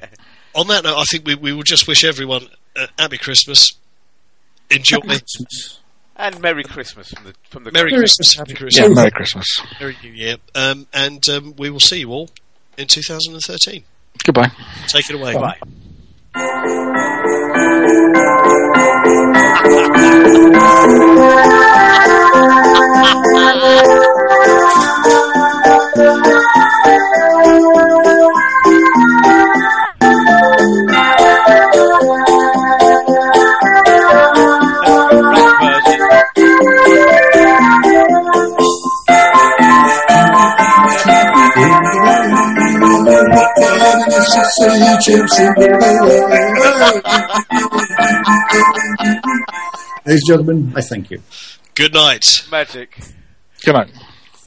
[0.55, 3.71] on that note, I think we, we will just wish everyone a happy Christmas.
[4.71, 4.99] Enjoy.
[4.99, 5.79] Christmas,
[6.15, 8.37] and Merry Christmas from the from the Merry Merry Christmas, Christmas.
[8.37, 8.57] Happy Yeah,
[8.87, 9.61] Christmas, Merry Christmas.
[9.79, 12.29] Merry New Year, um, and um, we will see you all
[12.77, 13.83] in 2013.
[14.25, 14.51] Goodbye.
[14.87, 15.33] Take it away.
[15.33, 15.57] Bye.
[23.41, 24.85] Rap
[50.05, 51.21] Ladies and gentlemen, I thank you.
[51.75, 52.25] Good night.
[52.51, 52.97] Magic.
[53.63, 53.91] Good night.